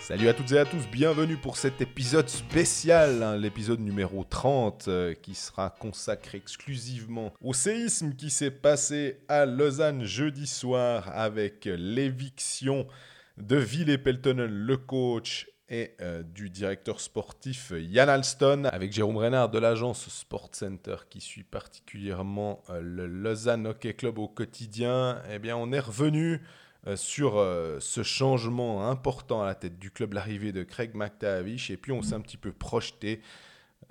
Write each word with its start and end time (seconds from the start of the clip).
Salut 0.00 0.28
à 0.28 0.34
toutes 0.34 0.52
et 0.52 0.58
à 0.58 0.64
tous, 0.64 0.88
bienvenue 0.90 1.36
pour 1.36 1.58
cet 1.58 1.80
épisode 1.80 2.28
spécial, 2.28 3.22
hein, 3.22 3.36
l'épisode 3.36 3.80
numéro 3.80 4.24
30, 4.24 4.88
euh, 4.88 5.14
qui 5.14 5.34
sera 5.34 5.70
consacré 5.70 6.38
exclusivement 6.38 7.32
au 7.42 7.52
séisme 7.52 8.14
qui 8.14 8.30
s'est 8.30 8.50
passé 8.50 9.20
à 9.28 9.46
Lausanne 9.46 10.04
jeudi 10.04 10.46
soir 10.46 11.10
avec 11.14 11.66
l'éviction 11.66 12.86
de 13.36 13.56
Ville 13.56 14.02
Peltonen, 14.02 14.50
le 14.50 14.76
coach, 14.76 15.46
et 15.68 15.94
euh, 16.00 16.22
du 16.22 16.50
directeur 16.50 17.00
sportif 17.00 17.72
Yann 17.76 18.08
Alston, 18.08 18.64
avec 18.64 18.92
Jérôme 18.92 19.16
Reynard 19.18 19.48
de 19.50 19.58
l'agence 19.58 20.08
Sport 20.08 20.50
Center 20.52 20.96
qui 21.10 21.20
suit 21.20 21.44
particulièrement 21.44 22.62
euh, 22.70 22.80
le 22.80 23.06
Lausanne 23.06 23.66
Hockey 23.66 23.94
Club 23.94 24.18
au 24.18 24.28
quotidien. 24.28 25.20
Eh 25.30 25.38
bien, 25.38 25.56
on 25.56 25.72
est 25.72 25.80
revenu 25.80 26.42
euh, 26.86 26.96
sur 26.96 27.38
euh, 27.38 27.78
ce 27.80 28.02
changement 28.02 28.88
important 28.88 29.42
à 29.42 29.46
la 29.46 29.54
tête 29.54 29.78
du 29.78 29.90
club, 29.90 30.14
l'arrivée 30.14 30.52
de 30.52 30.62
Craig 30.62 30.94
McTavish, 30.94 31.70
et 31.70 31.76
puis 31.76 31.92
on 31.92 32.02
s'est 32.02 32.14
un 32.14 32.20
petit 32.20 32.36
peu 32.36 32.52
projeté 32.52 33.20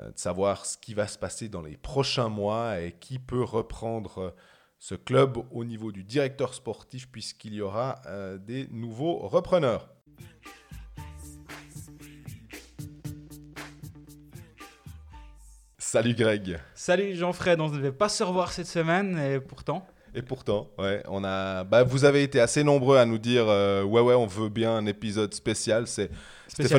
euh, 0.02 0.12
de 0.12 0.18
savoir 0.18 0.66
ce 0.66 0.78
qui 0.78 0.94
va 0.94 1.08
se 1.08 1.18
passer 1.18 1.50
dans 1.50 1.62
les 1.62 1.76
prochains 1.76 2.30
mois 2.30 2.80
et 2.80 2.92
qui 2.92 3.18
peut 3.18 3.44
reprendre 3.44 4.18
euh, 4.20 4.30
ce 4.80 4.94
club 4.94 5.40
au 5.52 5.64
niveau 5.64 5.92
du 5.92 6.04
directeur 6.04 6.54
sportif 6.54 7.10
puisqu'il 7.10 7.56
y 7.56 7.62
aura 7.62 7.96
euh, 8.06 8.38
des 8.38 8.68
nouveaux 8.70 9.18
repreneurs. 9.28 9.90
Salut 15.98 16.14
Greg. 16.14 16.60
Salut 16.76 17.16
Jean-Fred, 17.16 17.60
on 17.60 17.70
ne 17.70 17.76
devait 17.78 17.92
pas 17.92 18.08
se 18.10 18.24
revoir 18.24 18.52
cette 18.52 18.68
semaine 18.68 19.18
et 19.18 19.40
pourtant. 19.40 19.84
Et 20.14 20.22
pourtant, 20.22 20.70
ouais, 20.80 21.02
on 21.10 21.24
a, 21.24 21.64
bah, 21.64 21.84
vous 21.84 22.06
avez 22.06 22.24
été 22.24 22.40
assez 22.40 22.64
nombreux 22.64 22.98
à 22.98 23.06
nous 23.06 23.18
dire, 23.18 23.46
euh, 23.48 23.84
ouais, 23.84 24.02
ouais, 24.02 24.14
on 24.14 24.26
veut 24.28 24.50
bien 24.50 24.72
un 24.76 24.86
épisode 24.86 25.34
spécial. 25.34 25.86
C'est 25.88 26.10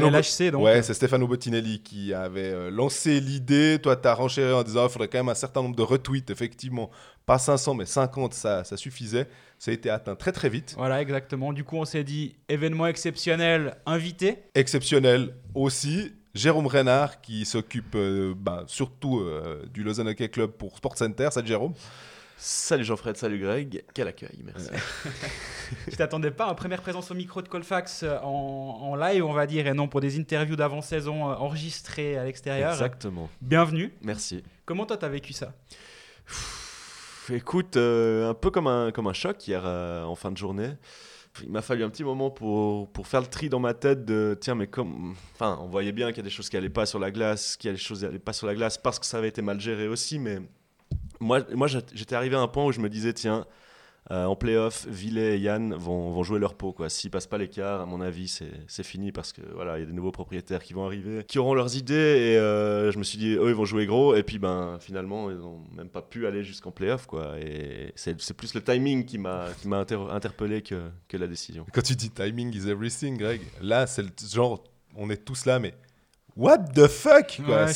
Bo- 0.00 0.08
LHC 0.08 0.50
donc. 0.50 0.62
Ouais, 0.64 0.82
c'est 0.82 0.94
Stefano 0.94 1.26
Bottinelli 1.28 1.80
qui 1.82 2.14
avait 2.14 2.50
euh, 2.52 2.70
lancé 2.70 3.20
l'idée. 3.20 3.78
Toi, 3.82 3.96
tu 3.96 4.06
as 4.08 4.14
renchéri 4.14 4.52
en 4.52 4.62
disant 4.62 4.84
il 4.86 4.90
faudrait 4.90 5.08
quand 5.08 5.18
même 5.18 5.28
un 5.28 5.34
certain 5.34 5.62
nombre 5.62 5.76
de 5.76 5.82
retweets. 5.82 6.30
Effectivement, 6.30 6.90
pas 7.26 7.38
500, 7.38 7.74
mais 7.74 7.86
50, 7.86 8.34
ça, 8.34 8.62
ça 8.64 8.76
suffisait. 8.76 9.26
Ça 9.58 9.72
a 9.72 9.74
été 9.74 9.90
atteint 9.90 10.14
très 10.14 10.32
très 10.32 10.48
vite. 10.48 10.74
Voilà, 10.76 11.00
exactement. 11.02 11.52
Du 11.52 11.64
coup, 11.64 11.76
on 11.76 11.84
s'est 11.84 12.04
dit 12.04 12.36
événement 12.48 12.86
exceptionnel, 12.86 13.76
invité. 13.86 14.38
Exceptionnel 14.54 15.34
aussi. 15.54 16.12
Jérôme 16.38 16.68
Reynard 16.68 17.20
qui 17.20 17.44
s'occupe 17.44 17.94
euh, 17.96 18.32
bah, 18.36 18.62
surtout 18.68 19.18
euh, 19.18 19.64
du 19.74 19.82
Lausanne 19.82 20.08
Hockey 20.08 20.28
Club 20.28 20.52
pour 20.52 20.76
Sport 20.76 20.96
Center. 20.96 21.28
Salut 21.32 21.48
Jérôme. 21.48 21.74
Salut 22.40 22.84
Jean-Fred, 22.84 23.16
salut 23.16 23.40
Greg, 23.40 23.82
quel 23.92 24.06
accueil, 24.06 24.38
merci. 24.44 24.68
Je 25.90 25.96
t'attendais 25.96 26.30
pas, 26.30 26.46
en 26.46 26.54
première 26.54 26.80
présence 26.80 27.10
au 27.10 27.14
micro 27.14 27.42
de 27.42 27.48
Colfax 27.48 28.04
euh, 28.04 28.16
en, 28.22 28.78
en 28.82 28.94
live, 28.94 29.24
on 29.24 29.32
va 29.32 29.48
dire, 29.48 29.66
et 29.66 29.74
non 29.74 29.88
pour 29.88 30.00
des 30.00 30.20
interviews 30.20 30.54
d'avant-saison 30.54 31.24
enregistrées 31.24 32.16
à 32.16 32.22
l'extérieur. 32.24 32.70
Exactement, 32.70 33.28
Bienvenue. 33.42 33.92
merci. 34.02 34.44
Comment 34.64 34.86
toi, 34.86 34.96
t'as 34.96 35.08
vécu 35.08 35.32
ça? 35.32 35.52
Pff, 36.26 36.68
Écoute, 37.30 37.76
euh, 37.76 38.30
un 38.30 38.34
peu 38.34 38.50
comme 38.50 38.66
un, 38.66 38.90
comme 38.92 39.06
un 39.06 39.12
choc 39.12 39.46
hier 39.46 39.62
euh, 39.64 40.04
en 40.04 40.14
fin 40.14 40.30
de 40.30 40.36
journée. 40.36 40.70
Il 41.42 41.50
m'a 41.50 41.62
fallu 41.62 41.84
un 41.84 41.90
petit 41.90 42.04
moment 42.04 42.30
pour, 42.30 42.90
pour 42.90 43.06
faire 43.06 43.20
le 43.20 43.26
tri 43.26 43.48
dans 43.48 43.60
ma 43.60 43.74
tête 43.74 44.04
de 44.04 44.36
tiens, 44.40 44.54
mais 44.54 44.66
comme. 44.66 45.14
Enfin, 45.34 45.58
on 45.62 45.68
voyait 45.68 45.92
bien 45.92 46.08
qu'il 46.08 46.18
y 46.18 46.20
a 46.20 46.24
des 46.24 46.30
choses 46.30 46.48
qui 46.48 46.56
n'allaient 46.56 46.68
pas 46.68 46.86
sur 46.86 46.98
la 46.98 47.10
glace, 47.10 47.56
qu'il 47.56 47.68
y 47.68 47.70
a 47.70 47.74
des 47.74 47.80
choses 47.80 48.00
qui 48.00 48.04
n'allaient 48.04 48.18
pas 48.18 48.32
sur 48.32 48.46
la 48.46 48.54
glace 48.54 48.78
parce 48.78 48.98
que 48.98 49.06
ça 49.06 49.18
avait 49.18 49.28
été 49.28 49.42
mal 49.42 49.60
géré 49.60 49.88
aussi, 49.88 50.18
mais 50.18 50.38
moi, 51.20 51.40
moi 51.54 51.66
j'étais 51.66 51.94
j'étais 51.94 52.14
arrivé 52.16 52.36
à 52.36 52.40
un 52.40 52.48
point 52.48 52.64
où 52.64 52.72
je 52.72 52.80
me 52.80 52.88
disais 52.88 53.12
tiens, 53.12 53.46
euh, 54.10 54.24
en 54.24 54.36
playoff, 54.36 54.86
Villet 54.88 55.36
et 55.36 55.38
Yann 55.38 55.74
vont, 55.74 56.10
vont 56.10 56.22
jouer 56.22 56.38
leur 56.38 56.54
pot. 56.54 56.72
quoi. 56.72 56.88
S'ils 56.88 57.10
passent 57.10 57.26
pas 57.26 57.36
l'écart, 57.36 57.80
à 57.82 57.86
mon 57.86 58.00
avis, 58.00 58.28
c'est 58.28 58.50
c'est 58.66 58.82
fini 58.82 59.12
parce 59.12 59.32
que 59.32 59.42
voilà, 59.54 59.76
il 59.76 59.80
y 59.80 59.82
a 59.82 59.86
des 59.86 59.92
nouveaux 59.92 60.12
propriétaires 60.12 60.62
qui 60.62 60.72
vont 60.72 60.86
arriver, 60.86 61.24
qui 61.24 61.38
auront 61.38 61.52
leurs 61.54 61.76
idées. 61.76 61.94
Et 61.94 62.38
euh, 62.38 62.90
je 62.90 62.98
me 62.98 63.04
suis 63.04 63.18
dit, 63.18 63.34
eux, 63.34 63.48
ils 63.48 63.54
vont 63.54 63.66
jouer 63.66 63.84
gros. 63.86 64.14
Et 64.14 64.22
puis, 64.22 64.38
ben, 64.38 64.78
finalement, 64.80 65.30
ils 65.30 65.36
n'ont 65.36 65.60
même 65.76 65.90
pas 65.90 66.02
pu 66.02 66.26
aller 66.26 66.42
jusqu'en 66.42 66.70
playoff. 66.70 67.06
quoi. 67.06 67.38
Et 67.38 67.92
c'est 67.96 68.18
c'est 68.20 68.34
plus 68.34 68.54
le 68.54 68.62
timing 68.62 69.04
qui 69.04 69.18
m'a 69.18 69.48
qui 69.60 69.68
m'a 69.68 69.78
inter- 69.78 70.06
interpellé 70.10 70.62
que, 70.62 70.88
que 71.08 71.16
la 71.16 71.26
décision. 71.26 71.66
Quand 71.72 71.82
tu 71.82 71.94
dis 71.94 72.10
timing 72.10 72.54
is 72.54 72.68
everything, 72.68 73.18
Greg, 73.18 73.42
là, 73.60 73.86
c'est 73.86 74.02
le 74.02 74.08
genre, 74.32 74.64
on 74.96 75.10
est 75.10 75.24
tous 75.24 75.44
là, 75.44 75.58
mais 75.58 75.74
what 76.36 76.58
the 76.74 76.86
fuck. 76.86 77.40
Ouais, 77.46 77.72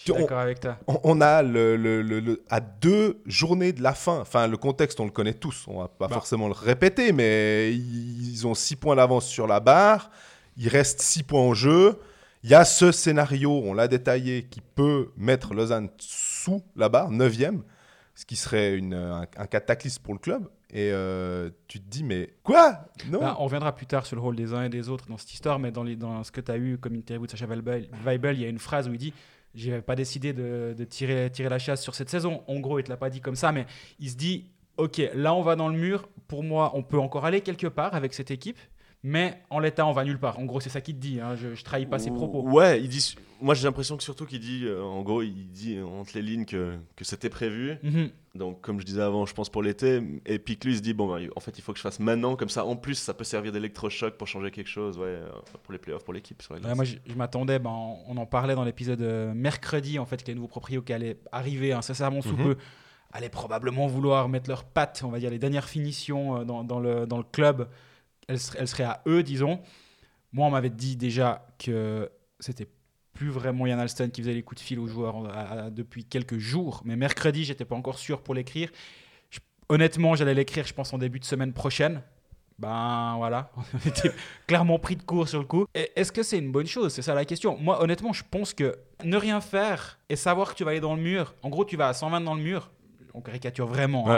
Je 0.00 0.04
suis 0.04 0.12
On- 0.12 0.20
d'accord 0.20 0.38
avec 0.38 0.60
toi. 0.60 0.78
on, 1.04 1.20
a 1.20 1.42
le, 1.42 1.76
le- 1.76 2.00
le- 2.00 2.20
le- 2.20 2.42
à 2.48 2.60
deux 2.60 3.20
journées 3.26 3.74
de 3.74 3.82
la 3.82 3.92
fin, 3.92 4.20
enfin 4.20 4.46
le 4.46 4.56
contexte 4.56 4.98
on 4.98 5.04
le 5.04 5.10
connaît 5.10 5.34
tous, 5.34 5.66
on 5.68 5.80
va 5.80 5.88
pas 5.88 6.08
Bah. 6.08 6.14
forcément 6.14 6.46
le 6.48 6.54
répéter, 6.54 7.12
mais 7.12 7.74
ils 7.74 8.46
ont 8.46 8.54
six 8.54 8.76
points 8.76 8.96
d'avance 8.96 9.26
sur 9.26 9.46
la 9.46 9.60
barre, 9.60 10.10
il 10.56 10.68
reste 10.68 11.02
six 11.02 11.22
points 11.22 11.42
en 11.42 11.52
jeu, 11.52 11.98
il 12.42 12.48
y 12.48 12.54
a 12.54 12.64
ce 12.64 12.92
scénario, 12.92 13.50
on 13.52 13.74
l'a 13.74 13.88
détaillé, 13.88 14.44
qui 14.44 14.62
peut 14.62 15.10
mettre 15.18 15.52
Lausanne 15.52 15.90
sous 15.98 16.62
la 16.76 16.88
barre, 16.88 17.10
neuvième, 17.10 17.62
ce 18.14 18.24
qui 18.24 18.36
serait 18.36 18.76
une, 18.78 18.94
un, 18.94 19.26
un 19.36 19.46
cataclysme 19.46 20.02
pour 20.02 20.14
le 20.14 20.18
club, 20.20 20.48
et 20.72 20.90
euh, 20.92 21.50
tu 21.68 21.78
te 21.78 21.90
dis 21.90 22.04
mais 22.04 22.32
quoi? 22.42 22.86
Non. 23.10 23.20
Bah, 23.20 23.36
on 23.38 23.44
reviendra 23.44 23.74
plus 23.74 23.84
tard 23.86 24.06
sur 24.06 24.16
le 24.16 24.22
rôle 24.22 24.36
des 24.36 24.54
uns 24.54 24.62
et 24.62 24.68
des 24.70 24.88
autres 24.88 25.06
dans 25.08 25.18
cette 25.18 25.34
histoire, 25.34 25.58
mais 25.58 25.70
dans, 25.72 25.82
les- 25.82 25.96
dans 25.96 26.24
ce 26.24 26.32
que 26.32 26.40
tu 26.40 26.50
as 26.50 26.56
eu 26.56 26.78
comme 26.78 26.94
interview 26.94 27.26
de 27.26 27.30
Sacha 27.32 27.44
Weibel, 27.46 28.36
il 28.36 28.40
y 28.40 28.46
a 28.46 28.48
une 28.48 28.58
phrase 28.58 28.88
où 28.88 28.92
il 28.92 28.98
dit 28.98 29.12
J'ai 29.54 29.80
pas 29.80 29.96
décidé 29.96 30.32
de, 30.32 30.74
tirer, 30.88 31.30
tirer 31.30 31.48
la 31.48 31.58
chasse 31.58 31.82
sur 31.82 31.94
cette 31.94 32.08
saison. 32.08 32.42
En 32.46 32.60
gros, 32.60 32.78
il 32.78 32.84
te 32.84 32.90
l'a 32.90 32.96
pas 32.96 33.10
dit 33.10 33.20
comme 33.20 33.36
ça, 33.36 33.52
mais 33.52 33.66
il 33.98 34.10
se 34.10 34.16
dit 34.16 34.50
Ok, 34.76 35.02
là 35.14 35.34
on 35.34 35.42
va 35.42 35.56
dans 35.56 35.68
le 35.68 35.76
mur. 35.76 36.08
Pour 36.28 36.42
moi, 36.42 36.70
on 36.74 36.82
peut 36.82 36.98
encore 36.98 37.24
aller 37.24 37.40
quelque 37.40 37.66
part 37.66 37.94
avec 37.94 38.14
cette 38.14 38.30
équipe, 38.30 38.58
mais 39.02 39.40
en 39.50 39.58
l'état, 39.60 39.86
on 39.86 39.92
va 39.92 40.04
nulle 40.04 40.18
part. 40.18 40.38
En 40.38 40.44
gros, 40.44 40.60
c'est 40.60 40.68
ça 40.70 40.80
qu'il 40.80 40.94
te 40.96 41.00
dit. 41.00 41.20
hein, 41.20 41.34
Je, 41.36 41.54
je 41.54 41.64
trahis 41.64 41.86
pas 41.86 41.98
ses 41.98 42.10
propos. 42.10 42.42
Ouais, 42.42 42.80
il 42.82 42.88
dit. 42.88 43.14
Moi, 43.42 43.54
j'ai 43.54 43.64
l'impression 43.66 43.96
que 43.96 44.02
surtout 44.02 44.26
qu'il 44.26 44.40
dit, 44.40 44.66
euh, 44.66 44.82
en 44.82 45.00
gros, 45.00 45.22
il 45.22 45.50
dit 45.50 45.78
entre 45.80 46.10
les 46.14 46.20
lignes 46.20 46.44
que, 46.44 46.74
que 46.94 47.04
c'était 47.06 47.30
prévu. 47.30 47.78
Mhm. 47.82 48.10
Donc, 48.34 48.60
comme 48.60 48.78
je 48.80 48.84
disais 48.84 49.00
avant, 49.00 49.24
je 49.24 49.32
pense 49.32 49.48
pour 49.48 49.62
l'été. 49.62 50.02
Et 50.26 50.38
puis 50.38 50.58
que 50.58 50.66
lui 50.66 50.74
il 50.74 50.76
se 50.76 50.82
dit, 50.82 50.92
bon, 50.92 51.08
bah, 51.08 51.18
en 51.34 51.40
fait, 51.40 51.56
il 51.56 51.62
faut 51.62 51.72
que 51.72 51.78
je 51.78 51.82
fasse 51.82 51.98
maintenant. 52.00 52.36
Comme 52.36 52.50
ça, 52.50 52.66
en 52.66 52.76
plus, 52.76 52.96
ça 52.96 53.14
peut 53.14 53.24
servir 53.24 53.50
d'électrochoc 53.52 54.18
pour 54.18 54.28
changer 54.28 54.50
quelque 54.50 54.68
chose, 54.68 54.98
ouais, 54.98 55.06
euh, 55.06 55.30
pour 55.62 55.72
les 55.72 55.78
playoffs, 55.78 56.04
pour 56.04 56.12
l'équipe. 56.12 56.42
Ouais, 56.50 56.74
moi, 56.74 56.84
je, 56.84 56.96
je 57.06 57.14
m'attendais, 57.14 57.58
ben, 57.58 57.70
on 58.06 58.16
en 58.18 58.26
parlait 58.26 58.54
dans 58.54 58.64
l'épisode 58.64 59.00
euh, 59.00 59.32
mercredi, 59.32 59.98
en 59.98 60.04
fait, 60.04 60.22
que 60.22 60.26
les 60.28 60.34
nouveaux 60.34 60.46
proprios 60.48 60.82
qui 60.82 60.92
allaient 60.92 61.16
arriver 61.32 61.72
incessamment 61.72 62.20
sous 62.20 62.36
Mhm. 62.36 62.44
peu 62.44 62.56
allaient 63.12 63.30
probablement 63.30 63.86
vouloir 63.86 64.28
mettre 64.28 64.50
leurs 64.50 64.64
pattes, 64.64 65.00
on 65.04 65.08
va 65.08 65.18
dire, 65.18 65.30
les 65.30 65.38
dernières 65.38 65.68
finitions 65.68 66.44
dans, 66.44 66.62
dans 66.62 66.78
le, 66.78 67.06
dans 67.06 67.16
le 67.18 67.24
club. 67.24 67.68
Elles, 68.30 68.38
ser- 68.38 68.56
elles 68.58 68.68
seraient 68.68 68.84
à 68.84 69.02
eux, 69.06 69.22
disons. 69.22 69.60
Moi, 70.32 70.46
on 70.46 70.50
m'avait 70.50 70.70
dit 70.70 70.96
déjà 70.96 71.46
que 71.58 72.08
c'était 72.38 72.68
plus 73.12 73.28
vraiment 73.28 73.66
Yann 73.66 73.80
Alston 73.80 74.08
qui 74.10 74.22
faisait 74.22 74.32
les 74.34 74.42
coups 74.42 74.60
de 74.62 74.64
fil 74.66 74.78
aux 74.78 74.86
joueurs 74.86 75.24
euh, 75.26 75.28
à- 75.30 75.64
à- 75.64 75.70
depuis 75.70 76.04
quelques 76.04 76.38
jours. 76.38 76.80
Mais 76.84 76.96
mercredi, 76.96 77.44
j'étais 77.44 77.64
pas 77.64 77.74
encore 77.74 77.98
sûr 77.98 78.22
pour 78.22 78.34
l'écrire. 78.34 78.70
Honnêtement, 79.68 80.14
j'allais 80.16 80.34
l'écrire, 80.34 80.66
je 80.66 80.74
pense, 80.74 80.92
en 80.92 80.98
début 80.98 81.20
de 81.20 81.24
semaine 81.24 81.52
prochaine. 81.52 82.02
Ben 82.58 83.14
voilà, 83.16 83.50
on 83.74 83.88
était 83.88 84.12
clairement 84.46 84.78
pris 84.78 84.94
de 84.96 85.02
court 85.02 85.26
sur 85.28 85.38
le 85.38 85.46
coup. 85.46 85.64
Est-ce 85.74 86.12
que 86.12 86.22
c'est 86.22 86.38
une 86.38 86.52
bonne 86.52 86.66
chose? 86.66 86.92
C'est 86.92 87.02
ça 87.02 87.14
la 87.14 87.24
question. 87.24 87.56
Moi, 87.56 87.82
honnêtement, 87.82 88.12
je 88.12 88.22
pense 88.30 88.52
que 88.52 88.76
ne 89.04 89.16
rien 89.16 89.40
faire 89.40 89.98
et 90.10 90.16
savoir 90.16 90.50
que 90.52 90.56
tu 90.58 90.64
vas 90.64 90.72
aller 90.72 90.80
dans 90.80 90.94
le 90.94 91.00
mur, 91.00 91.34
en 91.42 91.48
gros, 91.48 91.64
tu 91.64 91.76
vas 91.78 91.88
à 91.88 91.94
120 91.94 92.20
dans 92.20 92.34
le 92.34 92.42
mur, 92.42 92.70
on 93.14 93.22
caricature 93.22 93.66
vraiment, 93.66 94.10
hein. 94.10 94.14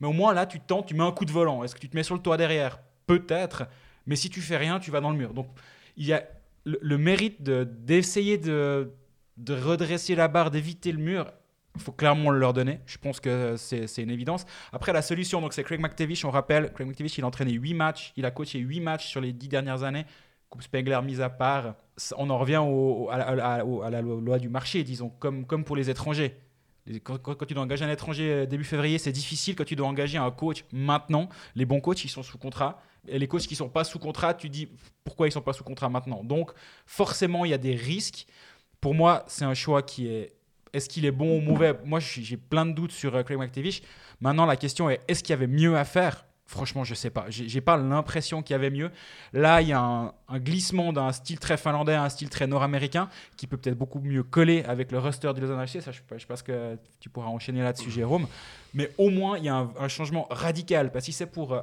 Mais 0.00 0.06
au 0.06 0.12
moins 0.12 0.34
là, 0.34 0.44
tu 0.46 0.60
tentes, 0.60 0.86
tu 0.86 0.94
mets 0.94 1.02
un 1.02 1.12
coup 1.12 1.24
de 1.24 1.32
volant. 1.32 1.64
Est-ce 1.64 1.74
que 1.74 1.80
tu 1.80 1.88
te 1.88 1.96
mets 1.96 2.02
sur 2.02 2.14
le 2.14 2.20
toit 2.20 2.36
derrière? 2.36 2.78
Peut-être, 3.08 3.66
mais 4.06 4.16
si 4.16 4.30
tu 4.30 4.40
fais 4.40 4.58
rien, 4.58 4.78
tu 4.78 4.90
vas 4.90 5.00
dans 5.00 5.10
le 5.10 5.16
mur. 5.16 5.32
Donc, 5.34 5.48
il 5.96 6.06
y 6.06 6.12
a 6.12 6.22
le, 6.64 6.98
mérite 6.98 7.42
de- 7.42 7.64
d'essayer 7.64 8.36
de, 8.36 8.92
redresser 9.48 10.14
la 10.14 10.28
barre, 10.28 10.50
d'éviter 10.50 10.92
le 10.92 10.98
mur. 10.98 11.32
Il 11.74 11.80
faut 11.80 11.92
clairement 11.92 12.30
le 12.30 12.38
leur 12.38 12.52
donner. 12.52 12.80
Je 12.86 12.98
pense 12.98 13.18
que 13.18 13.56
c'est 13.56 14.02
une 14.02 14.10
évidence. 14.10 14.44
Après, 14.72 14.92
la 14.92 15.00
solution, 15.00 15.46
c'est 15.50 15.64
Craig 15.64 15.80
McTavish. 15.80 16.24
On 16.24 16.30
rappelle, 16.30 16.72
Craig 16.72 16.86
McTavish, 16.86 17.16
il 17.18 17.24
a 17.24 17.26
entraîné 17.26 17.52
8 17.52 17.74
matchs. 17.74 18.12
Il 18.16 18.26
a 18.26 18.30
coaché 18.30 18.58
8 18.58 18.80
matchs 18.80 19.06
sur 19.06 19.20
les 19.20 19.32
10 19.32 19.48
dernières 19.48 19.84
années. 19.84 20.04
Coupe 20.50 20.62
Spengler 20.62 21.00
mise 21.02 21.20
à 21.20 21.30
part. 21.30 21.76
On 22.16 22.30
en 22.30 22.38
revient 22.38 22.62
à, 23.10 23.90
la, 23.90 24.02
loi 24.02 24.38
du 24.38 24.48
marché, 24.48 24.84
disons, 24.84 25.08
comme 25.08 25.64
pour 25.64 25.76
les 25.76 25.88
étrangers. 25.88 26.36
Quand, 27.02 27.44
tu 27.46 27.54
dois 27.54 27.62
engager 27.62 27.84
un 27.84 27.90
étranger 27.90 28.30
euh, 28.30 28.46
début 28.46 28.64
février, 28.64 28.98
c'est 28.98 29.12
difficile. 29.12 29.54
Quand 29.54 29.64
tu 29.64 29.76
dois 29.76 29.86
engager 29.86 30.18
un 30.18 30.30
coach 30.30 30.64
maintenant, 30.72 31.28
les 31.54 31.64
bons 31.64 31.80
coachs, 31.80 32.04
ils 32.04 32.08
sont 32.08 32.22
sous 32.22 32.38
contrat. 32.38 32.80
Et 33.06 33.18
les 33.18 33.28
coachs 33.28 33.42
qui 33.42 33.56
sont 33.56 33.68
pas 33.68 33.84
sous 33.84 33.98
contrat, 33.98 34.34
tu 34.34 34.48
dis 34.48 34.68
pourquoi 35.04 35.28
ils 35.28 35.32
sont 35.32 35.40
pas 35.40 35.52
sous 35.52 35.64
contrat 35.64 35.88
maintenant? 35.88 36.24
Donc, 36.24 36.52
forcément, 36.86 37.44
il 37.44 37.50
y 37.50 37.54
a 37.54 37.58
des 37.58 37.74
risques. 37.74 38.26
Pour 38.80 38.94
moi, 38.94 39.24
c'est 39.26 39.44
un 39.44 39.54
choix 39.54 39.82
qui 39.82 40.08
est. 40.08 40.32
Est-ce 40.72 40.88
qu'il 40.88 41.06
est 41.06 41.12
bon 41.12 41.38
ou 41.38 41.40
mauvais? 41.40 41.74
Moi, 41.84 41.98
j'ai 42.00 42.22
j'ai 42.22 42.36
plein 42.36 42.66
de 42.66 42.72
doutes 42.72 42.92
sur 42.92 43.14
euh, 43.14 43.22
Craig 43.22 43.38
McTavish. 43.38 43.82
Maintenant, 44.20 44.46
la 44.46 44.56
question 44.56 44.90
est 44.90 45.00
est-ce 45.08 45.22
qu'il 45.22 45.30
y 45.30 45.34
avait 45.34 45.46
mieux 45.46 45.76
à 45.76 45.84
faire? 45.84 46.27
Franchement, 46.50 46.82
je 46.82 46.94
sais 46.94 47.10
pas. 47.10 47.26
J'ai 47.28 47.60
pas 47.60 47.76
l'impression 47.76 48.42
qu'il 48.42 48.54
y 48.54 48.56
avait 48.56 48.70
mieux. 48.70 48.90
Là, 49.34 49.60
il 49.60 49.68
y 49.68 49.74
a 49.74 49.80
un, 49.80 50.14
un 50.28 50.38
glissement 50.38 50.94
d'un 50.94 51.12
style 51.12 51.38
très 51.38 51.58
finlandais 51.58 51.92
à 51.92 52.02
un 52.02 52.08
style 52.08 52.30
très 52.30 52.46
nord-américain 52.46 53.10
qui 53.36 53.46
peut 53.46 53.58
peut-être 53.58 53.76
beaucoup 53.76 54.00
mieux 54.00 54.22
coller 54.22 54.64
avec 54.64 54.90
le 54.90 54.98
roster 54.98 55.30
du 55.34 55.42
Lausanne 55.42 55.62
HC. 55.62 55.82
Ça, 55.82 55.92
je, 55.92 56.00
je 56.16 56.26
pense 56.26 56.42
que 56.42 56.78
tu 57.00 57.10
pourras 57.10 57.28
enchaîner 57.28 57.62
là-dessus, 57.62 57.90
Jérôme. 57.90 58.26
Mais 58.72 58.90
au 58.96 59.10
moins, 59.10 59.36
il 59.36 59.44
y 59.44 59.50
a 59.50 59.56
un, 59.56 59.70
un 59.78 59.88
changement 59.88 60.26
radical. 60.30 60.90
Parce 60.90 61.04
que 61.04 61.12
si 61.12 61.18
c'est 61.18 61.26
pour 61.26 61.52
euh, 61.52 61.60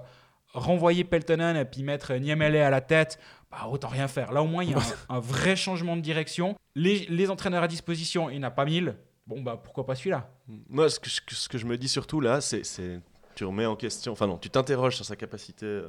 renvoyer 0.54 1.04
Peltonen 1.04 1.58
et 1.58 1.66
puis 1.66 1.82
mettre 1.82 2.14
Niemele 2.14 2.58
à 2.58 2.70
la 2.70 2.82
tête, 2.82 3.20
bah, 3.52 3.68
autant 3.68 3.88
rien 3.88 4.08
faire. 4.08 4.32
Là, 4.34 4.44
au 4.44 4.48
moins, 4.48 4.64
il 4.64 4.70
y 4.70 4.74
a 4.76 4.78
un, 4.78 4.82
un 5.16 5.20
vrai 5.20 5.56
changement 5.56 5.96
de 5.98 6.02
direction. 6.02 6.56
Les, 6.76 7.08
les 7.10 7.32
entraîneurs 7.32 7.64
à 7.64 7.68
disposition, 7.68 8.30
il 8.30 8.34
n'y 8.38 8.46
en 8.46 8.48
a 8.50 8.52
pas 8.52 8.66
mille. 8.66 8.96
Bon, 9.26 9.42
bah 9.42 9.60
pourquoi 9.64 9.88
pas 9.88 9.96
celui-là? 9.96 10.30
Moi, 10.70 10.88
ce 10.92 11.00
que, 11.00 11.10
je- 11.10 11.36
ce 11.36 11.50
que 11.50 11.58
je 11.58 11.66
me 11.66 11.76
dis 11.80 11.88
surtout 11.88 12.22
là, 12.22 12.40
c'est. 12.42 12.62
Tu 13.36 13.44
remets 13.46 13.66
en 13.66 13.76
question. 13.76 14.14
Enfin, 14.14 14.28
non, 14.28 14.38
tu 14.38 14.50
t'interroges 14.50 14.96
sur 14.96 15.06
sa 15.06 15.16
capacité 15.16 15.66
euh, 15.66 15.88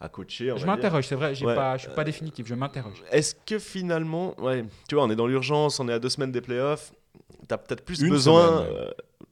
à 0.00 0.08
coacher. 0.08 0.52
Je 0.56 0.66
m'interroge, 0.66 1.06
c'est 1.06 1.14
vrai. 1.14 1.34
j'ai 1.34 1.46
Ouais, 1.46 1.54
pas, 1.54 1.76
je 1.76 1.82
suis 1.86 1.92
pas 1.94 2.04
définitif, 2.04 2.46
je 2.46 2.54
m'interroge. 2.54 3.02
Est-ce 3.10 3.34
que 3.46 3.58
finalement, 3.58 4.34
ouais, 4.40 4.64
tu 4.88 4.96
vois, 4.96 5.04
on 5.04 5.10
est 5.10 5.16
dans 5.16 5.26
l'urgence, 5.28 5.78
on 5.80 5.88
est 5.88 5.92
à 5.92 5.98
deux 5.98 6.08
semaines 6.08 6.32
des 6.32 6.40
playoffs, 6.40 6.92
t'as 7.48 7.56
peut-être 7.56 7.84
plus 7.84 8.00
Une 8.02 8.10
besoin. 8.10 8.58
semaine, 8.64 8.72
euh, 8.74 8.90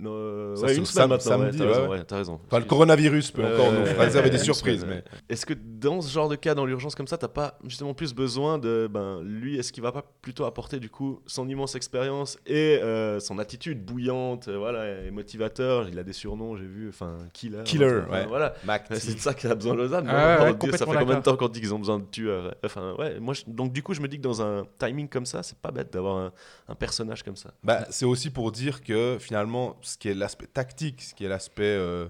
euh, 0.09 0.57
Ça, 0.57 0.67
ouais, 0.67 0.77
une 0.77 0.87
semaine 0.87 1.09
sam- 1.09 1.11
maintenant, 1.11 1.31
ouais, 1.31 1.53
samedi, 1.53 1.59
t'as 1.59 1.65
ouais, 1.65 1.71
raison, 1.71 1.83
ouais. 1.83 1.99
ouais, 1.99 2.05
t'as 2.05 2.17
raison. 2.17 2.41
Enfin, 2.47 2.59
le 2.59 2.65
coronavirus 2.65 3.31
peut 3.33 3.45
encore 3.45 3.69
Euh, 3.73 3.93
nous 3.95 3.99
réserver 4.01 4.31
des 4.31 4.39
surprises. 4.51 4.85
Mais... 4.89 5.03
Est-ce 5.29 5.45
que 5.47 5.55
dans 5.55 6.01
ce 6.01 6.11
genre 6.13 6.29
de 6.29 6.37
cas, 6.37 6.55
dans 6.55 6.65
l'urgence 6.67 6.95
comme 6.95 7.07
ça, 7.07 7.19
t'as 7.19 7.29
pas 7.29 7.59
justement 7.65 7.95
plus 7.95 8.15
besoin 8.15 8.59
de, 8.59 8.89
ben, 8.91 9.21
lui, 9.23 9.59
est-ce 9.59 9.73
qu'il 9.73 9.83
va 9.83 9.93
pas 9.93 10.05
plutôt 10.23 10.45
apporter 10.45 10.79
du 10.81 10.89
coup 10.91 11.21
son 11.27 11.49
immense 11.49 11.75
expérience 11.75 12.39
et 12.47 12.79
euh, 12.83 13.21
son 13.21 13.39
attitude 13.39 13.85
bouillante, 13.85 14.49
euh, 14.49 14.57
voilà, 14.59 15.03
et 15.05 15.11
motivateur? 15.11 15.89
Il 15.89 15.99
a 15.99 16.03
des 16.03 16.13
surnoms, 16.13 16.57
j'ai 16.57 16.67
vu, 16.67 16.89
enfin, 16.89 17.19
killer. 17.33 17.63
Killer, 17.65 18.01
enfin, 18.07 18.13
ouais. 18.13 18.27
Voilà. 18.27 18.55
Mac, 18.65 18.87
C'est 18.93 19.15
de 19.15 19.19
ça 19.21 19.35
qu'il 19.35 19.51
a 19.51 19.55
besoin 19.55 19.75
Lausanne. 19.75 20.07
Ah 20.09 20.37
non 20.39 20.45
ouais, 20.45 20.51
ouais, 20.53 20.57
Dieu, 20.59 20.73
ça 20.73 20.87
fait 20.87 20.97
combien 20.99 21.17
de 21.19 21.23
temps 21.23 21.37
qu'on 21.37 21.49
dit 21.49 21.61
qu'ils 21.61 21.75
ont 21.75 21.79
besoin 21.79 21.99
de 21.99 22.05
tueurs 22.05 22.55
Enfin, 22.65 22.95
ouais, 22.99 23.19
moi, 23.21 23.35
je- 23.35 23.43
donc 23.47 23.73
du 23.73 23.83
coup, 23.83 23.95
je 23.95 24.01
me 24.01 24.09
dis 24.09 24.17
que 24.19 24.23
dans 24.23 24.43
un 24.43 24.67
timing 24.79 25.09
comme 25.09 25.27
ça, 25.27 25.43
c'est 25.43 25.59
pas 25.59 25.71
bête 25.71 25.93
d'avoir 25.93 26.17
un, 26.17 26.33
un 26.69 26.75
personnage 26.75 27.23
comme 27.23 27.37
ça. 27.37 27.51
Bah, 27.65 27.87
c'est 27.91 28.05
aussi 28.05 28.31
pour 28.31 28.53
dire 28.53 28.83
que 28.83 29.17
finalement, 29.21 29.77
ce 29.91 29.99
qui 29.99 30.09
est 30.09 30.15
l'aspect 30.15 30.47
tactique, 30.47 31.03
ce 31.03 31.15
qui 31.15 31.25
est 31.25 31.29
l'aspect 31.29 31.63
euh, 31.65 32.09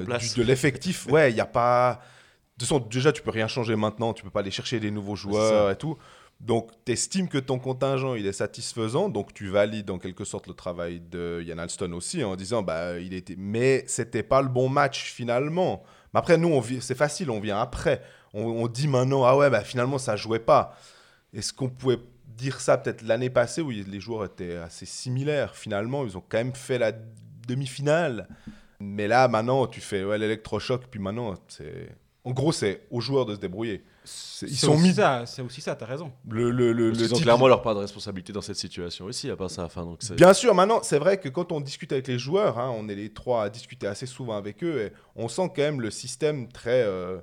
euh, 0.00 0.04
de 0.36 0.42
l'effectif, 0.42 1.06
ouais, 1.10 1.30
il 1.30 1.34
n'y 1.34 1.40
a 1.40 1.46
pas. 1.46 2.00
De 2.56 2.60
toute 2.64 2.68
façon, 2.68 2.78
déjà, 2.80 3.12
tu 3.12 3.22
peux 3.22 3.30
rien 3.30 3.48
changer 3.48 3.74
maintenant, 3.76 4.12
tu 4.12 4.22
peux 4.22 4.30
pas 4.30 4.40
aller 4.40 4.50
chercher 4.50 4.78
des 4.80 4.90
nouveaux 4.90 5.16
joueurs 5.16 5.70
et 5.70 5.76
tout. 5.76 5.96
Donc, 6.40 6.70
tu 6.84 6.92
estimes 6.92 7.28
que 7.28 7.38
ton 7.38 7.58
contingent 7.58 8.14
il 8.16 8.26
est 8.26 8.32
satisfaisant, 8.32 9.08
donc 9.08 9.32
tu 9.32 9.48
valides 9.48 9.88
en 9.90 9.98
quelque 9.98 10.24
sorte 10.24 10.46
le 10.48 10.54
travail 10.54 11.00
de 11.00 11.42
Yann 11.46 11.58
Alston 11.60 11.92
aussi 11.92 12.22
en 12.24 12.34
disant 12.36 12.62
bah 12.62 12.98
il 12.98 13.14
était, 13.14 13.36
mais 13.38 13.84
c'était 13.86 14.22
pas 14.24 14.42
le 14.42 14.48
bon 14.48 14.68
match 14.68 15.12
finalement. 15.12 15.82
Mais 16.12 16.18
après, 16.18 16.36
nous, 16.36 16.48
on 16.48 16.60
vi- 16.60 16.80
c'est 16.82 16.96
facile, 16.96 17.30
on 17.30 17.40
vient 17.40 17.60
après. 17.60 18.02
On, 18.34 18.42
on 18.44 18.66
dit 18.68 18.88
maintenant 18.88 19.24
ah 19.24 19.36
ouais 19.36 19.48
bah 19.48 19.62
finalement 19.62 19.96
ça 19.98 20.16
jouait 20.16 20.40
pas. 20.40 20.76
Est-ce 21.32 21.52
qu'on 21.52 21.68
pouvait 21.68 21.98
dire 22.36 22.60
ça 22.60 22.76
peut-être 22.78 23.02
l'année 23.02 23.30
passée 23.30 23.60
où 23.62 23.70
les 23.70 24.00
joueurs 24.00 24.24
étaient 24.24 24.56
assez 24.56 24.86
similaires 24.86 25.54
finalement 25.56 26.04
Ils 26.04 26.16
ont 26.16 26.22
quand 26.28 26.38
même 26.38 26.54
fait 26.54 26.78
la 26.78 26.92
demi-finale. 27.48 28.28
Mais 28.80 29.06
là, 29.08 29.28
maintenant, 29.28 29.66
tu 29.66 29.80
fais 29.80 30.04
ouais, 30.04 30.18
l'électrochoc, 30.18 30.86
puis 30.90 31.00
maintenant, 31.00 31.34
c'est. 31.48 31.88
En 32.24 32.30
gros, 32.32 32.52
c'est 32.52 32.86
aux 32.90 33.00
joueurs 33.00 33.26
de 33.26 33.34
se 33.34 33.40
débrouiller. 33.40 33.84
C'est- 34.02 34.46
Ils 34.46 34.56
sont 34.56 34.72
aussi 34.74 34.82
mis. 34.82 34.94
ça, 34.94 35.24
c'est 35.26 35.42
aussi 35.42 35.60
ça, 35.60 35.74
t'as 35.76 35.84
raison. 35.86 36.10
Le, 36.28 36.50
le, 36.50 36.72
le, 36.72 36.88
Parce 36.88 36.98
le 37.00 37.04
qu'ils 37.06 37.12
ont 37.14 37.16
type- 37.16 37.24
clairement 37.24 37.48
leur 37.48 37.60
part 37.62 37.74
de 37.74 37.80
responsabilité 37.80 38.32
dans 38.32 38.40
cette 38.40 38.56
situation 38.56 39.04
aussi, 39.04 39.30
à 39.30 39.36
part 39.36 39.50
ça. 39.50 39.64
Enfin, 39.64 39.84
donc 39.84 40.00
Bien 40.16 40.32
sûr, 40.34 40.54
maintenant, 40.54 40.80
c'est 40.82 40.98
vrai 40.98 41.18
que 41.20 41.28
quand 41.28 41.52
on 41.52 41.60
discute 41.60 41.92
avec 41.92 42.08
les 42.08 42.18
joueurs, 42.18 42.58
hein, 42.58 42.72
on 42.76 42.88
est 42.88 42.94
les 42.94 43.10
trois 43.12 43.44
à 43.44 43.50
discuter 43.50 43.86
assez 43.86 44.06
souvent 44.06 44.36
avec 44.36 44.64
eux, 44.64 44.80
et 44.86 44.92
on 45.16 45.28
sent 45.28 45.48
quand 45.54 45.62
même 45.62 45.80
le 45.82 45.90
système 45.90 46.48
très. 46.48 46.82
euh, 46.82 47.18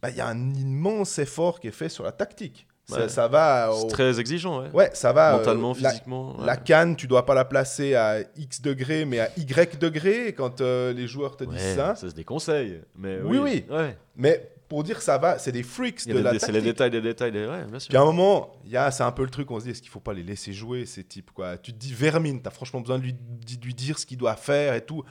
bah, 0.00 0.10
Il 0.10 0.16
y 0.16 0.20
a 0.20 0.26
un 0.26 0.54
immense 0.54 1.18
effort 1.20 1.60
qui 1.60 1.68
est 1.68 1.72
fait 1.72 1.88
sur 1.88 2.02
la 2.04 2.12
tactique. 2.12 2.66
Ça, 3.08 3.28
va. 3.28 3.70
c'est 3.80 3.88
très 3.88 4.18
exigeant, 4.20 4.62
ouais. 4.62 4.70
Ouais, 4.72 4.90
ça 4.94 5.12
va. 5.12 5.34
euh, 5.34 5.38
Mentalement, 5.38 5.74
la- 5.80 5.90
physiquement. 5.90 6.38
ouais. 6.38 6.46
La 6.46 6.56
canne, 6.56 6.96
tu 6.96 7.06
dois 7.06 7.24
pas 7.26 7.34
la 7.34 7.44
placer 7.44 7.94
à 7.94 8.20
X 8.36 8.60
degrés, 8.62 9.04
mais 9.04 9.20
à 9.20 9.30
Y 9.36 9.78
degrés 9.78 10.32
quand 10.34 10.60
euh, 10.60 10.92
les 10.92 11.06
joueurs 11.06 11.36
te 11.36 11.44
disent 11.44 11.74
ça. 11.76 11.94
ça 11.94 12.08
c'est 12.08 12.16
des 12.16 12.24
conseils. 12.24 12.80
Mais 12.96 13.18
Oui, 13.22 13.38
oui, 13.38 13.64
oui. 13.68 13.74
Ouais. 13.76 13.96
Mais 14.16 14.48
pour 14.68 14.82
dire 14.84 15.02
ça 15.02 15.18
va, 15.18 15.38
c'est 15.38 15.52
des 15.52 15.62
freaks 15.62 16.06
de 16.06 16.14
des- 16.14 16.22
la 16.22 16.38
C'est 16.38 16.50
les 16.52 16.62
détails, 16.62 16.90
des 16.90 17.00
détails, 17.02 17.30
des... 17.32 17.46
ouais, 17.46 17.64
bien 17.64 17.78
sûr. 17.78 17.88
Puis 17.90 17.96
à 17.98 18.00
un 18.00 18.04
moment, 18.06 18.52
c'est 18.90 19.02
un 19.02 19.12
peu 19.12 19.22
le 19.24 19.28
truc, 19.30 19.50
on 19.50 19.58
se 19.60 19.64
dit, 19.64 19.70
est-ce 19.70 19.82
qu'il 19.82 19.90
faut 19.90 20.00
pas 20.00 20.14
les 20.14 20.22
laisser 20.22 20.52
jouer, 20.54 20.86
ces 20.86 21.04
types 21.04 21.30
quoi? 21.32 21.58
Tu 21.58 21.72
te 21.72 21.78
dis, 21.78 21.92
Vermine, 21.92 22.40
tu 22.40 22.48
as 22.48 22.50
franchement 22.50 22.80
besoin 22.80 22.98
de 22.98 23.02
lui, 23.04 23.12
de 23.12 23.64
lui 23.64 23.74
dire 23.74 23.98
ce 23.98 24.06
qu'il 24.06 24.16
doit 24.18 24.34
faire 24.36 24.74
et 24.74 24.80
tout. 24.80 25.04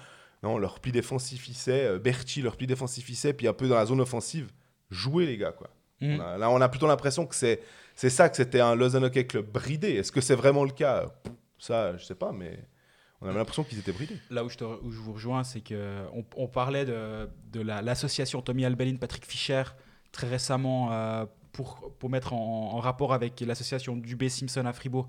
Non, 0.44 0.58
leur 0.58 0.80
pli 0.80 0.92
défensif, 0.92 1.48
il 1.48 1.54
sait. 1.54 1.86
euh, 1.86 2.00
Berti, 2.00 2.42
leur 2.42 2.58
pli 2.58 2.66
défensif, 2.66 3.08
il 3.10 3.16
sait. 3.16 3.34
Puis 3.34 3.48
un 3.48 3.54
peu 3.54 3.68
dans 3.68 3.76
la 3.76 3.86
zone 3.86 4.02
offensive, 4.02 4.50
jouez 4.90 5.28
les 5.28 5.38
gars. 5.38 5.52
quoi. 5.52 5.70
Mm. 6.02 6.16
On 6.16 6.20
a- 6.22 6.38
là, 6.38 6.50
on 6.50 6.60
a 6.62 6.68
plutôt 6.70 6.88
l'impression 6.88 7.26
que 7.26 7.36
c'est 7.36 7.62
c'est 7.96 8.10
ça, 8.10 8.30
que 8.30 8.36
c'était 8.38 8.60
un 8.62 8.74
Lausanne 8.76 9.04
Hockey 9.04 9.26
Club 9.28 9.46
bridé. 9.52 9.92
Est-ce 9.92 10.12
que 10.12 10.22
c'est 10.22 10.36
vraiment 10.36 10.64
le 10.64 10.72
cas? 10.72 11.06
Ça, 11.60 11.96
je 11.98 12.04
sais 12.04 12.16
pas, 12.16 12.32
mais 12.32 12.58
on 13.22 13.28
avait 13.28 13.38
l'impression 13.38 13.64
qu'ils 13.64 13.78
étaient 13.80 13.92
bridés. 13.92 14.18
Là 14.32 14.44
où 14.44 14.50
je, 14.50 14.58
te- 14.58 14.64
où 14.64 14.92
je 14.92 14.98
vous 15.00 15.14
rejoins, 15.14 15.44
c'est 15.44 15.62
que 15.62 16.02
on, 16.14 16.26
on 16.38 16.48
parlait 16.48 16.86
de, 16.86 17.30
de 17.52 17.62
la- 17.62 17.82
l'association 17.84 18.42
Tommy 18.42 18.66
Albelin, 18.66 18.96
Patrick 18.96 19.26
Fischer, 19.26 19.64
très 20.12 20.28
récemment, 20.28 20.92
euh, 20.92 21.26
pour, 21.52 21.94
pour 22.00 22.10
mettre 22.10 22.34
en, 22.34 22.72
en 22.74 22.80
rapport 22.80 23.14
avec 23.14 23.42
l'association 23.42 23.96
Dubé 23.98 24.30
Simpson 24.30 24.66
à 24.66 24.74
Fribourg, 24.74 25.08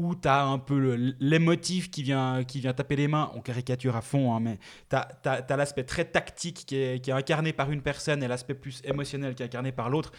où 0.00 0.14
tu 0.14 0.26
as 0.28 0.44
un 0.44 0.58
peu 0.58 1.14
l'émotif 1.20 1.90
qui 1.90 2.02
vient, 2.02 2.42
qui 2.42 2.60
vient 2.60 2.72
taper 2.72 2.96
les 2.96 3.06
mains. 3.06 3.30
On 3.34 3.42
caricature 3.42 3.96
à 3.96 4.00
fond, 4.00 4.34
hein, 4.34 4.40
mais 4.40 4.58
tu 4.88 4.96
as, 4.96 5.56
l'aspect 5.56 5.84
très 5.84 6.06
tactique 6.06 6.64
qui 6.66 6.76
est, 6.76 7.04
qui 7.04 7.10
est 7.10 7.12
incarné 7.12 7.52
par 7.52 7.70
une 7.70 7.82
personne 7.82 8.22
et 8.22 8.28
l'aspect 8.28 8.54
plus 8.54 8.80
émotionnel 8.84 9.34
qui 9.34 9.42
est 9.42 9.46
incarné 9.46 9.72
par 9.72 9.90
l'autre. 9.90 10.12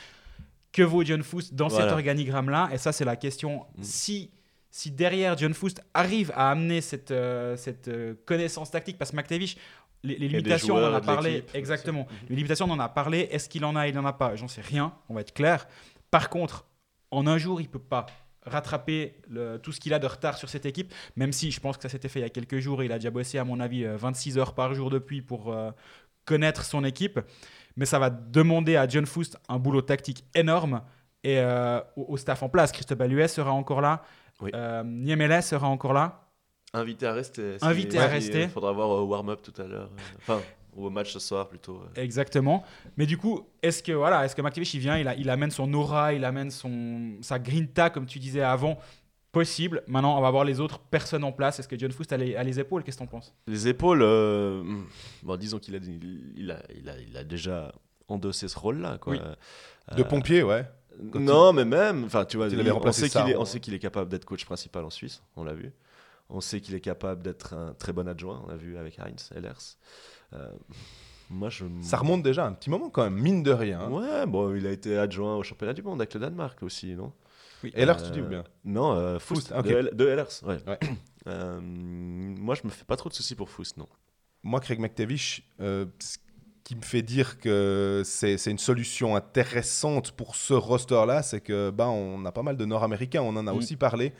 Que 0.71 0.83
vaut 0.83 1.03
John 1.03 1.23
Foust 1.23 1.55
dans 1.55 1.69
cet 1.69 1.91
organigramme-là? 1.91 2.69
Et 2.71 2.77
ça, 2.77 2.91
c'est 2.91 3.05
la 3.05 3.15
question. 3.15 3.65
Mm. 3.77 3.83
Si 3.83 4.31
si 4.73 4.89
derrière 4.89 5.37
John 5.37 5.53
Foust 5.53 5.83
arrive 5.93 6.31
à 6.33 6.49
amener 6.49 6.79
cette, 6.79 7.11
euh, 7.11 7.57
cette 7.57 7.89
euh, 7.89 8.13
connaissance 8.25 8.71
tactique, 8.71 8.97
parce 8.97 9.11
que 9.11 9.17
McTavish, 9.17 9.57
les, 10.03 10.15
limitations, 10.15 10.75
on 10.75 10.87
en 10.87 10.93
a 10.93 11.01
parlé, 11.01 11.43
exactement. 11.53 12.07
Les 12.29 12.37
limitations, 12.37 12.65
on 12.67 12.71
en 12.71 12.79
a 12.79 12.87
parlé. 12.87 13.27
Est-ce 13.31 13.49
qu'il 13.49 13.65
en 13.65 13.75
a, 13.75 13.87
il 13.87 13.95
n'en 13.95 14.05
a 14.05 14.13
pas 14.13 14.35
J'en 14.35 14.47
sais 14.47 14.61
rien, 14.61 14.93
on 15.09 15.13
va 15.13 15.21
être 15.21 15.33
clair. 15.33 15.67
Par 16.09 16.29
contre, 16.29 16.65
en 17.11 17.27
un 17.27 17.37
jour, 17.37 17.59
il 17.59 17.67
peut 17.67 17.79
pas 17.79 18.05
rattraper 18.45 19.15
le- 19.29 19.57
tout 19.57 19.71
ce 19.71 19.79
qu'il 19.79 19.93
a 19.93 19.99
de 19.99 20.07
retard 20.07 20.37
sur 20.37 20.49
cette 20.49 20.65
équipe, 20.65 20.93
même 21.15 21.31
si 21.31 21.51
je 21.51 21.59
pense 21.59 21.77
que 21.77 21.83
ça 21.83 21.89
s'était 21.89 22.07
fait 22.09 22.19
il 22.19 22.23
y 22.23 22.25
a 22.25 22.29
quelques 22.29 22.59
jours. 22.59 22.83
Il 22.83 22.91
a 22.91 22.95
déjà 22.97 23.11
bossé, 23.11 23.37
à 23.37 23.43
mon 23.43 23.59
avis, 23.59 23.85
euh, 23.85 23.97
26 23.97 24.37
heures 24.37 24.53
par 24.53 24.73
jour 24.73 24.89
depuis 24.89 25.21
pour 25.21 25.51
euh, 25.53 25.71
connaître 26.25 26.63
son 26.63 26.83
équipe. 26.83 27.19
Mais 27.77 27.85
ça 27.85 27.99
va 27.99 28.09
demander 28.09 28.75
à 28.75 28.87
John 28.87 29.05
Foust 29.05 29.37
un 29.47 29.57
boulot 29.59 29.81
tactique 29.81 30.25
énorme. 30.35 30.81
Et 31.23 31.37
euh, 31.39 31.79
au, 31.95 32.05
au 32.13 32.17
staff 32.17 32.41
en 32.43 32.49
place, 32.49 32.71
Christophe 32.71 32.99
Huet 33.07 33.27
sera 33.27 33.51
encore 33.51 33.79
là. 33.81 34.03
Oui. 34.41 34.51
Euh, 34.55 34.83
Niemele 34.83 35.41
sera 35.43 35.67
encore 35.67 35.93
là. 35.93 36.27
Invité 36.73 37.05
à 37.05 37.13
rester. 37.13 37.57
Invité 37.61 37.99
à 37.99 38.07
rester. 38.07 38.43
Il 38.43 38.49
faudra 38.49 38.71
voir 38.71 38.89
au 38.89 39.03
warm-up 39.05 39.41
tout 39.43 39.61
à 39.61 39.65
l'heure. 39.67 39.89
euh, 39.91 40.01
Enfin, 40.19 40.41
ou 40.75 40.85
au 40.85 40.89
match 40.89 41.11
ce 41.11 41.19
soir 41.19 41.47
plutôt. 41.49 41.81
euh. 41.83 42.01
Exactement. 42.01 42.63
Mais 42.97 43.05
du 43.05 43.17
coup, 43.17 43.41
est-ce 43.61 43.81
que 43.83 43.91
voilà, 43.91 44.25
est-ce 44.25 44.35
que 44.35 44.41
McTavish 44.41 44.73
il 44.73 44.79
vient, 44.79 44.97
il, 44.97 45.07
a- 45.07 45.15
il 45.15 45.29
amène 45.29 45.51
son 45.51 45.71
aura, 45.73 46.13
il 46.13 46.23
amène 46.25 46.49
son 46.51 47.13
sa 47.21 47.39
grinta 47.39 47.89
comme 47.89 48.05
tu 48.05 48.19
disais 48.19 48.41
avant, 48.41 48.77
possible. 49.31 49.83
Maintenant, 49.87 50.17
on 50.17 50.21
va 50.21 50.29
voir 50.31 50.43
les 50.43 50.59
autres 50.59 50.79
personnes 50.79 51.23
en 51.23 51.31
place. 51.31 51.59
Est-ce 51.59 51.67
que 51.67 51.77
John 51.79 51.91
Foust 51.91 52.11
a 52.13 52.17
les, 52.17 52.35
a 52.35 52.43
les 52.43 52.59
épaules? 52.59 52.83
Qu'est-ce 52.83 52.97
que 52.97 53.03
t'en 53.03 53.07
penses? 53.07 53.33
Les 53.47 53.67
épaules, 53.67 54.01
euh, 54.01 54.63
bon, 55.23 55.37
disons 55.37 55.59
qu'il 55.59 55.75
a, 55.75 55.79
il 56.35 56.51
a, 56.51 56.61
il 56.75 56.89
a, 56.89 56.97
il 56.99 57.17
a 57.17 57.23
déjà 57.23 57.71
endossé 58.07 58.47
ce 58.47 58.57
rôle-là. 58.59 58.97
quoi. 58.97 59.13
Oui. 59.13 59.19
De 59.95 60.01
Euh, 60.01 60.05
pompier, 60.05 60.43
ouais. 60.43 60.65
Quand 61.11 61.19
non, 61.21 61.53
mais 61.53 61.63
même, 61.65 62.03
enfin, 62.03 62.25
tu 62.25 62.35
vois, 62.37 62.47
Il 62.49 62.59
avait 62.59 62.69
on 62.71 62.75
remplacé 62.75 63.03
sait 63.03 63.09
qu'il 63.09 63.21
est, 63.21 63.31
Sarr, 63.31 63.35
on 63.37 63.43
ouais. 63.43 63.45
sait 63.49 63.59
qu'il 63.61 63.73
est 63.73 63.79
capable 63.79 64.09
d'être 64.09 64.25
coach 64.25 64.43
principal 64.45 64.83
en 64.83 64.89
Suisse, 64.89 65.23
on 65.37 65.43
l'a 65.45 65.53
vu. 65.53 65.71
On 66.33 66.41
sait 66.41 66.61
qu'il 66.61 66.73
est 66.75 66.79
capable 66.81 67.21
d'être 67.21 67.53
un 67.53 67.73
très 67.73 67.93
bon 67.93 68.07
adjoint, 68.07 68.41
on 68.45 68.47
l'a 68.49 68.55
vu 68.57 68.77
avec 68.77 68.97
Heinz 68.99 69.29
Ehlers. 69.35 69.77
Euh, 70.33 70.49
moi, 71.29 71.49
je. 71.49 71.65
Ça 71.81 71.97
remonte 71.97 72.23
déjà 72.23 72.45
un 72.45 72.53
petit 72.53 72.69
moment 72.69 72.89
quand 72.89 73.03
même, 73.03 73.15
mine 73.15 73.43
de 73.43 73.51
rien. 73.51 73.89
Ouais, 73.89 74.25
bon, 74.25 74.55
il 74.55 74.65
a 74.67 74.71
été 74.71 74.97
adjoint 74.97 75.35
au 75.37 75.43
championnat 75.43 75.73
du 75.73 75.81
monde 75.83 76.01
avec 76.01 76.13
le 76.13 76.19
Danemark 76.19 76.61
aussi, 76.63 76.95
non? 76.95 77.11
Oui. 77.63 77.71
Là, 77.75 77.95
Euh, 77.99 78.05
tu 78.05 78.11
dis 78.11 78.21
ou 78.21 78.27
bien? 78.27 78.43
Non, 78.65 78.93
euh, 78.93 79.19
Foust, 79.19 79.53
de, 79.53 79.89
de 79.93 80.07
Ehlers, 80.07 80.25
ouais. 80.43 80.57
Ouais. 80.67 80.79
Euh, 81.27 81.59
moi, 81.61 82.55
je 82.55 82.61
me 82.63 82.69
fais 82.71 82.83
pas 82.83 82.95
trop 82.95 83.07
de 83.07 83.13
soucis 83.13 83.35
pour 83.35 83.47
Foust, 83.47 83.77
non. 83.77 83.87
Moi, 84.41 84.59
Craig 84.59 84.79
McTavish, 84.79 85.43
euh, 85.59 85.85
ce 85.99 86.17
qui 86.63 86.75
me 86.75 86.81
fait 86.81 87.03
dire 87.03 87.37
que 87.39 88.01
c'est 88.03 88.39
c'est 88.39 88.49
une 88.49 88.57
solution 88.57 89.15
intéressante 89.15 90.13
pour 90.13 90.35
ce 90.35 90.55
roster-là, 90.55 91.21
c'est 91.21 91.39
que 91.41 91.69
bah, 91.69 91.89
on 91.89 92.25
a 92.25 92.31
pas 92.31 92.41
mal 92.41 92.57
de 92.57 92.65
Nord-Américains, 92.65 93.21
on 93.21 93.35
en 93.35 93.45
a 93.45 93.53
Mm. 93.53 93.57
aussi 93.57 93.75
parlé, 93.75 94.13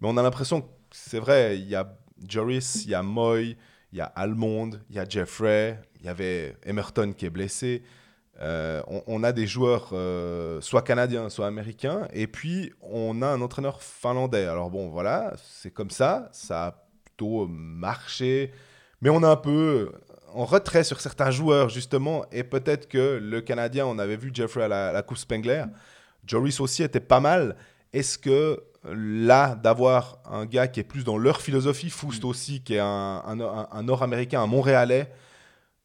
mais 0.00 0.08
on 0.08 0.16
a 0.16 0.22
l'impression 0.22 0.62
que 0.62 0.66
c'est 0.90 1.18
vrai, 1.18 1.58
il 1.58 1.68
y 1.68 1.74
a 1.74 1.96
Joris, 2.28 2.84
il 2.84 2.90
y 2.90 2.94
a 2.94 3.02
Moy, 3.02 3.56
il 3.92 3.98
y 3.98 4.00
a 4.00 4.06
Almond, 4.06 4.70
il 4.88 4.96
y 4.96 4.98
a 4.98 5.08
Jeffrey, 5.08 5.80
il 6.00 6.06
y 6.06 6.08
avait 6.08 6.56
Emerton 6.64 7.12
qui 7.12 7.26
est 7.26 7.30
blessé. 7.30 7.82
Euh, 8.40 8.82
on, 9.06 9.22
a 9.22 9.32
des 9.32 9.46
joueurs 9.46 9.90
euh, 9.92 10.62
soit 10.62 10.80
canadiens, 10.80 11.28
soit 11.28 11.46
américains, 11.46 12.08
et 12.12 12.26
puis 12.26 12.72
on 12.80 13.20
a 13.20 13.26
un 13.26 13.40
entraîneur 13.42 13.82
finlandais. 13.82 14.46
Alors 14.46 14.70
bon, 14.70 14.88
voilà, 14.88 15.34
c'est 15.36 15.70
comme 15.70 15.90
ça, 15.90 16.30
ça 16.32 16.66
a 16.66 16.84
plutôt 17.04 17.46
marché, 17.46 18.52
mais 19.02 19.10
on 19.10 19.22
a 19.22 19.28
un 19.28 19.36
peu 19.36 19.92
en 20.32 20.46
retrait 20.46 20.84
sur 20.84 21.00
certains 21.00 21.30
joueurs, 21.30 21.68
justement, 21.68 22.24
et 22.32 22.42
peut-être 22.42 22.88
que 22.88 23.18
le 23.22 23.42
Canadien, 23.42 23.84
on 23.84 23.98
avait 23.98 24.16
vu 24.16 24.30
Jeffrey 24.32 24.62
à 24.62 24.68
la, 24.68 24.88
à 24.88 24.92
la 24.92 25.02
Coupe 25.02 25.18
Spengler, 25.18 25.64
Joris 26.26 26.60
aussi 26.60 26.82
était 26.82 27.00
pas 27.00 27.20
mal. 27.20 27.56
Est-ce 27.92 28.18
que 28.18 28.62
là, 28.84 29.54
d'avoir 29.56 30.18
un 30.24 30.46
gars 30.46 30.68
qui 30.68 30.80
est 30.80 30.84
plus 30.84 31.04
dans 31.04 31.18
leur 31.18 31.40
philosophie, 31.40 31.90
Foust 31.90 32.24
aussi, 32.24 32.62
qui 32.62 32.74
est 32.74 32.78
un, 32.78 32.86
un- 33.26 33.40
un- 33.40 33.68
un 33.70 33.82
Nord-Américain, 33.82 34.40
un 34.42 34.46
Montréalais, 34.46 35.12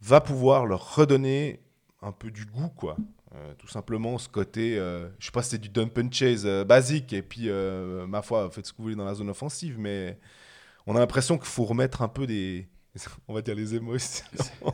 va 0.02 0.22
pouvoir 0.22 0.66
leur 0.66 0.96
redonner 0.96 1.62
un 2.02 2.12
peu 2.12 2.30
du 2.32 2.46
goût, 2.46 2.70
quoi. 2.70 2.96
Euh, 3.34 3.54
tout 3.58 3.68
simplement, 3.68 4.18
ce 4.18 4.30
côté, 4.30 4.78
euh, 4.78 5.10
je 5.20 5.26
sais 5.26 5.32
pas 5.32 5.42
si 5.44 5.50
c'est 5.52 5.58
du 5.58 5.68
dump 5.70 5.98
and 5.98 6.10
chase 6.12 6.44
euh, 6.46 6.64
basique, 6.64 7.12
et 7.12 7.22
puis, 7.22 7.50
euh, 7.50 8.06
ma 8.08 8.22
foi, 8.22 8.50
faites 8.52 8.66
ce 8.68 8.72
que 8.72 8.78
vous 8.78 8.84
voulez 8.84 8.96
dans 8.96 9.04
la 9.04 9.16
zone 9.16 9.30
offensive, 9.30 9.76
mais 9.78 10.18
on 10.88 10.96
a 10.96 11.00
l'impression 11.00 11.38
qu'il 11.38 11.48
faut 11.48 11.66
remettre 11.66 12.02
un 12.02 12.08
peu 12.08 12.26
des, 12.28 12.70
on 13.28 13.34
va 13.34 13.42
dire 13.42 13.56
les 13.56 13.76
émotions. 13.76 14.24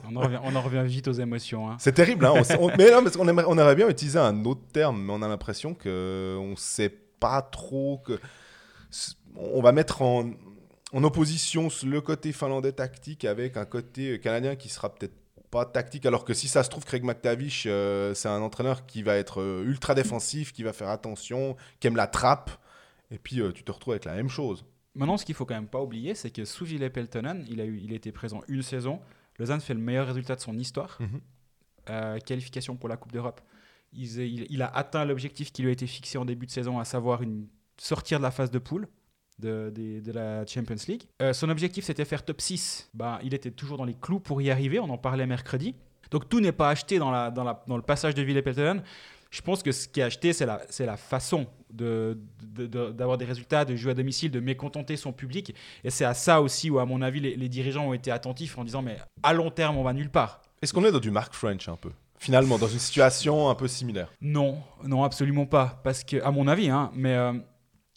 On 0.03 0.15
en, 0.15 0.19
revient, 0.19 0.39
on 0.43 0.55
en 0.55 0.61
revient 0.61 0.83
vite 0.85 1.07
aux 1.07 1.13
émotions. 1.13 1.71
hein. 1.71 1.77
C'est 1.79 1.93
terrible, 1.93 2.25
hein. 2.25 2.33
on, 2.59 2.65
on- 2.65 2.71
mais 2.77 2.91
non, 2.91 3.01
parce 3.01 3.17
qu'on 3.17 3.27
aimerait, 3.27 3.45
on 3.47 3.57
aurait 3.57 3.75
bien 3.75 3.89
utilisé 3.89 4.19
un 4.19 4.45
autre 4.45 4.61
terme, 4.71 5.01
mais 5.01 5.13
on 5.13 5.23
a 5.23 5.27
l'impression 5.27 5.73
que 5.73 6.37
on 6.39 6.55
sait 6.55 6.89
pas 7.21 7.41
trop 7.41 7.99
que 7.99 8.19
on 9.37 9.61
va 9.61 9.71
mettre 9.71 10.01
en, 10.01 10.31
en 10.91 11.03
opposition 11.05 11.69
le 11.85 12.01
côté 12.01 12.33
finlandais 12.33 12.73
tactique 12.73 13.23
avec 13.23 13.55
un 13.55 13.63
côté 13.63 14.19
canadien 14.19 14.57
qui 14.57 14.67
sera 14.67 14.93
peut-être 14.93 15.15
pas 15.51 15.65
tactique, 15.65 16.05
alors 16.05 16.23
que 16.23 16.33
si 16.33 16.47
ça 16.47 16.63
se 16.63 16.69
trouve, 16.69 16.85
Craig 16.85 17.03
McTavish, 17.03 17.65
euh, 17.67 18.13
c'est 18.13 18.29
un 18.29 18.41
entraîneur 18.41 18.85
qui 18.85 19.03
va 19.03 19.17
être 19.17 19.41
euh, 19.41 19.65
ultra 19.65 19.93
défensif, 19.93 20.53
qui 20.53 20.63
va 20.63 20.71
faire 20.71 20.87
attention, 20.87 21.57
qui 21.79 21.87
aime 21.87 21.97
la 21.97 22.07
trappe, 22.07 22.51
et 23.11 23.19
puis 23.19 23.41
euh, 23.41 23.51
tu 23.51 23.63
te 23.63 23.71
retrouves 23.71 23.91
avec 23.91 24.05
la 24.05 24.15
même 24.15 24.29
chose. 24.29 24.65
Maintenant, 24.95 25.17
ce 25.17 25.25
qu'il 25.25 25.35
faut 25.35 25.45
quand 25.45 25.55
même 25.55 25.67
pas 25.67 25.81
oublier, 25.81 26.15
c'est 26.15 26.31
que 26.31 26.45
sous 26.45 26.65
Ville 26.65 26.89
Peltonen, 26.89 27.45
il 27.49 27.59
a, 27.59 27.65
eu, 27.65 27.79
il 27.83 27.91
a 27.91 27.95
été 27.95 28.11
présent 28.13 28.41
une 28.47 28.61
saison. 28.61 29.01
Lausanne 29.39 29.61
fait 29.61 29.73
le 29.73 29.81
meilleur 29.81 30.07
résultat 30.07 30.35
de 30.35 30.41
son 30.41 30.57
histoire. 30.57 30.97
Mhm. 30.99 32.19
Qualification 32.25 32.77
pour 32.77 32.87
la 32.87 32.95
Coupe 32.95 33.11
d'Europe. 33.11 33.41
Il, 33.93 34.61
a 34.61 34.67
atteint 34.67 35.05
l'objectif 35.05 35.51
qui 35.51 35.61
lui 35.63 35.69
a 35.69 35.73
été 35.73 35.87
fixé 35.87 36.17
en 36.17 36.25
début 36.25 36.45
de 36.45 36.51
saison, 36.51 36.79
à 36.79 36.85
savoir 36.85 37.21
sortir 37.77 38.19
de 38.19 38.23
la 38.23 38.31
phase 38.31 38.51
de 38.51 38.59
poule 38.59 38.87
de, 39.41 40.11
la 40.13 40.45
Champions 40.45 40.75
League. 40.87 41.03
Euh, 41.21 41.33
son 41.33 41.49
objectif, 41.49 41.85
c'était 41.85 42.05
faire 42.05 42.23
top 42.23 42.41
6. 42.41 42.89
Ben, 42.93 43.19
il 43.23 43.33
était 43.33 43.51
toujours 43.51 43.77
dans 43.77 43.85
les 43.85 43.95
clous 43.95 44.19
pour 44.19 44.41
y 44.41 44.49
arriver. 44.49 44.79
On 44.79 44.89
en 44.89 44.97
parlait 44.97 45.25
mercredi. 45.25 45.75
Donc 46.11 46.29
tout 46.29 46.39
n'est 46.39 46.51
pas 46.51 46.69
acheté 46.69 46.99
dans, 46.99 47.11
le 47.11 47.81
passage 47.81 48.15
de 48.15 48.21
Ville 48.21 48.41
Peltonen. 48.43 48.83
Je 49.29 49.41
pense 49.41 49.63
que 49.63 49.71
ce 49.71 49.87
qui 49.87 50.01
est 50.01 50.03
acheté, 50.03 50.33
c'est 50.33 50.45
la, 50.45 50.97
façon 50.97 51.47
d'avoir 51.69 53.17
des 53.17 53.23
résultats, 53.23 53.63
de 53.63 53.77
jouer 53.77 53.91
à 53.91 53.95
domicile, 53.95 54.29
de 54.29 54.41
mécontenter 54.41 54.97
son 54.97 55.13
public. 55.13 55.55
Et 55.85 55.89
c'est 55.89 56.03
à 56.03 56.13
ça 56.13 56.41
aussi 56.41 56.69
où, 56.69 56.79
à 56.79 56.85
mon 56.85 57.01
avis, 57.01 57.21
les 57.21 57.49
dirigeants 57.49 57.87
ont 57.87 57.93
été 57.93 58.11
attentifs 58.11 58.57
en 58.57 58.65
disant, 58.65 58.81
mais 58.81 58.97
à 59.23 59.31
long 59.33 59.49
terme, 59.49 59.77
on 59.77 59.83
va 59.83 59.93
nulle 59.93 60.09
part. 60.09 60.41
Est-ce 60.61 60.73
qu'on 60.73 60.83
est 60.83 60.91
dans 60.91 60.99
du 60.99 61.11
Mark 61.11 61.33
French 61.33 61.69
un 61.69 61.77
peu? 61.77 61.91
Finalement, 62.21 62.59
dans 62.59 62.67
une 62.67 62.77
situation 62.77 63.49
un 63.49 63.55
peu 63.55 63.67
similaire. 63.67 64.13
Non, 64.21 64.61
non, 64.85 65.03
absolument 65.03 65.47
pas. 65.47 65.81
Parce 65.83 66.03
que, 66.03 66.21
à 66.21 66.29
mon 66.29 66.47
avis, 66.47 66.69
hein, 66.69 66.91
mais 66.93 67.15
euh, 67.15 67.33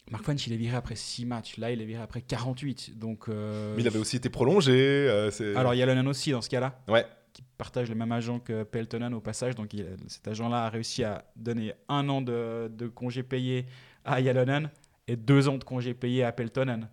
Mark 0.09 0.23
French, 0.23 0.47
il 0.47 0.53
est 0.53 0.57
viré 0.57 0.75
après 0.75 0.95
6 0.95 1.25
matchs. 1.27 1.57
Là, 1.57 1.69
il 1.69 1.79
est 1.79 1.85
viré 1.85 2.01
après 2.01 2.21
48. 2.23 2.97
Donc, 2.97 3.29
euh, 3.29 3.75
Mais 3.75 3.83
il 3.83 3.87
avait 3.87 3.99
aussi 3.99 4.15
été 4.15 4.29
prolongé. 4.29 4.73
euh, 4.73 5.29
Alors, 5.55 5.75
il 5.75 5.77
y 5.77 5.83
a 5.83 5.85
Lennon 5.85 6.07
aussi 6.09 6.31
dans 6.31 6.41
ce 6.41 6.49
cas-là, 6.49 6.79
Ouais. 6.87 7.05
qui 7.33 7.43
partage 7.55 7.87
le 7.87 7.93
même 7.93 8.11
agent 8.11 8.39
que 8.39 8.63
Peltonen 8.63 9.13
au 9.13 9.21
passage. 9.21 9.53
Donc, 9.53 9.73
il- 9.75 9.95
cet 10.07 10.27
agent-là 10.27 10.65
a 10.65 10.69
réussi 10.69 11.03
à 11.03 11.23
donner 11.35 11.73
un 11.87 12.09
an 12.09 12.21
de, 12.21 12.67
de 12.73 12.87
congé 12.87 13.21
payé 13.21 13.67
à 14.05 14.21
Yalonen 14.21 14.71
et 15.07 15.17
deux 15.17 15.47
ans 15.49 15.59
de 15.59 15.63
congé 15.63 15.93
payé 15.93 16.23
à 16.23 16.31
Peltonen. 16.31 16.89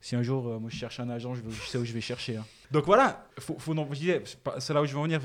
Si 0.00 0.16
un 0.16 0.24
jour, 0.24 0.48
euh, 0.48 0.58
moi, 0.58 0.70
je 0.70 0.76
cherche 0.76 0.98
un 0.98 1.08
agent, 1.08 1.34
je, 1.34 1.42
veux- 1.42 1.52
je 1.52 1.68
sais 1.70 1.78
où 1.78 1.84
je 1.84 1.92
vais 1.92 2.00
chercher. 2.00 2.36
hein. 2.36 2.44
Donc 2.72 2.84
voilà, 2.84 3.26
faut, 3.38 3.56
faut 3.60 3.74
non- 3.74 3.86
je 3.92 3.98
disais, 4.00 4.22
c'est 4.24 4.40
pas- 4.42 4.58
c'est 4.58 4.74
là 4.74 4.82
où 4.82 4.86
je 4.86 4.92
veux 4.92 4.98
en 4.98 5.04
venir. 5.04 5.20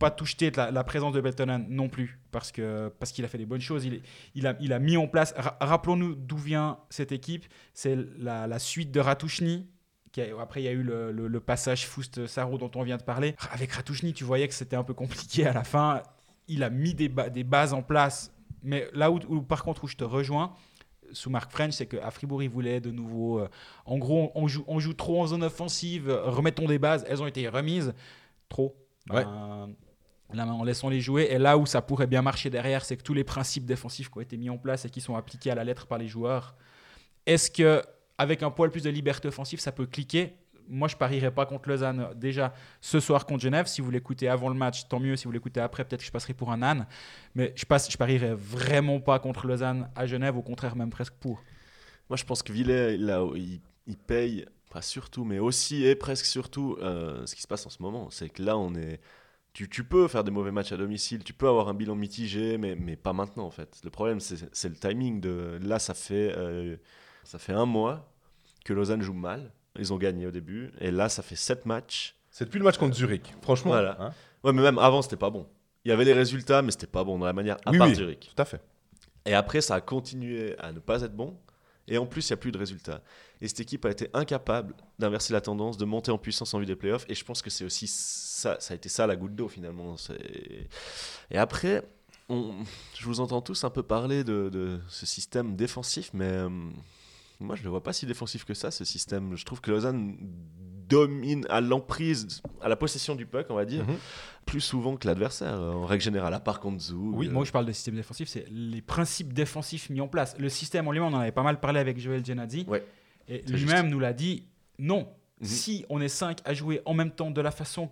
Pas 0.00 0.10
tout 0.10 0.24
jeter 0.24 0.50
de 0.50 0.56
la, 0.56 0.70
la 0.72 0.82
présence 0.82 1.12
de 1.12 1.20
Peltonen 1.20 1.64
non 1.68 1.88
plus, 1.88 2.18
parce 2.32 2.50
que 2.50 2.88
parce 2.98 3.12
qu'il 3.12 3.24
a 3.24 3.28
fait 3.28 3.38
des 3.38 3.46
bonnes 3.46 3.60
choses. 3.60 3.84
Il, 3.84 3.94
est- 3.94 4.02
il, 4.34 4.46
a, 4.48 4.56
il 4.60 4.72
a 4.72 4.80
mis 4.80 4.96
en 4.96 5.06
place. 5.06 5.32
ra- 5.36 5.56
Rappelons-nous 5.60 6.16
d'où 6.16 6.36
vient 6.38 6.78
cette 6.90 7.12
équipe. 7.12 7.44
C'est 7.74 7.96
la, 8.18 8.46
la 8.48 8.58
suite 8.58 8.90
de 8.90 8.98
Ratouchny. 8.98 9.68
qui 10.10 10.22
a- 10.22 10.40
après, 10.40 10.60
il 10.62 10.64
y 10.64 10.68
a 10.68 10.72
eu 10.72 10.82
le, 10.82 11.12
le- 11.12 11.28
le 11.28 11.40
passage 11.40 11.86
Foust-Saro 11.86 12.58
dont 12.58 12.70
on 12.74 12.82
vient 12.82 12.96
de 12.96 13.02
parler. 13.04 13.36
Avec 13.52 13.70
Ratouchny, 13.72 14.12
tu 14.12 14.24
voyais 14.24 14.48
que 14.48 14.54
c'était 14.54 14.74
un 14.76 14.82
peu 14.84 14.94
compliqué 14.94 15.46
à 15.46 15.52
la 15.52 15.62
fin. 15.64 16.02
Il 16.48 16.64
a 16.64 16.70
mis 16.70 16.94
des, 16.94 17.08
ba- 17.08 17.30
des 17.30 17.44
bases 17.44 17.72
en 17.74 17.82
place. 17.82 18.32
Mais 18.64 18.88
là 18.92 19.10
où, 19.12 19.20
où, 19.28 19.42
par 19.42 19.62
contre, 19.62 19.84
où 19.84 19.86
je 19.86 19.96
te 19.96 20.04
rejoins, 20.04 20.52
sous 21.12 21.28
Marc 21.30 21.50
French, 21.52 21.72
c'est 21.74 21.86
qu'à 21.86 22.10
Fribourg, 22.10 22.42
ils 22.42 22.48
voulaient 22.50 22.80
de 22.80 22.90
nouveau. 22.90 23.38
euh, 23.40 23.48
en 23.84 23.98
gros, 23.98 24.32
on 24.34 24.48
joue, 24.48 24.64
on 24.66 24.80
joue 24.80 24.94
trop 24.94 25.20
en 25.22 25.26
zone 25.26 25.42
offensive, 25.44 26.08
euh, 26.08 26.22
remettons 26.30 26.66
des 26.66 26.78
bases. 26.78 27.04
Elles 27.08 27.20
ont 27.22 27.26
été 27.26 27.46
remises 27.48 27.92
trop. 28.48 28.76
Ouais. 29.10 29.24
Ben, 29.24 29.70
là, 30.32 30.46
en 30.46 30.64
laissant 30.64 30.88
les 30.88 31.00
jouer. 31.00 31.28
Et 31.30 31.38
là 31.38 31.58
où 31.58 31.66
ça 31.66 31.82
pourrait 31.82 32.06
bien 32.06 32.22
marcher 32.22 32.50
derrière, 32.50 32.84
c'est 32.84 32.96
que 32.96 33.02
tous 33.02 33.14
les 33.14 33.24
principes 33.24 33.64
défensifs 33.64 34.10
qui 34.10 34.18
ont 34.18 34.20
été 34.20 34.36
mis 34.36 34.50
en 34.50 34.58
place 34.58 34.84
et 34.84 34.90
qui 34.90 35.00
sont 35.00 35.16
appliqués 35.16 35.50
à 35.50 35.54
la 35.54 35.64
lettre 35.64 35.86
par 35.86 35.98
les 35.98 36.08
joueurs, 36.08 36.54
est-ce 37.26 37.50
que 37.50 37.82
avec 38.18 38.42
un 38.42 38.50
poil 38.50 38.70
plus 38.70 38.82
de 38.82 38.90
liberté 38.90 39.28
offensive, 39.28 39.60
ça 39.60 39.72
peut 39.72 39.86
cliquer? 39.86 40.34
Moi, 40.68 40.86
je 40.86 40.96
parierais 40.96 41.32
pas 41.32 41.46
contre 41.46 41.68
Lausanne 41.68 42.08
déjà 42.14 42.54
ce 42.80 43.00
soir 43.00 43.26
contre 43.26 43.42
Genève. 43.42 43.66
Si 43.66 43.80
vous 43.80 43.90
l'écoutez 43.90 44.28
avant 44.28 44.48
le 44.48 44.54
match, 44.54 44.86
tant 44.88 45.00
mieux. 45.00 45.16
Si 45.16 45.24
vous 45.24 45.32
l'écoutez 45.32 45.60
après, 45.60 45.84
peut-être 45.84 46.00
que 46.00 46.06
je 46.06 46.12
passerai 46.12 46.32
pour 46.32 46.52
un 46.52 46.62
âne. 46.62 46.86
Mais 47.34 47.52
je, 47.56 47.64
passe, 47.64 47.90
je 47.90 47.96
parierais 47.96 48.34
vraiment 48.34 49.00
pas 49.00 49.18
contre 49.18 49.46
Lausanne 49.46 49.88
à 49.96 50.06
Genève, 50.06 50.36
au 50.36 50.42
contraire, 50.42 50.76
même 50.76 50.90
presque 50.90 51.14
pour. 51.14 51.42
Moi, 52.08 52.16
je 52.16 52.24
pense 52.24 52.42
que 52.42 52.52
Villet, 52.52 52.96
là, 52.98 53.26
il, 53.34 53.60
il 53.86 53.96
paye, 53.96 54.46
pas 54.70 54.82
surtout, 54.82 55.24
mais 55.24 55.40
aussi 55.40 55.84
et 55.84 55.96
presque 55.96 56.26
surtout 56.26 56.76
euh, 56.80 57.26
ce 57.26 57.34
qui 57.34 57.42
se 57.42 57.48
passe 57.48 57.66
en 57.66 57.70
ce 57.70 57.82
moment. 57.82 58.08
C'est 58.10 58.28
que 58.28 58.42
là, 58.42 58.56
on 58.56 58.74
est. 58.74 59.00
Tu, 59.52 59.68
tu 59.68 59.82
peux 59.84 60.06
faire 60.08 60.22
des 60.24 60.30
mauvais 60.30 60.52
matchs 60.52 60.70
à 60.72 60.76
domicile, 60.76 61.24
tu 61.24 61.32
peux 61.32 61.48
avoir 61.48 61.68
un 61.68 61.74
bilan 61.74 61.96
mitigé, 61.96 62.56
mais, 62.56 62.76
mais 62.76 62.94
pas 62.96 63.12
maintenant 63.12 63.44
en 63.46 63.50
fait. 63.50 63.80
Le 63.82 63.90
problème, 63.90 64.20
c'est 64.20 64.68
le 64.68 64.76
timing. 64.76 65.20
De... 65.20 65.58
Là, 65.62 65.78
ça 65.80 65.92
fait, 65.94 66.32
euh, 66.36 66.76
ça 67.24 67.38
fait 67.38 67.52
un 67.52 67.66
mois 67.66 68.12
que 68.64 68.72
Lausanne 68.72 69.02
joue 69.02 69.12
mal. 69.12 69.52
Ils 69.78 69.92
ont 69.92 69.98
gagné 69.98 70.26
au 70.26 70.30
début. 70.30 70.70
Et 70.80 70.90
là, 70.90 71.08
ça 71.08 71.22
fait 71.22 71.36
sept 71.36 71.66
matchs. 71.66 72.16
C'est 72.30 72.44
depuis 72.44 72.58
le 72.58 72.64
match 72.64 72.78
contre 72.78 72.94
Zurich. 72.94 73.34
Franchement, 73.42 73.72
Voilà. 73.72 73.96
hein, 74.00 74.10
Ouais, 74.44 74.52
mais 74.52 74.62
même 74.62 74.78
avant, 74.78 75.02
c'était 75.02 75.16
pas 75.16 75.30
bon. 75.30 75.46
Il 75.84 75.88
y 75.88 75.92
avait 75.92 76.04
les 76.04 76.12
résultats, 76.12 76.62
mais 76.62 76.70
c'était 76.70 76.86
pas 76.86 77.02
bon 77.04 77.18
dans 77.18 77.26
la 77.26 77.32
manière, 77.32 77.56
à 77.66 77.70
Oui, 77.72 77.78
part 77.78 77.88
oui. 77.88 77.94
Zurich. 77.94 78.30
tout 78.34 78.40
à 78.42 78.44
fait. 78.44 78.60
Et 79.26 79.34
après, 79.34 79.60
ça 79.60 79.74
a 79.74 79.80
continué 79.80 80.56
à 80.58 80.72
ne 80.72 80.78
pas 80.78 81.02
être 81.02 81.14
bon. 81.14 81.36
Et 81.90 81.98
en 81.98 82.06
plus, 82.06 82.28
il 82.28 82.32
n'y 82.32 82.34
a 82.34 82.36
plus 82.38 82.52
de 82.52 82.58
résultats. 82.58 83.02
Et 83.42 83.48
cette 83.48 83.60
équipe 83.60 83.84
a 83.84 83.90
été 83.90 84.08
incapable 84.14 84.74
d'inverser 84.98 85.32
la 85.32 85.40
tendance, 85.40 85.76
de 85.76 85.84
monter 85.84 86.10
en 86.10 86.18
puissance 86.18 86.54
en 86.54 86.60
vue 86.60 86.66
des 86.66 86.76
playoffs. 86.76 87.04
Et 87.08 87.14
je 87.14 87.24
pense 87.24 87.42
que 87.42 87.50
c'est 87.50 87.64
aussi 87.64 87.86
ça, 87.88 88.56
ça 88.60 88.72
a 88.72 88.76
été 88.76 88.88
ça 88.88 89.06
la 89.06 89.16
goutte 89.16 89.34
d'eau 89.34 89.48
finalement. 89.48 89.96
Et 91.30 91.36
après, 91.36 91.82
je 92.28 93.04
vous 93.04 93.20
entends 93.20 93.42
tous 93.42 93.64
un 93.64 93.70
peu 93.70 93.82
parler 93.82 94.24
de, 94.24 94.48
de 94.50 94.80
ce 94.88 95.04
système 95.04 95.56
défensif, 95.56 96.10
mais 96.14 96.26
euh, 96.28 96.48
moi, 97.40 97.56
je 97.56 97.62
ne 97.62 97.64
le 97.64 97.70
vois 97.70 97.82
pas 97.82 97.92
si 97.92 98.06
défensif 98.06 98.44
que 98.44 98.54
ça, 98.54 98.70
ce 98.70 98.84
système. 98.84 99.34
Je 99.34 99.44
trouve 99.44 99.60
que 99.60 99.70
Lausanne 99.70 100.16
domine 100.90 101.46
à 101.48 101.60
l'emprise, 101.60 102.42
à 102.60 102.68
la 102.68 102.76
possession 102.76 103.14
du 103.14 103.24
puck, 103.26 103.46
on 103.50 103.54
va 103.54 103.64
dire, 103.64 103.84
Mhm. 103.86 103.96
plus 104.46 104.60
souvent 104.60 104.96
que 104.96 105.06
l'adversaire, 105.06 105.54
en 105.54 105.86
règle 105.86 106.02
générale, 106.02 106.34
à 106.34 106.40
part 106.40 106.60
contre 106.60 106.80
Zou. 106.82 107.12
Oui, 107.14 107.28
euh, 107.28 107.30
moi 107.30 107.44
je 107.44 107.52
parle 107.52 107.66
de 107.66 107.72
système 107.72 107.94
défensif, 107.94 108.28
c'est 108.28 108.46
les 108.50 108.82
principes 108.82 109.32
défensifs 109.32 109.88
mis 109.90 110.00
en 110.00 110.08
place. 110.08 110.36
Le 110.38 110.48
système 110.48 110.88
en 110.88 110.92
lui-même, 110.92 111.12
on 111.12 111.16
en 111.16 111.20
avait 111.20 111.32
pas 111.32 111.42
mal 111.42 111.60
parlé 111.60 111.80
avec 111.80 111.98
Joël 111.98 112.24
Genadzi. 112.24 112.64
Ouais, 112.68 112.84
et 113.28 113.42
lui-même 113.42 113.88
nous 113.88 114.00
l'a 114.00 114.12
dit 114.12 114.46
non. 114.78 115.08
Mhm. 115.40 115.46
Si 115.46 115.86
on 115.88 116.00
est 116.00 116.08
5 116.08 116.38
à 116.44 116.52
jouer 116.52 116.82
en 116.84 116.92
même 116.94 117.10
temps 117.12 117.30
de 117.30 117.40
la 117.40 117.50
façon 117.50 117.88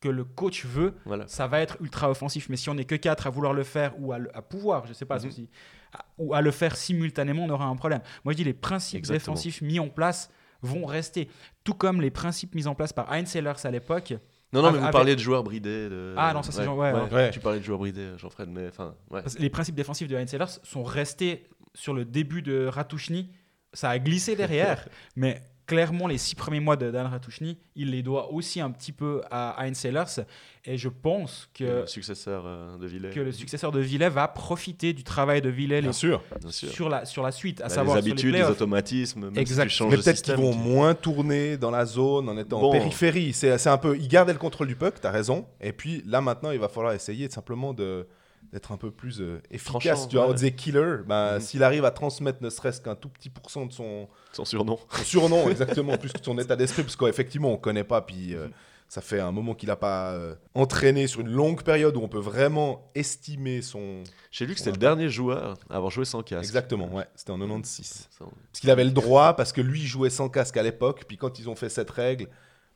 que 0.00 0.08
le 0.08 0.24
coach 0.24 0.64
veut, 0.64 0.94
voilà. 1.04 1.26
ça 1.28 1.46
va 1.46 1.60
être 1.60 1.76
ultra 1.80 2.10
offensif. 2.10 2.48
Mais 2.48 2.56
si 2.56 2.70
on 2.70 2.74
n'est 2.74 2.86
que 2.86 2.94
4 2.94 3.26
à 3.26 3.30
vouloir 3.30 3.52
le 3.52 3.62
faire 3.64 3.92
ou 4.00 4.12
à, 4.12 4.18
le- 4.18 4.34
à 4.36 4.40
pouvoir, 4.42 4.86
je 4.86 4.94
sais 4.94 5.04
pas, 5.04 5.18
Mhm. 5.18 5.30
si- 5.30 5.48
à- 5.92 6.04
ou 6.18 6.32
à 6.34 6.40
le 6.40 6.50
faire 6.50 6.74
simultanément, 6.76 7.44
on 7.44 7.50
aura 7.50 7.66
un 7.66 7.76
problème. 7.76 8.00
Moi 8.24 8.32
je 8.32 8.38
dis 8.38 8.44
les 8.44 8.54
principes 8.54 8.98
Exactement. 8.98 9.34
défensifs 9.34 9.60
mis 9.60 9.78
en 9.78 9.88
place 9.88 10.30
vont 10.62 10.86
rester. 10.86 11.28
Tout 11.64 11.74
comme 11.74 12.00
les 12.00 12.10
principes 12.10 12.54
mis 12.54 12.66
en 12.66 12.74
place 12.74 12.92
par 12.92 13.12
Heinz 13.12 13.28
Sellers 13.28 13.52
à 13.64 13.70
l'époque. 13.70 14.14
Non, 14.52 14.62
non, 14.62 14.70
mais 14.72 14.78
Avec- 14.78 14.86
vous 14.86 14.92
parliez 14.92 15.14
de 15.14 15.20
joueurs 15.20 15.44
bridés. 15.44 15.88
De... 15.88 16.14
Ah 16.16 16.32
non, 16.34 16.42
ça, 16.42 16.50
c'est 16.52 16.64
genre- 16.64 16.76
ouais, 16.76 16.92
ouais. 16.92 17.12
Ouais. 17.12 17.30
Tu 17.30 17.38
parlais 17.40 17.60
de 17.60 17.64
joueurs 17.64 17.78
bridés, 17.78 18.08
Jean-Fred, 18.18 18.48
mais 18.50 18.66
enfin, 18.68 18.94
les 19.38 19.48
principes 19.50 19.76
défensifs 19.76 20.08
de 20.08 20.16
Heinz 20.16 20.28
Sellers 20.28 20.46
sont 20.64 20.82
restés 20.82 21.46
sur 21.74 21.94
le 21.94 22.04
début 22.04 22.42
de 22.42 22.66
Ratouchny. 22.66 23.30
Ça 23.72 23.90
a 23.90 23.98
glissé 24.00 24.34
derrière, 24.34 24.88
mais 25.16 25.40
clairement, 25.70 26.08
les 26.08 26.18
six 26.18 26.34
premiers 26.34 26.58
mois 26.58 26.76
de 26.76 26.90
Dan 26.90 27.06
Ratouchny, 27.06 27.56
il 27.76 27.92
les 27.92 28.02
doit 28.02 28.32
aussi 28.32 28.60
un 28.60 28.70
petit 28.72 28.90
peu 28.90 29.20
à 29.30 29.62
Heinz 29.62 29.76
Sellers. 29.76 30.24
Et 30.64 30.76
je 30.76 30.88
pense 30.88 31.48
que, 31.54 31.64
Le 31.82 31.86
successeur 31.86 32.42
euh, 32.44 32.76
de 32.76 32.86
Villet. 32.88 33.10
que 33.10 33.20
le 33.20 33.30
successeur 33.32 33.70
de 33.70 33.78
Villet 33.80 34.08
va 34.08 34.26
profiter 34.28 34.92
du 34.92 35.04
travail 35.04 35.40
de 35.40 35.48
Villet 35.48 35.80
Bien 35.80 35.90
les- 35.90 35.94
sûr. 35.96 36.22
Bien 36.40 36.50
sûr. 36.50 36.68
sur, 36.70 36.88
la, 36.88 37.04
sur 37.04 37.22
la 37.22 37.30
suite, 37.30 37.60
à 37.60 37.64
Bah, 37.64 37.68
savoir 37.70 37.96
les 37.96 38.02
sur 38.02 38.06
les 38.06 38.12
habitudes, 38.12 38.32
les, 38.32 38.38
playoffs. 38.40 38.50
automatismes, 38.56 39.20
même 39.26 39.38
Exact. 39.38 39.64
si 39.70 39.76
tu 39.76 39.76
changes 39.78 39.90
Mais 39.92 39.96
peut-être 40.02 40.22
qu'ils 40.22 40.34
vont 40.34 40.52
tu- 40.52 40.58
moins 40.58 40.94
tourner 40.94 41.56
dans 41.56 41.70
la 41.70 41.86
zone 41.86 42.28
en 42.28 42.36
étant 42.36 42.60
en 42.62 42.72
périphérie. 42.72 43.32
C'est 43.32 43.56
c'est 43.56 43.70
un 43.70 43.78
peu. 43.78 43.96
Ils 43.96 44.08
gardaient 44.08 44.32
le 44.32 44.38
contrôle 44.40 44.66
du 44.66 44.76
puck, 44.76 44.94
t'as 45.00 45.10
raison. 45.12 45.46
Et 45.60 45.72
puis 45.72 46.02
là, 46.06 46.20
maintenant, 46.20 46.50
il 46.50 46.58
va 46.58 46.68
falloir 46.68 46.92
essayer 46.94 47.28
de 47.28 47.32
simplement 47.32 47.72
de 47.72 48.06
d'être 48.52 48.72
un 48.72 48.76
peu 48.76 48.90
plus 48.90 49.20
euh, 49.20 49.40
efficace. 49.50 50.08
Tu 50.08 50.16
vois, 50.16 50.24
on 50.26 50.28
ouais. 50.28 50.34
disait 50.34 50.52
killer. 50.52 50.96
Ben, 51.06 51.34
Mhm. 51.34 51.40
S'il 51.40 51.62
arrive 51.62 51.84
à 51.84 51.90
transmettre 51.90 52.42
ne 52.42 52.50
serait-ce 52.50 52.80
qu'un 52.80 52.94
tout 52.96 53.08
petit 53.08 53.30
pourcent 53.30 53.66
de 53.66 53.72
son, 53.72 54.08
Son 54.32 54.44
surnom. 54.44 54.78
son 54.90 55.04
surnom, 55.04 55.48
exactement, 55.50 55.96
plus 55.98 56.12
que 56.12 56.18
son 56.22 56.38
état 56.38 56.56
d'esprit, 56.56 56.82
parce 56.82 56.96
qu'effectivement, 56.96 57.52
on 57.52 57.56
connaît 57.56 57.84
pas. 57.84 58.02
Puis 58.02 58.34
euh, 58.34 58.48
Ça 58.88 59.00
fait 59.00 59.20
un 59.20 59.30
moment 59.30 59.54
qu'il 59.54 59.68
n'a 59.68 59.76
pas 59.76 60.10
euh, 60.14 60.34
entraîné 60.54 61.06
sur 61.06 61.20
une 61.20 61.28
longue 61.30 61.62
période 61.62 61.96
où 61.96 62.00
on 62.02 62.08
peut 62.08 62.18
vraiment 62.18 62.90
estimer 62.96 63.62
son. 63.62 64.02
J'ai 64.32 64.46
lu 64.46 64.54
que 64.54 64.58
c'était 64.58 64.72
le 64.72 64.78
dernier 64.78 65.08
joueur 65.08 65.56
à 65.70 65.76
avoir 65.76 65.92
joué 65.92 66.04
sans 66.04 66.24
casque. 66.24 66.42
Exactement, 66.42 66.88
ouais. 66.92 67.04
C'était 67.14 67.30
en 67.30 67.38
96. 67.38 68.08
Ça, 68.10 68.24
on- 68.24 68.30
Parce 68.50 68.58
qu'il 68.60 68.68
avait 68.70 68.82
le 68.82 68.90
droit, 68.90 69.34
parce 69.36 69.52
que 69.52 69.60
lui 69.60 69.82
jouait 69.86 70.10
sans 70.10 70.28
casque 70.28 70.56
à 70.56 70.64
l'époque. 70.64 71.04
Puis 71.06 71.16
quand 71.16 71.38
ils 71.38 71.48
ont 71.48 71.54
fait 71.54 71.68
cette 71.68 71.90
règle, 71.92 72.26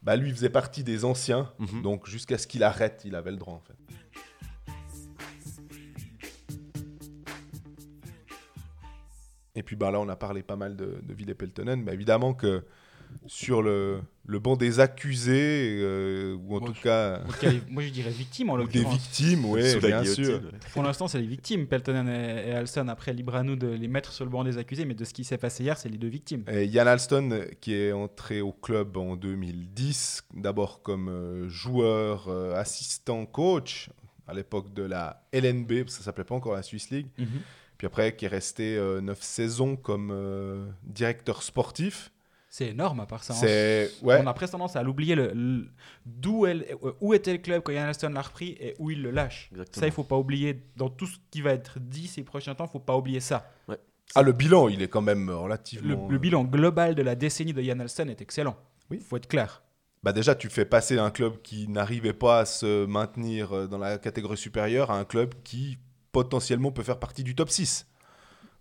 bah 0.02 0.14
lui 0.14 0.30
faisait 0.30 0.50
partie 0.50 0.84
des 0.84 1.04
anciens. 1.04 1.50
Mhm. 1.58 1.82
Donc 1.82 2.06
jusqu'à 2.06 2.38
ce 2.38 2.46
qu'il 2.46 2.62
arrête, 2.62 3.02
il 3.04 3.16
avait 3.16 3.32
le 3.32 3.36
droit 3.38 3.54
en 3.54 3.62
fait. 3.66 3.74
Et 9.54 9.62
puis 9.62 9.76
bah, 9.76 9.90
là, 9.90 10.00
on 10.00 10.08
a 10.08 10.16
parlé 10.16 10.42
pas 10.42 10.56
mal 10.56 10.76
de, 10.76 10.98
de 11.02 11.14
Ville 11.14 11.34
Peltonen. 11.34 11.82
Mais 11.82 11.92
évidemment 11.94 12.34
que 12.34 12.64
sur 13.26 13.62
le, 13.62 14.00
le 14.26 14.38
banc 14.40 14.56
des 14.56 14.80
accusés, 14.80 15.78
euh, 15.80 16.34
ou 16.34 16.56
en 16.56 16.60
Moi, 16.60 16.68
tout 16.68 16.74
je- 16.74 16.82
cas 16.82 17.20
Moi, 17.68 17.84
je 17.84 17.90
dirais 17.90 18.10
victime 18.10 18.50
en 18.50 18.54
ou 18.54 18.56
des 18.66 18.80
l'occurrence. 18.80 18.94
victimes, 18.94 19.44
oui, 19.44 19.62
bien 19.80 20.04
sûr. 20.04 20.40
Pour 20.72 20.82
l'instant, 20.82 21.06
c'est 21.06 21.20
les 21.20 21.26
victimes, 21.26 21.68
Peltonen 21.68 22.08
et, 22.08 22.48
et 22.48 22.52
Alston. 22.54 22.88
Après, 22.88 23.12
libre 23.12 23.36
à 23.36 23.44
nous 23.44 23.54
de 23.54 23.68
les 23.68 23.86
mettre 23.86 24.12
sur 24.12 24.24
le 24.24 24.30
banc 24.32 24.42
des 24.42 24.58
accusés, 24.58 24.84
mais 24.84 24.94
de 24.94 25.04
ce 25.04 25.14
qui 25.14 25.22
s'est 25.22 25.38
passé 25.38 25.62
hier, 25.62 25.78
c'est 25.78 25.88
les 25.88 25.98
deux 25.98 26.08
victimes. 26.08 26.42
Et 26.50 26.64
Yann 26.66 26.88
Alston, 26.88 27.44
qui 27.60 27.74
est 27.74 27.92
entré 27.92 28.40
au 28.40 28.52
club 28.52 28.96
en 28.96 29.14
2010, 29.14 30.24
d'abord 30.34 30.82
comme 30.82 31.08
euh, 31.08 31.48
joueur, 31.48 32.26
euh, 32.28 32.56
assistant, 32.56 33.26
coach, 33.26 33.90
à 34.26 34.34
l'époque 34.34 34.74
de 34.74 34.82
la 34.82 35.22
LNB, 35.32 35.68
parce 35.84 35.84
que 35.84 35.98
ça 35.98 36.02
s'appelait 36.02 36.24
pas 36.24 36.34
encore 36.34 36.54
la 36.54 36.62
Swiss 36.62 36.90
League. 36.90 37.06
Puis 37.84 37.88
après, 37.88 38.16
qui 38.16 38.24
est 38.24 38.28
resté 38.28 38.76
euh, 38.78 39.02
neuf 39.02 39.20
saisons 39.20 39.76
comme 39.76 40.10
euh, 40.10 40.64
directeur 40.84 41.42
sportif. 41.42 42.12
C'est 42.48 42.68
énorme 42.68 43.00
à 43.00 43.04
part 43.06 43.22
ça. 43.22 43.34
hein. 43.34 43.86
Ouais, 44.02 44.18
On 44.22 44.26
a 44.26 44.32
presque 44.32 44.52
tendance 44.52 44.74
à 44.74 44.82
l'oublier 44.82 45.14
le, 45.14 45.32
le- 45.34 45.66
d'où 46.06 46.46
où 47.02 47.12
était 47.12 47.32
le 47.32 47.40
club 47.40 47.62
quand 47.62 47.72
Yann 47.72 47.86
Alston 47.88 48.08
l'a 48.08 48.22
repris 48.22 48.56
et 48.58 48.74
où 48.78 48.90
il 48.90 49.02
le 49.02 49.10
lâche. 49.10 49.50
Exactement. 49.52 49.80
Ça, 49.82 49.86
il 49.86 49.92
faut 49.92 50.02
pas 50.02 50.16
oublier. 50.16 50.62
Dans 50.76 50.88
tout 50.88 51.04
ce 51.06 51.18
qui 51.30 51.42
va 51.42 51.52
être 51.52 51.78
dit 51.78 52.06
ces 52.06 52.22
prochains 52.22 52.54
temps, 52.54 52.64
il 52.64 52.70
faut 52.70 52.78
pas 52.78 52.96
oublier 52.96 53.20
ça. 53.20 53.50
ah 54.14 54.22
le 54.22 54.32
bilan, 54.32 54.70
il 54.70 54.80
est 54.80 54.88
quand 54.88 55.02
même 55.02 55.26
Le, 55.26 55.36
relativement. 55.36 56.08
le 56.08 56.18
bilan 56.18 56.44
global 56.44 56.94
de 56.94 57.02
la 57.02 57.14
décennie 57.16 57.52
de 57.52 57.60
Yann 57.60 57.82
Alston 57.82 58.08
est 58.08 58.22
excellent. 58.22 58.56
Oui. 58.90 58.98
faut 59.06 59.18
être 59.18 59.28
clair. 59.28 59.62
Bah 60.02 60.12
déjà, 60.14 60.34
tu 60.34 60.48
fais 60.48 60.64
passer 60.64 60.98
un 60.98 61.10
club 61.10 61.42
qui 61.42 61.68
n'arrivait 61.68 62.12
pas 62.14 62.38
à 62.40 62.44
se 62.46 62.86
maintenir 62.86 63.52
euh, 63.54 63.66
dans 63.66 63.78
la 63.78 63.98
catégorie 63.98 64.38
supérieure 64.38 64.90
à 64.90 64.98
un 64.98 65.04
club 65.04 65.34
qui 65.44 65.76
potentiellement 66.14 66.70
peut 66.72 66.82
faire 66.84 66.98
partie 66.98 67.24
du 67.24 67.34
top 67.34 67.50
6 67.50 67.86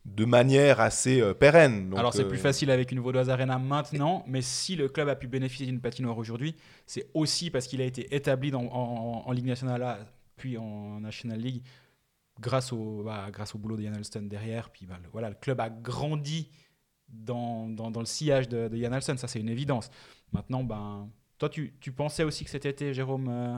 de 0.06 0.26
manière 0.26 0.82
assez 0.82 1.22
euh, 1.22 1.34
pérenne. 1.34 1.90
Donc, 1.90 2.00
Alors 2.00 2.14
c'est 2.14 2.24
euh, 2.24 2.28
plus 2.28 2.38
facile 2.38 2.70
avec 2.72 2.92
une 2.92 3.00
Vaudoise 3.00 3.30
Arena 3.30 3.58
maintenant, 3.58 4.26
mais 4.28 4.42
si 4.42 4.76
le 4.76 4.90
club 4.90 5.08
a 5.08 5.16
pu 5.16 5.28
bénéficier 5.28 5.66
d'une 5.66 5.80
patinoire 5.80 6.18
aujourd'hui, 6.18 6.56
c'est 6.86 7.08
aussi 7.14 7.50
parce 7.52 7.68
qu'il 7.68 7.80
a 7.80 7.86
été 7.86 8.14
établi 8.14 8.52
dans- 8.52 8.64
en, 8.66 9.24
en 9.26 9.32
Ligue 9.32 9.46
nationale 9.46 9.82
A, 9.84 10.00
puis 10.36 10.58
en 10.58 11.00
National 11.00 11.40
League, 11.40 11.62
grâce 12.40 12.74
au, 12.74 13.04
bah, 13.04 13.28
grâce 13.32 13.56
au 13.56 13.60
boulot 13.60 13.78
de 13.78 13.84
Yann 13.84 13.96
Alston 13.96 14.24
derrière. 14.24 14.70
Puis 14.72 14.86
bah, 14.86 14.98
le- 15.02 15.10
voilà, 15.12 15.30
le 15.30 15.36
club 15.36 15.62
a 15.62 15.70
grandi 15.70 16.50
dans, 17.08 17.70
dans- 17.70 17.92
dans 17.92 18.00
le 18.02 18.06
sillage 18.08 18.50
de, 18.50 18.68
de 18.68 18.76
Yann 18.76 18.94
Alston, 18.94 19.16
ça 19.18 19.28
c'est 19.30 19.40
une 19.40 19.50
évidence. 19.50 19.90
Maintenant, 20.34 20.64
ben, 20.66 21.08
toi 21.38 21.48
tu, 21.50 21.76
tu 21.80 21.92
pensais 21.94 22.24
aussi 22.24 22.44
que 22.44 22.50
cet 22.50 22.66
été, 22.66 22.94
Jérôme, 22.94 23.28
euh, 23.30 23.58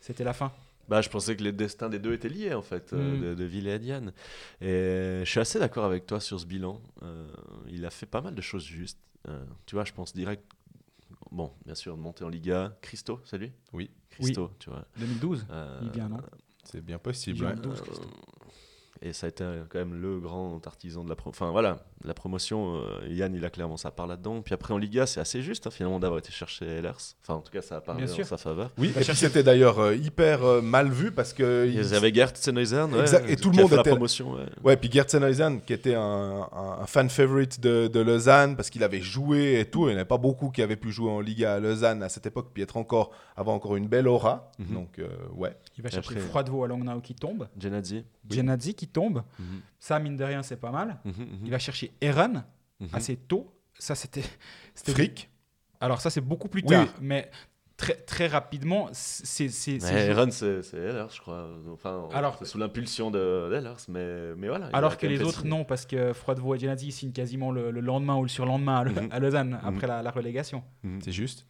c'était 0.00 0.24
la 0.24 0.32
fin? 0.32 0.52
Bah, 0.88 1.00
je 1.00 1.08
pensais 1.08 1.36
que 1.36 1.42
les 1.42 1.52
destins 1.52 1.88
des 1.88 1.98
deux 1.98 2.12
étaient 2.12 2.28
liés, 2.28 2.54
en 2.54 2.62
fait, 2.62 2.92
euh, 2.92 3.16
Mm. 3.16 3.20
de, 3.22 3.34
de 3.34 3.44
Ville 3.44 3.66
et 3.68 3.78
Diane. 3.78 4.12
Et 4.60 5.20
je 5.24 5.28
suis 5.28 5.40
assez 5.40 5.58
d'accord 5.58 5.84
avec 5.84 6.06
toi 6.06 6.20
sur 6.20 6.38
ce 6.40 6.46
bilan. 6.46 6.80
Euh, 7.02 7.26
il 7.70 7.84
a 7.86 7.90
fait 7.90 8.06
pas 8.06 8.20
mal 8.20 8.34
de 8.34 8.40
choses 8.42 8.64
justes. 8.64 8.98
Euh, 9.28 9.44
tu 9.66 9.74
vois, 9.76 9.84
je 9.84 9.92
pense 9.92 10.12
direct. 10.14 10.42
Bon, 11.30 11.52
bien 11.64 11.74
sûr, 11.74 11.96
monter 11.96 12.24
en 12.24 12.28
Liga. 12.28 12.76
Christo, 12.82 13.20
c'est 13.24 13.38
lui? 13.38 13.52
Oui. 13.72 13.90
Christo, 14.10 14.50
tu 14.58 14.68
vois. 14.68 14.84
2012 14.98 15.46
Euh, 15.50 15.80
Il 15.84 15.90
vient, 15.92 16.08
non? 16.08 16.18
C'est 16.64 16.80
bien 16.84 16.98
possible. 16.98 17.38
Il 17.38 17.44
ouais. 17.44 17.52
vient. 17.54 17.62
12, 17.62 17.78
euh, 17.80 17.82
Christo. 17.84 18.08
Et 19.02 19.12
ça 19.12 19.26
a 19.26 19.28
été 19.28 19.44
euh, 19.44 19.64
quand 19.68 19.78
même 19.78 20.00
le 20.00 20.18
grand 20.20 20.64
artisan 20.66 21.04
de 21.04 21.08
la, 21.08 21.16
pro- 21.16 21.30
enfin, 21.30 21.50
voilà, 21.50 21.78
la 22.04 22.14
promotion. 22.14 22.76
euh, 22.76 23.08
Yann, 23.08 23.34
il 23.34 23.44
a 23.44 23.50
clairement 23.50 23.76
sa 23.76 23.90
part 23.90 24.06
là-dedans. 24.06 24.42
Puis 24.42 24.54
après, 24.54 24.72
en 24.74 24.78
Liga, 24.78 25.06
c'est 25.06 25.20
assez 25.20 25.42
juste, 25.42 25.66
hein, 25.66 25.70
finalement, 25.70 25.98
d'avoir 26.00 26.18
été 26.18 26.30
chercher 26.32 26.66
Ehlers. 26.66 26.90
Enfin, 27.22 27.34
en 27.34 27.40
tout 27.40 27.52
cas, 27.52 27.62
ça 27.62 27.76
a 27.76 27.80
parlé 27.80 28.04
Bien 28.04 28.14
en 28.14 28.24
sa 28.24 28.36
faveur. 28.36 28.70
Oui, 28.78 28.92
et 28.96 29.02
c'était 29.02 29.42
d'ailleurs 29.42 29.78
euh, 29.78 29.94
hyper 29.94 30.44
euh, 30.44 30.60
mal 30.62 30.88
vu 30.90 31.12
parce 31.12 31.32
que. 31.32 31.66
Il 31.66 31.74
il- 31.74 31.90
y 31.92 31.94
avait 31.94 32.12
Gert 32.12 32.36
Sennhuysen, 32.36 32.92
ouais, 32.94 33.30
et 33.32 33.36
tout 33.36 33.50
le 33.50 33.58
a 33.58 33.60
monde 33.62 33.70
fait 33.70 33.76
la 33.76 33.80
était- 33.82 33.90
promotion. 33.90 34.32
ouais. 34.34 34.46
Ouais, 34.64 34.76
puis 34.76 34.90
Gert 34.90 35.08
Sennhuysen, 35.10 35.60
qui 35.60 35.72
était 35.72 35.94
un, 35.94 36.00
un- 36.52 36.78
un 36.82 36.86
fan 36.86 37.08
favorite 37.10 37.60
de, 37.60 37.88
de 37.88 38.00
Lausanne 38.00 38.56
parce 38.56 38.70
qu'il 38.70 38.82
avait 38.84 39.00
joué 39.00 39.60
et 39.60 39.64
tout. 39.64 39.82
Il 39.84 39.88
n'y 39.88 39.92
en 39.94 39.96
avait 39.96 40.04
pas 40.04 40.18
beaucoup 40.18 40.50
qui 40.50 40.62
avaient 40.62 40.76
pu 40.76 40.90
jouer 40.92 41.10
en 41.10 41.20
Liga 41.20 41.54
à 41.54 41.60
Lausanne 41.60 42.02
à 42.02 42.08
cette 42.08 42.26
époque, 42.26 42.48
puis 42.54 42.62
être 42.62 42.76
encore, 42.76 43.10
avoir 43.36 43.54
encore 43.56 43.76
une 43.76 43.88
belle 43.88 44.08
aura. 44.08 44.50
Mhm. 44.58 44.74
Donc, 44.74 44.98
euh, 44.98 45.08
ouais. 45.34 45.56
Il 45.76 45.82
va 45.82 45.88
Et 45.88 45.92
chercher 45.92 46.10
après- 46.16 46.20
Froidevaux 46.20 46.64
à 46.64 46.68
Langnau 46.68 47.00
qui 47.00 47.14
tombe, 47.14 47.48
Genadzi. 47.58 48.04
Genadzi 48.30 48.74
qui 48.74 48.86
tombe, 48.92 49.22
Mhm. 49.38 49.60
ça 49.78 49.98
mine 49.98 50.16
de 50.16 50.24
rien 50.24 50.42
c'est 50.42 50.56
pas 50.56 50.70
mal. 50.70 50.98
Mhm, 51.04 51.12
mhm. 51.18 51.26
Il 51.44 51.50
va 51.50 51.58
chercher 51.58 51.92
Eren 52.00 52.44
assez 52.92 53.16
tôt. 53.16 53.52
Ça, 53.78 53.94
c'était. 53.94 54.22
c'était- 54.74 54.92
Frick. 54.92 55.30
Alors, 55.80 56.00
ça, 56.00 56.10
c'est 56.10 56.20
beaucoup 56.20 56.48
plus 56.48 56.62
Oui. 56.62 56.68
tard. 56.68 56.86
Mais 57.00 57.28
très, 57.76 57.94
très 57.94 58.26
rapidement, 58.28 58.88
c'est. 58.92 59.46
Eren, 59.82 60.30
c'est 60.30 60.60
Ehlers, 60.74 61.06
je 61.12 61.20
crois. 61.20 61.48
Enfin, 61.72 62.08
Alors- 62.12 62.36
c'est 62.38 62.44
sous 62.44 62.58
l'impulsion 62.58 63.10
de 63.10 63.48
d'Ehlers, 63.50 63.74
mais, 63.88 64.34
mais 64.36 64.48
voilà. 64.48 64.66
Alors 64.72 64.96
que 64.96 65.06
les 65.06 65.16
fait 65.18 65.24
autres, 65.24 65.38
signer. 65.40 65.50
non, 65.50 65.64
parce 65.64 65.86
que 65.86 66.12
Froidevaux 66.12 66.54
et 66.54 66.58
Genadzi 66.60 66.92
signent 66.92 67.12
quasiment 67.12 67.50
le, 67.50 67.70
le 67.72 67.80
lendemain 67.80 68.14
ou 68.16 68.22
le 68.22 68.28
surlendemain 68.28 68.76
à, 68.80 68.84
Le- 68.84 68.92
à 69.10 69.18
Lausanne, 69.18 69.58
après 69.64 69.86
la, 69.88 70.02
la 70.02 70.10
relégation. 70.12 70.62
C'est 71.02 71.12
juste. 71.12 71.46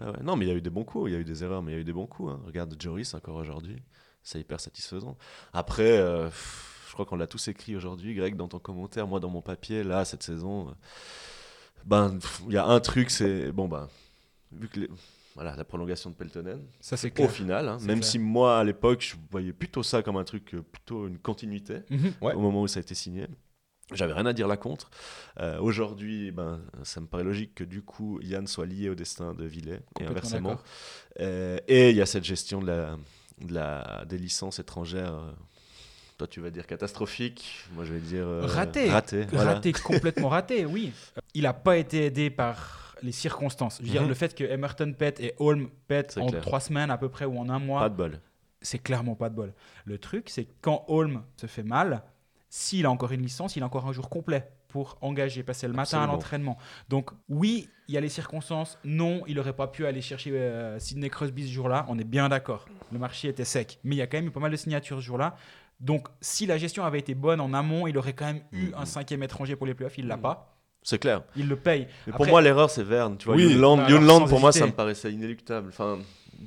Ah 0.00 0.12
ouais, 0.12 0.22
Non, 0.22 0.36
mais 0.36 0.44
il 0.46 0.48
y 0.48 0.52
a 0.52 0.54
eu 0.54 0.62
des 0.62 0.70
bons 0.70 0.84
coups, 0.84 1.10
il 1.10 1.14
y 1.14 1.16
a 1.16 1.20
eu 1.20 1.24
des 1.24 1.42
erreurs, 1.44 1.62
mais 1.62 1.72
il 1.72 1.74
y 1.74 1.78
a 1.78 1.80
eu 1.80 1.84
des 1.84 1.92
bons 1.92 2.06
coups. 2.06 2.32
hein. 2.32 2.40
Regarde 2.46 2.74
Joris 2.80 3.12
encore 3.14 3.34
aujourd'hui, 3.36 3.82
c'est 4.22 4.38
hyper 4.40 4.60
satisfaisant. 4.60 5.16
Après, 5.52 5.98
euh, 5.98 6.26
pff, 6.26 6.67
je 6.88 6.92
crois 6.94 7.04
qu'on 7.06 7.16
l'a 7.16 7.26
tous 7.26 7.46
écrit 7.48 7.76
aujourd'hui, 7.76 8.14
Greg, 8.14 8.34
dans 8.36 8.48
ton 8.48 8.58
commentaire, 8.58 9.06
moi 9.06 9.20
dans 9.20 9.28
mon 9.30 9.42
papier, 9.42 9.84
là, 9.84 10.04
cette 10.04 10.22
saison, 10.22 10.68
euh, 10.68 10.72
ben, 11.84 12.18
il 12.46 12.54
y 12.54 12.56
a 12.56 12.66
un 12.66 12.80
truc, 12.80 13.10
c'est, 13.10 13.52
bon, 13.52 13.68
ben, 13.68 13.88
vu 14.52 14.68
que 14.68 14.80
les- 14.80 14.90
Voilà, 15.34 15.54
la 15.54 15.64
prolongation 15.64 16.10
de 16.10 16.16
Peltonen, 16.16 16.60
Ça, 16.80 16.96
c'est 16.96 17.16
au 17.20 17.28
final, 17.28 17.68
hein, 17.68 17.78
même 17.82 18.00
clair. 18.00 18.10
si 18.10 18.18
moi, 18.18 18.58
à 18.58 18.64
l'époque, 18.64 19.02
je 19.02 19.14
voyais 19.30 19.52
plutôt 19.52 19.84
ça 19.84 20.02
comme 20.02 20.16
un 20.16 20.24
truc, 20.24 20.54
euh, 20.54 20.62
plutôt 20.62 21.06
une 21.06 21.18
continuité. 21.18 21.80
Mhm. 21.90 22.12
Ouais. 22.20 22.34
au 22.34 22.40
moment 22.40 22.62
où 22.62 22.66
ça 22.66 22.78
a 22.78 22.82
été 22.82 22.94
signé. 22.96 23.26
J'avais 23.94 24.12
rien 24.12 24.26
à 24.26 24.32
dire 24.34 24.48
là 24.48 24.56
contre. 24.58 24.90
Euh, 25.40 25.58
Aujourd'hui, 25.60 26.30
ben, 26.32 26.60
ça 26.82 27.00
me 27.00 27.06
paraît 27.06 27.24
logique 27.24 27.54
que 27.54 27.64
du 27.64 27.80
coup 27.82 28.18
Yann 28.20 28.46
soit 28.46 28.66
lié 28.66 28.90
au 28.90 28.94
destin 28.94 29.32
de 29.32 29.44
Villet 29.46 29.80
et 30.00 30.04
inversement. 30.04 30.58
Euh, 31.20 31.58
et 31.68 31.88
il 31.90 31.96
y 31.96 32.02
a 32.02 32.06
cette 32.06 32.24
gestion 32.24 32.60
de 32.60 32.66
la, 32.66 32.96
de 33.40 33.54
la, 33.54 34.04
des 34.06 34.18
licences 34.18 34.58
étrangères. 34.58 35.14
Toi, 36.18 36.26
tu 36.26 36.40
vas 36.40 36.50
dire 36.50 36.66
catastrophique. 36.66 37.64
Moi, 37.74 37.84
je 37.84 37.92
vais 37.94 38.00
dire 38.00 38.26
euh, 38.26 38.42
Raté. 38.44 38.90
Raté. 38.90 39.24
voilà. 39.32 39.54
Raté, 39.54 39.72
complètement 39.72 40.28
raté, 40.28 40.66
oui. 40.66 40.92
Il 41.34 41.42
n'a 41.44 41.52
pas 41.52 41.76
été 41.78 42.04
aidé 42.06 42.28
par 42.28 42.96
les 43.02 43.12
circonstances. 43.12 43.78
Je 43.80 43.84
veux 43.86 43.92
dire, 43.92 44.02
Mhm. 44.02 44.08
le 44.08 44.14
fait 44.14 44.34
que 44.34 44.42
Emerton 44.44 44.92
pète 44.92 45.20
et 45.20 45.34
Holm 45.38 45.68
pète 45.86 46.18
en 46.20 46.26
clair. 46.26 46.42
trois 46.42 46.58
semaines 46.60 46.90
à 46.90 46.98
peu 46.98 47.08
près 47.08 47.24
ou 47.24 47.38
en 47.38 47.48
un 47.48 47.60
mois, 47.60 47.80
Pas 47.82 47.88
de 47.88 47.94
bol. 47.94 48.20
c'est 48.60 48.80
clairement 48.80 49.14
pas 49.14 49.28
de 49.30 49.36
bol. 49.36 49.52
Le 49.84 49.98
truc, 49.98 50.28
c'est 50.28 50.44
que 50.44 50.52
quand 50.60 50.84
Holm 50.88 51.22
se 51.36 51.46
fait 51.46 51.62
mal, 51.62 52.02
s'il 52.50 52.84
a 52.86 52.90
encore 52.90 53.12
une 53.12 53.22
licence, 53.22 53.54
il 53.54 53.62
a 53.62 53.66
encore 53.66 53.86
un 53.86 53.92
jour 53.92 54.10
complet 54.10 54.50
pour 54.66 54.98
engager, 55.00 55.44
passer 55.44 55.68
le 55.68 55.72
matin 55.72 56.02
à 56.02 56.06
l'entraînement. 56.08 56.58
Donc 56.88 57.10
oui, 57.28 57.68
il 57.86 57.94
y 57.94 57.96
a 57.96 58.00
les 58.00 58.08
circonstances. 58.08 58.78
Non, 58.84 59.22
il 59.28 59.36
n'aurait 59.36 59.52
pas 59.54 59.68
pu 59.68 59.86
aller 59.86 60.00
chercher 60.02 60.32
euh, 60.32 60.78
Sidney 60.80 61.08
Crosby 61.08 61.46
ce 61.46 61.52
jour-là. 61.52 61.86
On 61.88 61.98
est 61.98 62.04
bien 62.04 62.28
d'accord. 62.28 62.66
Le 62.92 62.98
marché 62.98 63.28
était 63.28 63.44
sec. 63.44 63.78
Mais 63.84 63.94
il 63.94 63.98
y 63.98 64.02
a 64.02 64.06
quand 64.08 64.18
même 64.18 64.26
eu 64.26 64.30
pas 64.32 64.40
mal 64.40 64.50
de 64.50 64.56
signatures 64.56 64.98
ce 64.98 65.02
jour-là. 65.04 65.36
Donc 65.80 66.08
si 66.20 66.46
la 66.46 66.58
gestion 66.58 66.84
avait 66.84 66.98
été 66.98 67.14
bonne 67.14 67.40
en 67.40 67.52
amont, 67.54 67.86
il 67.86 67.96
aurait 67.98 68.12
quand 68.14 68.26
même 68.26 68.42
eu 68.52 68.66
Mhm. 68.68 68.74
un 68.76 68.84
cinquième 68.84 69.22
étranger 69.22 69.54
pour 69.56 69.66
les 69.66 69.74
playoffs. 69.74 69.98
Il 69.98 70.06
l'a 70.06 70.16
Mhm. 70.16 70.22
pas. 70.22 70.54
C'est 70.82 70.98
clair. 70.98 71.22
Il 71.36 71.48
le 71.48 71.56
paye. 71.56 71.86
Mais 72.06 72.12
Après- 72.12 72.24
pour 72.24 72.26
moi, 72.28 72.40
l'erreur, 72.40 72.70
c'est 72.70 72.82
Verne. 72.84 73.16
Tu 73.18 73.26
vois, 73.26 73.36
Oui, 73.36 73.44
Younland, 73.52 73.76
bah 74.22 74.28
pour 74.28 74.40
moi, 74.40 74.52
ça 74.52 74.66
me 74.66 74.72
paraissait 74.72 75.12
inéluctable. 75.12 75.68
Enfin, 75.68 75.98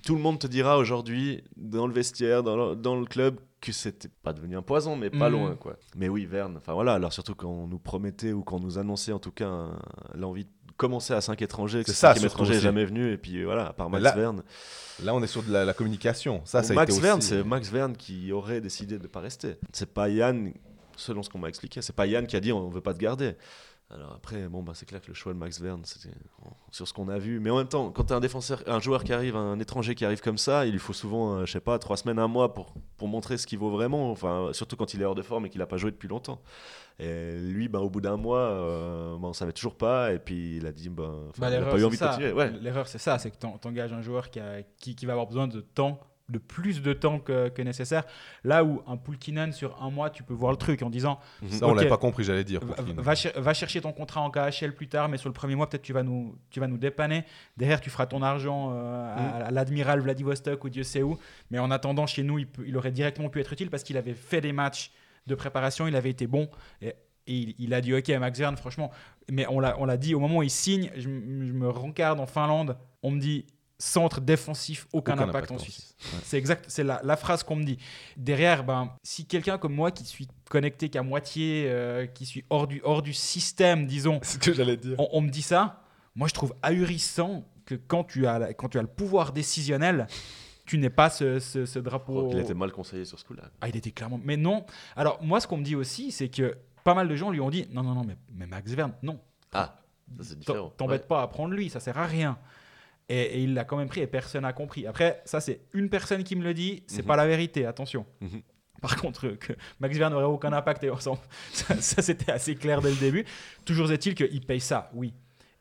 tout 0.05 0.15
le 0.15 0.21
monde 0.21 0.39
te 0.39 0.47
dira 0.47 0.77
aujourd'hui, 0.77 1.43
dans 1.57 1.85
le 1.85 1.93
vestiaire, 1.93 2.41
dans 2.41 2.55
le, 2.71 2.75
dans 2.75 2.95
le 2.99 3.05
club, 3.05 3.39
que 3.59 3.71
c'était 3.71 4.09
pas 4.23 4.33
devenu 4.33 4.57
un 4.57 4.63
poison, 4.63 4.95
mais 4.95 5.11
pas 5.11 5.29
Mhm. 5.29 5.35
loin, 5.35 5.55
quoi. 5.55 5.75
Mais 5.95 6.09
oui, 6.09 6.25
Verne. 6.25 6.55
Enfin 6.57 6.73
voilà. 6.73 6.93
Alors 6.95 7.13
surtout 7.13 7.35
quand 7.35 7.49
on 7.49 7.67
nous 7.67 7.77
promettait 7.77 8.31
ou 8.31 8.41
quand 8.43 8.55
on 8.57 8.59
nous 8.61 8.79
annonçait, 8.79 9.11
en 9.11 9.19
tout 9.19 9.31
cas, 9.31 9.67
l'envie 10.15 10.45
de 10.45 10.49
commencer 10.81 11.13
à 11.13 11.21
5 11.21 11.41
étrangers, 11.41 11.83
que 11.83 11.91
C'est 11.91 11.97
ça, 11.97 12.07
cinquième 12.09 12.21
surtout 12.21 12.35
étranger 12.35 12.51
n'est 12.51 12.57
aussi. 12.57 12.63
jamais 12.63 12.85
venu. 12.85 13.13
Et 13.13 13.17
puis 13.17 13.43
voilà, 13.43 13.67
à 13.67 13.73
part 13.73 13.89
Max 13.89 14.03
là, 14.03 14.11
Verne. 14.11 14.43
Là, 15.03 15.13
on 15.15 15.23
est 15.23 15.27
sur 15.27 15.43
de 15.43 15.51
la, 15.51 15.63
la 15.65 15.73
communication. 15.73 16.41
Ça, 16.45 16.61
ça 16.63 16.73
a 16.73 16.75
Max 16.75 16.93
été 16.93 17.01
Verne, 17.01 17.19
aussi- 17.19 17.29
c'est 17.29 17.43
Max 17.43 17.69
Verne 17.69 17.95
qui 17.95 18.31
aurait 18.31 18.61
décidé 18.61 18.97
de 18.97 19.03
ne 19.03 19.07
pas 19.07 19.19
rester. 19.21 19.55
C'est 19.73 19.91
pas 19.93 20.09
Yann, 20.09 20.51
selon 20.95 21.23
ce 21.23 21.29
qu'on 21.29 21.39
m'a 21.39 21.49
expliqué, 21.49 21.81
c'est 21.81 21.95
pas 21.95 22.05
Yann 22.05 22.27
qui 22.27 22.35
a 22.35 22.39
dit 22.39 22.51
on 22.51 22.67
veut 22.69 22.81
pas 22.81 22.93
te 22.93 22.99
garder. 22.99 23.35
Alors 23.93 24.13
après, 24.13 24.47
bon, 24.47 24.63
bah, 24.63 24.71
c'est 24.73 24.85
clair 24.85 25.01
que 25.01 25.07
le 25.09 25.13
choix 25.13 25.33
de 25.33 25.37
Max 25.37 25.59
Verne, 25.59 25.81
c'était 25.83 26.15
sur 26.71 26.87
ce 26.87 26.93
qu'on 26.93 27.09
a 27.09 27.17
vu. 27.17 27.39
Mais 27.41 27.49
en 27.49 27.57
même 27.57 27.67
temps, 27.67 27.91
quand 27.91 28.05
tu 28.05 28.13
as 28.13 28.15
un 28.15 28.19
défenseur, 28.21 28.63
un 28.67 28.79
joueur 28.79 29.03
qui 29.03 29.11
arrive, 29.11 29.35
un 29.35 29.59
étranger 29.59 29.95
qui 29.95 30.05
arrive 30.05 30.21
comme 30.21 30.37
ça, 30.37 30.65
il 30.65 30.71
lui 30.71 30.79
faut 30.79 30.93
souvent, 30.93 31.35
euh, 31.35 31.45
je 31.45 31.51
sais 31.51 31.59
pas, 31.59 31.77
trois 31.77 31.97
semaines, 31.97 32.17
un 32.19 32.29
mois 32.29 32.53
pour, 32.53 32.73
pour 32.95 33.09
montrer 33.09 33.37
ce 33.37 33.45
qu'il 33.45 33.59
vaut 33.59 33.69
vraiment. 33.69 34.09
Enfin, 34.09 34.49
surtout 34.53 34.77
quand 34.77 34.93
il 34.93 35.01
est 35.01 35.05
hors 35.05 35.15
de 35.15 35.21
forme 35.21 35.45
et 35.45 35.49
qu'il 35.49 35.59
n'a 35.59 35.65
pas 35.65 35.75
joué 35.77 35.91
depuis 35.91 36.07
longtemps. 36.07 36.39
Et 36.99 37.37
lui, 37.39 37.67
bah, 37.67 37.79
au 37.79 37.89
bout 37.89 37.99
d'un 38.01 38.15
mois, 38.15 38.39
euh, 38.39 39.17
bah, 39.17 39.27
on 39.27 39.33
savait 39.33 39.51
toujours 39.53 39.75
pas. 39.75 40.13
Et 40.13 40.19
puis 40.19 40.57
il 40.57 40.65
a 40.67 40.71
dit, 40.71 40.87
bah, 40.87 41.11
Bah, 41.37 41.49
il 41.49 41.59
n'a 41.59 41.65
pas 41.65 41.77
eu 41.77 41.83
envie 41.83 41.97
de 41.97 42.05
continuer. 42.05 42.31
Ouais. 42.31 42.49
L'erreur, 42.61 42.87
c'est 42.87 42.97
ça, 42.99 43.17
c'est 43.19 43.31
que 43.31 43.37
t'en- 43.37 43.57
t'engages 43.57 43.91
un 43.91 44.01
joueur 44.01 44.29
qui, 44.29 44.39
a- 44.39 44.61
qui, 44.77 44.95
qui 44.95 45.05
va 45.05 45.13
avoir 45.13 45.27
besoin 45.27 45.47
de 45.47 45.59
temps, 45.59 45.99
de 46.31 46.37
plus 46.39 46.81
de 46.81 46.93
temps 46.93 47.19
que, 47.19 47.49
que 47.49 47.61
nécessaire. 47.61 48.03
Là 48.43 48.63
où 48.63 48.81
un 48.87 48.97
Poulkinen, 48.97 49.51
sur 49.51 49.81
un 49.83 49.89
mois, 49.89 50.09
tu 50.09 50.23
peux 50.23 50.33
voir 50.33 50.51
le 50.51 50.57
truc 50.57 50.81
en 50.81 50.89
disant 50.89 51.19
Ça, 51.49 51.67
on 51.67 51.73
l'avait 51.73 51.89
pas 51.89 51.97
compris, 51.97 52.23
j'allais 52.23 52.43
dire. 52.43 52.61
va, 52.97 53.53
chercher 53.53 53.81
ton 53.81 53.91
contrat 53.91 54.21
en 54.21 54.29
KHL 54.31 54.73
plus 54.73 54.87
tard, 54.87 55.09
mais 55.09 55.17
sur 55.17 55.29
le 55.29 55.33
premier 55.33 55.55
mois, 55.55 55.69
peut-être 55.69 55.81
tu 55.83 55.93
vas 55.93 56.03
nous, 56.03 56.35
tu 56.49 56.59
vas 56.59 56.67
nous 56.67 56.77
dépanner. 56.77 57.23
Derrière, 57.57 57.81
tu 57.81 57.89
feras 57.89 58.05
ton 58.05 58.21
argent 58.21 58.71
euh, 58.73 59.15
à, 59.15 59.45
à 59.47 59.51
l'Admiral 59.51 59.99
Vladivostok 59.99 60.63
ou 60.63 60.69
Dieu 60.69 60.83
sait 60.83 61.03
où. 61.03 61.17
Mais 61.51 61.59
en 61.59 61.69
attendant, 61.71 62.07
chez 62.07 62.23
nous, 62.23 62.39
il, 62.39 62.47
peut- 62.47 62.63
il 62.65 62.75
aurait 62.77 62.91
directement 62.91 63.29
pu 63.29 63.39
être 63.39 63.53
utile 63.53 63.69
parce 63.69 63.83
qu'il 63.83 63.97
avait 63.97 64.13
fait 64.13 64.41
des 64.41 64.53
matchs 64.53 64.91
de 65.27 65.35
préparation, 65.35 65.87
il 65.87 65.95
avait 65.95 66.09
été 66.09 66.27
bon. 66.27 66.49
Et, 66.81 66.87
et 66.87 66.93
il, 67.27 67.55
il 67.59 67.73
a 67.73 67.81
dit 67.81 67.93
Ok, 67.93 68.09
Max 68.09 68.39
Verne, 68.39 68.57
franchement. 68.57 68.89
Mais 69.29 69.45
on 69.47 69.59
l'a 69.59 69.75
on 69.79 69.85
l'a 69.85 69.97
dit 69.97 70.15
au 70.15 70.19
moment 70.19 70.37
où 70.37 70.43
il 70.43 70.49
signe, 70.49 70.89
je, 70.95 71.01
je 71.01 71.07
me 71.09 71.69
rencarde 71.69 72.19
en 72.19 72.25
Finlande, 72.25 72.77
on 73.03 73.11
me 73.11 73.19
dit 73.19 73.45
centre 73.81 74.21
défensif, 74.21 74.87
aucun, 74.93 75.13
Aucun 75.13 75.23
impact, 75.23 75.51
impact 75.51 75.51
en 75.51 75.57
Suisse. 75.57 75.95
Ouais. 76.01 76.19
C'est 76.23 76.37
exact, 76.37 76.65
c'est 76.67 76.83
la, 76.83 77.01
la 77.03 77.17
phrase 77.17 77.43
qu'on 77.43 77.55
me 77.55 77.63
dit. 77.63 77.77
Derrière, 78.17 78.63
ben, 78.63 78.91
si 79.03 79.25
quelqu'un 79.25 79.57
comme 79.57 79.73
moi 79.73 79.91
qui 79.91 80.05
suis 80.05 80.27
connecté 80.49 80.89
qu'à 80.89 81.01
moitié, 81.03 81.65
euh, 81.67 82.05
qui 82.05 82.25
suis 82.25 82.45
hors 82.49 82.67
du, 82.67 82.81
hors 82.83 83.01
du 83.01 83.13
système, 83.13 83.87
disons, 83.87 84.19
ce 84.23 84.37
que 84.37 84.53
j'allais 84.53 84.77
dire. 84.77 84.95
on, 84.99 85.07
on 85.13 85.21
me 85.21 85.29
dit 85.29 85.41
ça, 85.41 85.81
moi 86.15 86.27
je 86.27 86.33
trouve 86.33 86.53
ahurissant 86.61 87.43
que 87.65 87.75
quand 87.75 88.03
tu 88.03 88.27
as, 88.27 88.53
quand 88.53 88.69
tu 88.69 88.77
as 88.77 88.81
le 88.81 88.87
pouvoir 88.87 89.31
décisionnel, 89.33 90.07
tu 90.65 90.77
n'aies 90.77 90.89
pas 90.89 91.09
ce, 91.09 91.39
ce- 91.39 91.65
ce 91.65 91.79
drapeau. 91.79 92.29
Il 92.31 92.39
était 92.39 92.53
mal 92.53 92.71
conseillé 92.71 93.03
sur 93.05 93.17
ce 93.19 93.25
coup-là. 93.25 93.43
Ah, 93.61 93.67
il 93.69 93.75
était 93.75 93.91
clairement. 93.91 94.19
Mais 94.23 94.37
non. 94.37 94.65
Alors, 94.95 95.21
moi, 95.23 95.39
ce 95.39 95.47
qu'on 95.47 95.57
me 95.57 95.63
dit 95.63 95.75
aussi, 95.75 96.11
c'est 96.11 96.29
que 96.29 96.55
pas 96.83 96.93
mal 96.93 97.07
de 97.07 97.15
gens 97.15 97.29
lui 97.31 97.39
ont 97.41 97.49
dit 97.49 97.67
non, 97.71 97.83
non, 97.83 97.93
non, 97.95 98.03
mais, 98.03 98.15
mais 98.33 98.45
Max 98.45 98.71
Verne, 98.71 98.93
non. 99.03 99.19
Ah, 99.53 99.79
ça 100.17 100.23
c'est 100.23 100.39
différent. 100.39 100.69
T'en- 100.69 100.85
T'embête 100.85 101.01
Ouais. 101.01 101.07
pas 101.07 101.21
à 101.23 101.27
prendre 101.27 101.53
lui, 101.53 101.69
ça 101.69 101.79
sert 101.79 101.97
à 101.97 102.05
rien. 102.05 102.37
Et, 103.11 103.21
et 103.39 103.43
il 103.43 103.53
l'a 103.53 103.65
quand 103.65 103.75
même 103.77 103.89
pris 103.89 103.99
et 104.01 104.07
personne 104.07 104.43
n'a 104.43 104.53
compris. 104.53 104.87
Après, 104.87 105.21
ça, 105.25 105.41
c'est 105.41 105.61
une 105.73 105.89
personne 105.89 106.23
qui 106.23 106.35
me 106.37 106.43
le 106.43 106.53
dit, 106.53 106.83
c'est 106.87 107.01
Mhm. 107.01 107.07
pas 107.07 107.15
la 107.17 107.27
vérité, 107.27 107.65
attention. 107.65 108.05
Mhm. 108.21 108.41
Par 108.81 108.95
contre, 108.95 109.27
que 109.31 109.53
Max 109.79 109.97
Verne 109.97 110.13
n'aurait 110.13 110.25
aucun 110.25 110.53
impact, 110.53 110.83
et 110.85 110.89
ça, 110.99 111.75
ça, 111.81 112.01
c'était 112.01 112.31
assez 112.31 112.55
clair 112.55 112.81
dès 112.81 112.89
le 112.89 112.95
début. 112.95 113.25
Toujours 113.65 113.91
est-il 113.91 114.15
qu'il 114.15 114.41
paye 114.45 114.61
ça, 114.61 114.89
oui. 114.93 115.13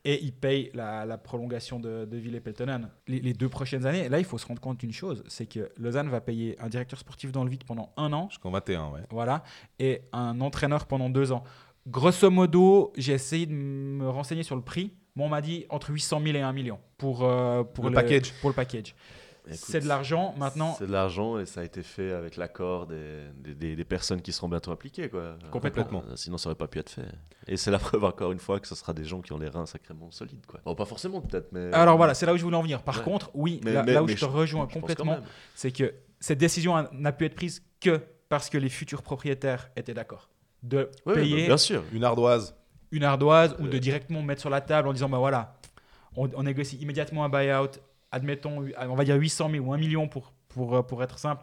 Et 0.05 0.23
il 0.25 0.33
paye 0.33 0.71
la, 0.75 1.05
la 1.05 1.19
prolongation 1.19 1.79
de, 1.81 2.07
de 2.07 2.17
Ville 2.17 2.35
et 2.35 2.41
Peltonen. 2.41 2.89
Les, 3.09 3.21
les 3.21 3.35
deux 3.35 3.49
prochaines 3.51 3.85
années, 3.85 4.09
là, 4.09 4.19
il 4.19 4.25
faut 4.25 4.39
se 4.39 4.47
rendre 4.47 4.61
compte 4.61 4.79
d'une 4.79 4.93
chose 4.93 5.23
c'est 5.29 5.45
que 5.47 5.71
Lausanne 5.77 6.09
va 6.09 6.21
payer 6.23 6.57
un 6.61 6.69
directeur 6.71 6.99
sportif 6.99 7.33
dans 7.33 7.45
le 7.45 7.51
vide 7.51 7.65
pendant 7.65 7.93
un 7.99 8.11
an 8.15 8.29
Jusqu'en 8.31 8.51
21, 8.51 8.89
ouais. 8.93 9.01
voilà, 9.11 9.43
et 9.79 10.01
un 10.13 10.41
entraîneur 10.41 10.87
pendant 10.87 11.11
deux 11.11 11.33
ans. 11.33 11.45
Grosso 11.87 12.31
modo, 12.31 12.93
j'ai 12.97 13.13
essayé 13.13 13.45
de 13.47 13.53
me 13.53 14.09
renseigner 14.09 14.43
sur 14.43 14.57
le 14.57 14.63
prix. 14.63 14.95
Moi, 15.17 15.27
on 15.27 15.31
m'a 15.31 15.41
dit 15.41 15.67
entre 15.71 15.91
800 15.91 16.21
000 16.25 16.37
et 16.37 16.41
1 16.43 16.53
million 16.53 16.79
pour, 16.99 17.25
euh, 17.25 17.63
pour 17.65 17.85
Le 17.89 17.93
package. 17.95 18.33
Pour 18.41 18.51
le 18.51 18.55
package. 18.55 18.95
C'est 19.53 19.81
de 19.81 19.89
l'argent. 19.89 20.35
Maintenant, 20.39 20.77
C'est 20.79 20.87
de 20.87 20.93
l'argent 20.93 21.39
et 21.39 21.47
ça 21.47 21.63
a 21.63 21.65
été 21.65 21.83
fait 21.83 22.13
avec 22.13 22.37
l'accord 22.37 22.87
des, 22.87 23.23
des, 23.35 23.55
des- 23.55 23.75
des 23.75 23.85
personnes 23.85 24.23
qui 24.23 24.33
seront 24.33 24.49
bientôt 24.49 24.71
impliquées. 24.71 25.09
Quoi. 25.09 25.37
Complètement. 25.51 26.05
Euh, 26.09 26.15
Sinon, 26.15 26.37
ça 26.39 26.51
aurait 26.51 26.57
pas 26.59 26.69
pu 26.69 26.79
être 26.79 26.91
fait. 26.91 27.07
Et 27.49 27.57
c'est 27.57 27.71
la 27.73 27.79
preuve, 27.81 28.05
encore 28.05 28.31
une 28.31 28.39
fois, 28.39 28.61
que 28.61 28.69
ce 28.69 28.77
sera 28.77 28.93
des 28.93 29.05
gens 29.05 29.21
qui 29.21 29.33
ont 29.33 29.39
les 29.39 29.49
reins 29.49 29.67
sacrément 29.67 30.11
solides. 30.13 30.47
Quoi. 30.47 30.61
Bon, 30.65 30.75
pas 30.77 30.85
forcément, 30.85 31.21
peut-être, 31.21 31.49
mais. 31.53 31.73
alors 31.73 31.97
voilà, 31.97 32.15
c'est 32.15 32.27
là 32.27 32.35
où 32.35 32.37
je 32.37 32.45
voulais 32.45 32.57
en 32.59 32.63
venir. 32.63 32.83
Par 32.83 32.99
Ouais. 32.99 33.03
contre, 33.05 33.31
oui, 33.35 33.61
Mais- 33.65 33.73
là, 33.73 33.83
mais- 33.83 33.95
là 33.95 34.03
où 34.05 34.09
je 34.09 34.15
te 34.15 34.21
je- 34.21 34.25
rejoins 34.27 34.69
je 34.69 34.75
complètement, 34.75 35.19
c'est 35.57 35.73
que 35.73 35.95
cette 36.21 36.39
décision 36.39 36.87
n'a 36.93 37.13
pu 37.13 37.25
être 37.25 37.35
prise 37.35 37.65
que 37.81 38.01
parce 38.29 38.51
que 38.51 38.59
les 38.59 38.69
futurs 38.69 39.03
propriétaires 39.03 39.71
étaient 39.75 39.95
d'accord 39.95 40.29
de 40.63 40.91
Ouais, 41.07 41.15
payer 41.15 41.41
bah, 41.41 41.47
bien 41.47 41.57
sûr. 41.57 41.83
Une 41.93 42.05
ardoise. 42.05 42.55
Une 42.93 43.05
ardoise 43.05 43.55
ou 43.59 43.67
de 43.69 43.79
directement 43.79 44.23
mettre 44.23 44.41
sur 44.41 44.51
la 44.51 44.61
table 44.61 44.89
en 44.89 44.93
disant 44.93 45.09
bah 45.09 45.19
voilà, 45.19 45.55
on, 46.17 46.29
on 46.35 46.43
négocie 46.43 46.77
immédiatement 46.77 47.25
un 47.25 47.29
buyout, 47.29 47.71
admettons, 48.11 48.65
on 48.81 48.95
va 48.95 49.05
dire 49.05 49.17
800 49.17 49.51
000 49.51 49.65
ou 49.67 49.73
1 49.73 49.79
million 49.79 50.09
pour, 50.09 50.33
pour, 50.49 50.77
euh, 50.77 50.83
pour 50.83 51.03
être 51.03 51.19
simple. 51.19 51.43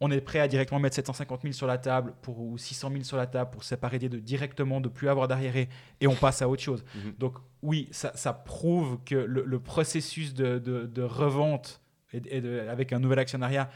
On 0.00 0.10
est 0.10 0.20
prêt 0.20 0.40
à 0.40 0.48
directement 0.48 0.80
mettre 0.80 0.96
750 0.96 1.42
000 1.42 1.52
sur 1.54 1.66
la 1.66 1.78
table 1.78 2.12
pour, 2.20 2.40
ou 2.40 2.58
600 2.58 2.90
000 2.90 3.04
sur 3.04 3.16
la 3.16 3.26
table 3.26 3.50
pour 3.50 3.62
se 3.62 3.70
séparer 3.70 3.98
des 3.98 4.08
deux 4.08 4.20
directement, 4.20 4.80
de 4.80 4.88
plus 4.88 5.08
avoir 5.08 5.28
d'arriéré 5.28 5.68
et 6.00 6.06
on 6.08 6.16
passe 6.16 6.42
à 6.42 6.48
autre 6.48 6.62
chose. 6.62 6.84
Mhm. 6.96 7.14
Donc 7.18 7.36
oui, 7.62 7.88
ça, 7.92 8.10
ça 8.14 8.32
prouve 8.32 8.98
que 9.04 9.14
le, 9.14 9.44
le 9.44 9.60
processus 9.60 10.34
de, 10.34 10.58
de- 10.58 10.84
de 10.86 11.02
revente 11.02 11.80
et, 12.12 12.20
de- 12.20 12.28
et 12.28 12.40
de- 12.40 12.66
avec 12.68 12.92
un 12.92 12.98
nouvel 12.98 13.20
actionnariat 13.20 13.70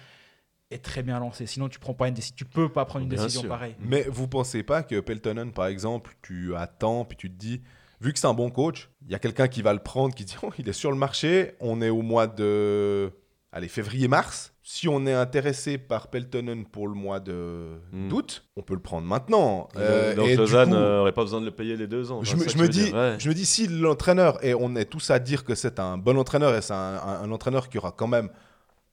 est 0.71 0.85
très 0.85 1.03
bien 1.03 1.19
lancé. 1.19 1.47
Sinon, 1.47 1.69
tu 1.69 1.79
prends 1.79 1.95
pas 1.95 2.09
une 2.09 2.15
décision. 2.15 2.35
Tu 2.37 2.45
peux 2.45 2.69
pas 2.69 2.85
prendre 2.85 3.05
une 3.05 3.09
Bien 3.11 3.23
décision 3.23 3.43
sûr. 3.43 3.49
pareille. 3.51 3.75
Mais 3.81 4.07
vous 4.09 4.29
pensez 4.29 4.63
pas 4.63 4.83
que 4.83 5.01
Peltonen, 5.01 5.53
par 5.53 5.67
exemple, 5.67 6.15
tu 6.23 6.55
attends, 6.57 7.05
puis 7.05 7.17
tu 7.17 7.31
te 7.31 7.37
dis, 7.39 7.63
vu 8.01 8.13
que 8.13 8.19
c'est 8.19 8.27
un 8.27 8.35
bon 8.35 8.51
coach, 8.51 8.91
il 9.07 9.11
y 9.13 9.15
a 9.15 9.19
quelqu'un 9.19 9.49
qui 9.49 9.63
va 9.63 9.73
le 9.73 9.79
prendre, 9.81 10.15
qui 10.15 10.25
dit, 10.25 10.37
oh, 10.43 10.51
il 10.59 10.69
est 10.69 10.73
sur 10.75 10.91
le 10.91 10.97
marché, 10.99 11.53
on 11.61 11.81
est 11.81 11.89
au 11.91 12.03
mois 12.03 12.27
de, 12.27 13.11
allez, 13.53 13.69
février-mars. 13.69 14.53
Si 14.63 14.87
on 14.87 15.07
est 15.07 15.15
intéressé 15.15 15.79
par 15.79 16.09
Peltonen 16.09 16.67
pour 16.67 16.89
le 16.89 16.93
mois 16.95 17.21
de 17.21 17.81
Hmm. 17.91 18.09
d'août, 18.11 18.45
on 18.55 18.61
peut 18.63 18.75
le 18.75 18.81
prendre 18.83 19.07
maintenant. 19.07 19.69
Et 19.75 19.79
Euh, 19.79 20.15
donc 20.15 20.29
Lausanne 20.37 20.69
n'aurait 20.69 21.13
pas 21.13 21.23
besoin 21.23 21.41
de 21.41 21.47
le 21.47 21.51
payer 21.53 21.75
les 21.79 21.87
deux 21.87 22.13
ans. 22.13 22.23
je, 22.23 22.37
me, 22.37 22.47
je 22.47 22.67
dis, 22.67 22.93
ouais. 22.93 23.17
je 23.19 23.27
me 23.31 23.33
dis, 23.35 23.47
si 23.47 23.67
l'entraîneur, 23.69 24.45
et 24.45 24.53
on 24.55 24.77
est 24.77 24.85
tous 24.85 25.11
à 25.11 25.19
dire 25.19 25.45
que 25.45 25.55
c'est 25.55 25.81
un 25.81 25.97
bon 25.97 26.19
entraîneur, 26.19 26.55
et 26.55 26.61
c'est 26.61 26.75
un, 26.75 26.77
un- 26.99 27.23
un 27.23 27.31
entraîneur 27.33 27.71
qui 27.71 27.79
aura 27.79 27.93
quand 27.93 28.07
même 28.09 28.29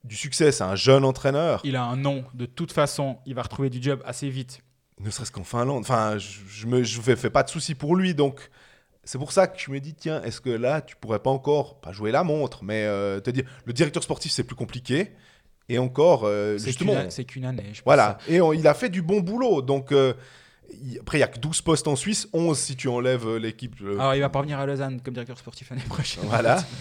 du 0.06 0.16
succès, 0.16 0.52
c'est 0.52 0.64
un 0.64 0.76
jeune 0.76 1.04
entraîneur, 1.04 1.62
Il 1.64 1.76
a 1.76 1.84
un 1.84 1.96
nom. 1.98 2.24
De 2.34 2.46
toute 2.46 2.72
façon, 2.72 3.18
il 3.26 3.36
va 3.36 3.42
retrouver 3.42 3.70
du 3.70 3.82
job 3.82 4.02
assez 4.06 4.30
vite. 4.30 4.62
ne 5.00 5.10
serait-ce 5.10 5.32
qu'en 5.32 5.44
Finlande. 5.44 5.82
Enfin, 5.82 6.18
je, 6.18 6.68
me 6.68 6.84
je 6.84 7.02
fais, 7.02 7.16
fais 7.16 7.30
pas 7.30 7.44
de 7.44 7.50
soucis 7.50 7.76
pour 7.76 7.96
lui, 7.96 8.14
donc 8.16 8.50
c'est 9.04 9.18
pour 9.18 9.32
ça 9.32 9.48
que 9.48 9.60
je 9.60 9.70
me 9.72 9.80
dis, 9.80 9.94
tiens, 9.94 10.22
est-ce 10.24 10.40
que 10.42 10.50
là, 10.50 10.82
tu 10.82 10.96
pourrais 10.96 11.20
pas 11.20 11.30
encore, 11.32 11.80
pas 11.82 11.92
jouer 11.92 12.12
la 12.12 12.24
montre, 12.24 12.64
mais 12.64 12.84
euh, 12.86 13.20
te 13.20 13.30
dire, 13.30 13.44
le 13.66 13.74
directeur 13.74 14.02
sportif, 14.04 14.32
c'est 14.32 14.44
plus 14.46 14.56
compliqué, 14.56 15.12
et 15.70 15.78
encore, 15.80 16.24
euh, 16.26 16.58
C'est 16.58 16.68
justement, 16.68 17.10
C'est 17.10 17.26
qu'une 17.26 17.46
année. 17.46 17.64
je 17.74 17.82
pense 17.82 17.86
voilà, 17.86 18.18
et 18.28 18.40
on- 18.42 18.54
il 18.54 18.66
a 18.68 18.74
fait 18.74 18.90
du 18.90 19.02
bon 19.02 19.20
boulot, 19.22 19.62
donc 19.62 19.92
euh, 19.92 20.14
après, 21.02 21.18
il 21.18 21.22
y 21.22 21.24
a 21.24 21.28
que 21.28 21.40
12 21.40 21.62
postes 21.62 21.88
en 21.88 21.96
Suisse, 21.96 22.28
11 22.34 22.58
si 22.58 22.76
tu 22.76 22.88
enlèves 22.88 23.28
euh, 23.28 23.38
l'équipe. 23.40 23.76
euh, 23.82 23.94
Alors, 24.00 24.16
il 24.16 24.22
va 24.22 24.30
pas 24.30 24.42
venir 24.42 24.60
à 24.60 24.66
Lausanne 24.66 25.02
comme 25.02 25.14
directeur 25.14 25.38
sportif 25.38 25.70
l'année 25.70 25.84
prochaine. 25.88 26.24
Voilà. 26.28 26.64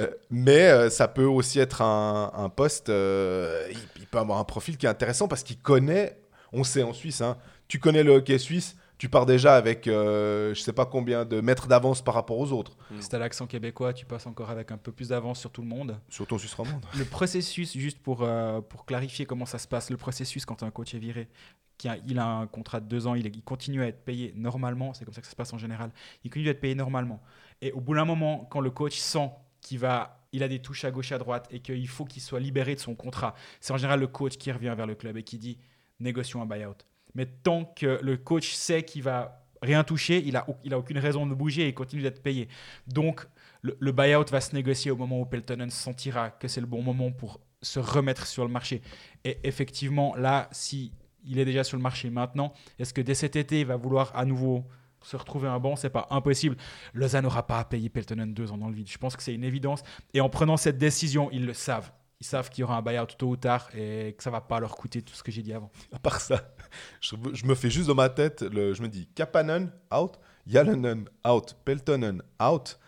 Euh, 0.00 0.08
mais 0.28 0.62
euh, 0.70 0.90
ça 0.90 1.06
peut 1.06 1.22
aussi 1.24 1.60
être 1.60 1.80
un, 1.80 2.32
un 2.34 2.48
poste. 2.48 2.88
euh, 2.88 3.64
il, 3.70 3.78
il 4.00 4.06
peut 4.08 4.18
avoir 4.18 4.40
un 4.40 4.44
profil 4.44 4.76
qui 4.76 4.86
est 4.86 4.88
intéressant 4.88 5.28
parce 5.28 5.44
qu'il 5.44 5.58
connaît. 5.58 6.18
On 6.52 6.64
sait 6.64 6.82
en 6.82 6.92
Suisse, 6.92 7.20
hein, 7.20 7.36
tu 7.68 7.78
connais 7.78 8.02
le 8.02 8.10
hockey 8.10 8.38
suisse, 8.38 8.74
tu 8.98 9.08
pars 9.08 9.26
déjà 9.26 9.56
avec 9.56 9.86
euh, 9.88 10.54
je 10.54 10.60
sais 10.60 10.72
pas 10.72 10.86
combien 10.86 11.24
de 11.24 11.40
mètres 11.40 11.66
d'avance 11.66 12.02
par 12.02 12.14
rapport 12.14 12.38
aux 12.38 12.52
autres, 12.52 12.76
Si 13.00 13.08
t'as 13.08 13.18
l'accent 13.18 13.46
québécois, 13.46 13.92
tu 13.92 14.06
passes 14.06 14.26
encore 14.26 14.50
avec 14.50 14.70
un 14.72 14.76
peu 14.78 14.92
plus 14.92 15.08
d'avance 15.08 15.40
sur 15.40 15.50
tout 15.50 15.62
le 15.62 15.68
monde. 15.68 15.98
surtout 16.08 16.36
en 16.36 16.38
Suisse 16.38 16.54
romande. 16.54 16.84
Le 16.96 17.04
processus, 17.04 17.76
juste 17.76 17.98
pour, 17.98 18.22
euh, 18.22 18.60
pour 18.60 18.84
clarifier 18.86 19.26
comment 19.26 19.46
ça 19.46 19.58
se 19.58 19.66
passe, 19.68 19.90
le 19.90 19.96
processus 19.96 20.44
quand 20.46 20.62
un 20.62 20.70
coach 20.70 20.94
est 20.94 20.98
viré, 20.98 21.28
qui 21.76 21.88
a- 21.88 21.96
il 22.06 22.18
a 22.20 22.26
un 22.26 22.46
contrat 22.46 22.78
de 22.80 22.86
deux 22.86 23.06
ans, 23.08 23.14
il, 23.16 23.26
est- 23.26 23.34
il 23.34 23.42
continue 23.42 23.82
à 23.82 23.88
être 23.88 24.04
payé 24.04 24.32
normalement, 24.36 24.94
c'est 24.94 25.04
comme 25.04 25.12
ça 25.14 25.20
que 25.20 25.26
ça 25.26 25.32
se 25.32 25.36
passe 25.36 25.52
en 25.52 25.58
général, 25.58 25.90
il 26.22 26.30
continue 26.30 26.48
à 26.48 26.52
être 26.52 26.60
payé 26.60 26.76
normalement. 26.76 27.20
Et 27.62 27.72
au 27.72 27.80
bout 27.80 27.94
d'un 27.94 28.04
moment, 28.04 28.46
quand 28.50 28.60
le 28.60 28.70
coach 28.70 28.96
sent 28.96 29.28
qu'il 29.60 29.80
va, 29.80 30.20
il 30.32 30.42
a 30.44 30.48
des 30.48 30.60
touches 30.60 30.84
à 30.84 30.90
gauche, 30.92 31.10
à 31.10 31.18
droite, 31.18 31.48
et 31.50 31.58
qu'il 31.60 31.88
faut 31.88 32.04
qu'il 32.04 32.22
soit 32.22 32.38
libéré 32.40 32.74
de 32.76 32.80
son 32.80 32.94
contrat, 32.94 33.34
c'est 33.60 33.72
en 33.72 33.76
général 33.76 33.98
le 33.98 34.06
coach 34.06 34.36
qui 34.36 34.52
revient 34.52 34.72
vers 34.76 34.86
le 34.86 34.94
club 34.94 35.16
et 35.16 35.24
qui 35.24 35.36
dit 35.38 35.58
négocions 36.00 36.42
un 36.42 36.46
buyout. 36.46 36.76
Mais 37.14 37.26
tant 37.26 37.64
que 37.64 37.98
le 38.02 38.16
coach 38.16 38.52
sait 38.52 38.82
qu'il 38.82 39.02
va 39.02 39.40
rien 39.62 39.84
toucher, 39.84 40.22
il 40.26 40.36
a, 40.36 40.46
il 40.64 40.74
a 40.74 40.78
aucune 40.78 40.98
raison 40.98 41.26
de 41.26 41.34
bouger 41.34 41.66
et 41.68 41.72
continue 41.72 42.02
d'être 42.02 42.22
payé. 42.22 42.48
Donc, 42.86 43.26
le, 43.62 43.76
le 43.80 43.92
buyout 43.92 44.24
va 44.30 44.40
se 44.40 44.54
négocier 44.54 44.90
au 44.90 44.96
moment 44.96 45.20
où 45.20 45.24
Peltonen 45.24 45.70
sentira 45.70 46.30
que 46.30 46.48
c'est 46.48 46.60
le 46.60 46.66
bon 46.66 46.82
moment 46.82 47.10
pour 47.10 47.40
se 47.62 47.78
remettre 47.78 48.26
sur 48.26 48.44
le 48.44 48.50
marché. 48.50 48.82
Et 49.24 49.38
effectivement, 49.42 50.14
là, 50.16 50.48
si 50.52 50.92
il 51.24 51.38
est 51.38 51.46
déjà 51.46 51.64
sur 51.64 51.78
le 51.78 51.82
marché 51.82 52.10
maintenant, 52.10 52.52
est-ce 52.78 52.92
que 52.92 53.00
dès 53.00 53.14
cet 53.14 53.36
été, 53.36 53.60
il 53.60 53.66
va 53.66 53.76
vouloir 53.76 54.14
à 54.14 54.26
nouveau 54.26 54.64
se 55.02 55.16
retrouver 55.16 55.48
un 55.48 55.58
banc? 55.58 55.76
C'est 55.76 55.88
pas 55.88 56.06
impossible. 56.10 56.56
Lausanne 56.92 57.24
n'aura 57.24 57.46
pas 57.46 57.58
à 57.60 57.64
payer 57.64 57.88
Peltonen 57.88 58.34
deux 58.34 58.52
ans 58.52 58.58
dans 58.58 58.68
le 58.68 58.74
vide. 58.74 58.90
Je 58.90 58.98
pense 58.98 59.16
que 59.16 59.22
c'est 59.22 59.34
une 59.34 59.44
évidence. 59.44 59.82
Et 60.12 60.20
en 60.20 60.28
prenant 60.28 60.58
cette 60.58 60.76
décision, 60.76 61.30
ils 61.32 61.46
le 61.46 61.54
savent. 61.54 61.90
Savent 62.24 62.48
qu'il 62.48 62.62
y 62.62 62.64
aura 62.64 62.76
un 62.76 62.82
buyout 62.82 63.06
tôt 63.18 63.28
ou 63.28 63.36
tard 63.36 63.68
et 63.76 64.14
que 64.16 64.22
ça 64.22 64.30
va 64.30 64.40
pas 64.40 64.60
leur 64.60 64.76
coûter 64.76 65.02
tout 65.02 65.14
ce 65.14 65.22
que 65.22 65.30
j'ai 65.30 65.42
dit 65.42 65.52
avant. 65.52 65.70
À 65.92 65.98
part 65.98 66.20
ça, 66.20 66.54
je, 67.00 67.16
me 67.44 67.54
fais 67.54 67.70
juste 67.70 67.88
dans 67.88 67.94
ma 67.94 68.08
tête, 68.08 68.44
je 68.50 68.82
me 68.82 68.88
dis 68.88 69.06
Kapanen 69.14 69.70
out, 69.94 70.18
Yalonen 70.46 71.08
out, 71.26 71.56
Peltonen 71.64 72.22
out, 72.42 72.78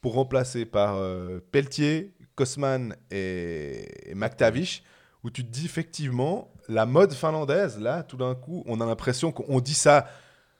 pour 0.00 0.14
remplacer 0.14 0.64
par 0.64 0.96
euh, 0.96 1.40
Pelletier, 1.52 2.14
Kosman 2.34 2.96
et, 3.10 4.10
et 4.10 4.14
McTavish, 4.14 4.82
où 5.22 5.30
tu 5.30 5.44
te 5.44 5.50
dis 5.50 5.64
effectivement, 5.64 6.52
la 6.68 6.86
mode 6.86 7.12
finlandaise, 7.12 7.78
là, 7.78 8.02
tout 8.02 8.16
d'un 8.16 8.34
coup, 8.34 8.62
on 8.66 8.80
a 8.80 8.86
l'impression 8.86 9.32
qu'on 9.32 9.60
dit 9.60 9.74
ça 9.74 10.06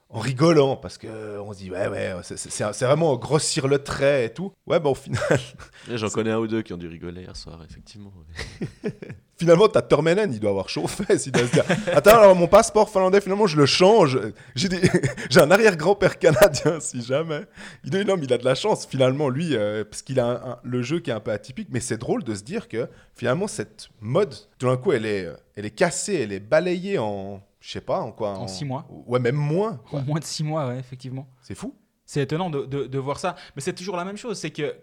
en 0.08 0.20
rigolant 0.20 0.76
parce 0.76 0.98
que 0.98 1.38
on 1.40 1.52
se 1.52 1.58
dit 1.58 1.70
ouais 1.70 1.88
ouais 1.88 2.14
c'est- 2.22 2.84
vraiment 2.84 3.16
grossir 3.16 3.66
le 3.68 3.78
trait 3.82 4.26
et 4.26 4.30
tout. 4.30 4.52
Ouais 4.66 4.78
bah 4.80 4.90
au 4.90 4.94
final 4.94 5.20
J'en 5.94 6.08
connais 6.08 6.30
un 6.30 6.38
ou 6.38 6.46
deux 6.46 6.62
qui 6.62 6.72
ont 6.72 6.76
dû 6.78 6.86
rigoler 6.88 7.22
hier 7.22 7.36
soir, 7.36 7.58
effectivement. 7.68 8.12
finalement 9.38 9.68
t'as 9.68 9.82
Tormenen 9.82 10.32
il 10.32 10.40
doit 10.40 10.48
avoir 10.50 10.68
chaud 10.70 10.84
aux 10.84 10.88
fesses 10.88 11.26
il 11.26 11.32
doit 11.32 11.46
se 11.46 11.52
dire 11.52 11.64
attends 11.92 12.18
alors 12.18 12.34
mon 12.34 12.46
passeport 12.46 12.88
finlandais 12.88 13.20
finalement 13.20 13.46
je 13.46 13.58
le 13.58 13.66
change 13.66 14.18
j'ai 14.54 14.68
des- 14.70 14.80
j'ai 15.28 15.40
un 15.40 15.50
arrière-grand-père 15.50 16.18
canadien 16.18 16.80
si 16.80 17.02
jamais 17.02 17.42
il 17.84 17.90
dit 17.90 18.02
non 18.04 18.16
mais 18.16 18.24
il 18.24 18.32
a 18.32 18.38
de 18.38 18.44
la 18.46 18.54
chance 18.54 18.86
finalement 18.86 19.28
lui 19.28 19.54
euh, 19.54 19.84
parce 19.84 20.00
qu'il 20.00 20.20
a 20.20 20.26
un- 20.26 20.50
un- 20.52 20.58
le 20.62 20.80
jeu 20.82 21.00
qui 21.00 21.10
est 21.10 21.14
un 21.14 21.20
peu 21.20 21.32
atypique 21.32 21.68
mais 21.70 21.80
c'est 21.80 21.98
drôle 21.98 22.24
de 22.24 22.34
se 22.34 22.42
dire 22.44 22.66
que 22.68 22.88
finalement 23.14 23.46
cette 23.46 23.88
mode 24.00 24.34
tout 24.58 24.66
d'un 24.68 24.78
coup 24.78 24.92
elle 24.92 25.04
est 25.04 25.28
elle 25.54 25.66
est 25.66 25.70
cassée 25.70 26.14
elle 26.14 26.32
est 26.32 26.40
balayée 26.40 26.98
en 26.98 27.42
je 27.66 27.72
sais 27.72 27.80
pas 27.80 27.98
en 28.00 28.12
quoi 28.12 28.30
En 28.38 28.46
six 28.46 28.64
mois. 28.64 28.86
ouais 29.06 29.18
même 29.18 29.34
moins 29.34 29.80
En 29.92 30.00
moins 30.02 30.20
de 30.20 30.24
six 30.24 30.44
mois, 30.44 30.68
ouais, 30.68 30.78
effectivement. 30.78 31.26
c'est 31.42 31.54
fou 31.56 31.74
C'est 32.04 32.22
étonnant 32.22 32.48
de, 32.50 32.64
de- 32.64 32.86
de 32.86 32.98
voir 32.98 33.18
ça. 33.18 33.34
Mais 33.56 33.62
c'est 33.62 33.74
toujours 33.74 33.96
la 33.96 34.04
même 34.04 34.16
chose. 34.16 34.38
C'est 34.38 34.50
que 34.52 34.76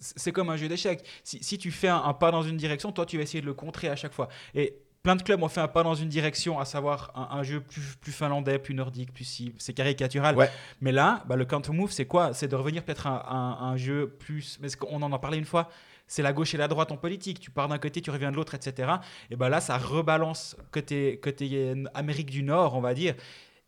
c'est 0.00 0.32
comme 0.32 0.50
un 0.50 0.56
jeu 0.56 0.68
d'échecs. 0.68 1.04
Si, 1.22 1.42
si 1.42 1.56
tu 1.56 1.70
fais 1.70 1.88
un, 1.88 2.02
un 2.02 2.14
pas 2.14 2.30
dans 2.32 2.42
une 2.42 2.56
direction, 2.56 2.90
toi, 2.92 3.06
tu 3.06 3.16
vas 3.16 3.22
essayer 3.22 3.40
de 3.40 3.46
le 3.46 3.54
contrer 3.54 3.88
à 3.88 3.96
chaque 3.96 4.12
fois. 4.12 4.28
Et 4.54 4.76
plein 5.04 5.14
de 5.14 5.22
clubs 5.22 5.40
ont 5.42 5.48
fait 5.48 5.60
un 5.60 5.68
pas 5.68 5.84
dans 5.84 5.94
une 5.94 6.08
direction, 6.08 6.58
à 6.58 6.64
savoir 6.64 7.12
un, 7.14 7.38
un 7.38 7.42
jeu 7.44 7.60
plus, 7.60 7.94
plus 8.00 8.10
finlandais, 8.12 8.58
plus 8.58 8.74
nordique, 8.74 9.12
plus 9.14 9.24
si. 9.24 9.54
C'est 9.58 9.72
caricatural. 9.72 10.34
Ouais. 10.36 10.50
Mais 10.80 10.90
là, 10.92 11.22
bah, 11.28 11.36
le 11.36 11.44
counter 11.44 11.72
move, 11.72 11.92
c'est 11.92 12.06
quoi? 12.06 12.34
C'est 12.34 12.48
de 12.48 12.56
revenir 12.56 12.82
peut-être 12.84 13.06
à 13.06 13.64
un 13.64 13.76
jeu 13.76 14.08
plus. 14.18 14.58
Mais 14.60 14.68
on 14.90 15.00
en 15.02 15.12
a 15.12 15.18
parlé 15.20 15.38
une 15.38 15.44
fois. 15.44 15.68
C'est 16.06 16.22
la 16.22 16.32
gauche 16.32 16.54
et 16.54 16.56
la 16.56 16.68
droite 16.68 16.92
en 16.92 16.96
politique. 16.96 17.40
Tu 17.40 17.50
pars 17.50 17.68
d'un 17.68 17.78
côté, 17.78 18.00
tu 18.00 18.10
reviens 18.10 18.30
de 18.30 18.36
l'autre, 18.36 18.54
etc. 18.54 18.92
Et 19.30 19.36
ben 19.36 19.48
là, 19.48 19.60
ça 19.60 19.76
rebalance 19.78 20.56
côté, 20.70 21.18
côté 21.20 21.74
Amérique 21.94 22.30
du 22.30 22.42
Nord, 22.42 22.74
on 22.76 22.80
va 22.80 22.94
dire. 22.94 23.14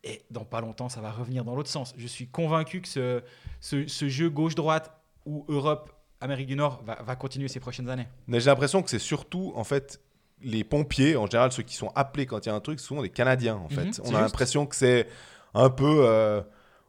Et 0.05 0.23
dans 0.31 0.45
pas 0.45 0.61
longtemps, 0.61 0.89
ça 0.89 1.01
va 1.01 1.11
revenir 1.11 1.45
dans 1.45 1.57
l'autre 1.57 1.69
sens. 1.71 1.93
Je 1.97 2.07
suis 2.07 2.29
convaincu 2.29 2.81
que 2.81 2.89
ce, 2.89 3.23
ce, 3.61 3.87
ce 3.89 4.09
jeu 4.09 4.31
gauche-droite 4.31 4.93
ou 5.27 5.45
Europe, 5.49 5.91
Amérique 6.21 6.47
du 6.47 6.55
Nord 6.57 6.83
va, 6.85 7.03
va 7.03 7.17
continuer 7.17 7.49
ces 7.49 7.59
prochaines 7.61 7.89
années. 7.89 8.07
Mais 8.29 8.39
j'ai 8.41 8.51
l'impression 8.51 8.83
que 8.83 8.91
c'est 8.91 8.99
surtout, 9.01 9.53
en 9.57 9.65
fait, 9.65 10.01
les 10.41 10.63
pompiers, 10.63 11.17
en 11.17 11.27
général, 11.27 11.51
ceux 11.51 11.65
qui 11.65 11.75
sont 11.75 11.91
appelés 11.97 12.27
quand 12.27 12.47
il 12.47 12.49
y 12.49 12.53
a 12.53 12.55
un 12.55 12.61
truc, 12.61 12.79
souvent 12.79 13.03
des 13.03 13.11
Canadiens, 13.11 13.57
en 13.57 13.69
fait. 13.69 13.83
Mhm, 13.83 13.89
on 13.89 13.93
c'est 13.93 14.01
a 14.01 14.05
juste. 14.05 14.21
l'impression 14.21 14.67
que 14.67 14.77
c'est 14.77 15.09
un 15.55 15.71
peu. 15.71 16.03
euh, 16.07 16.41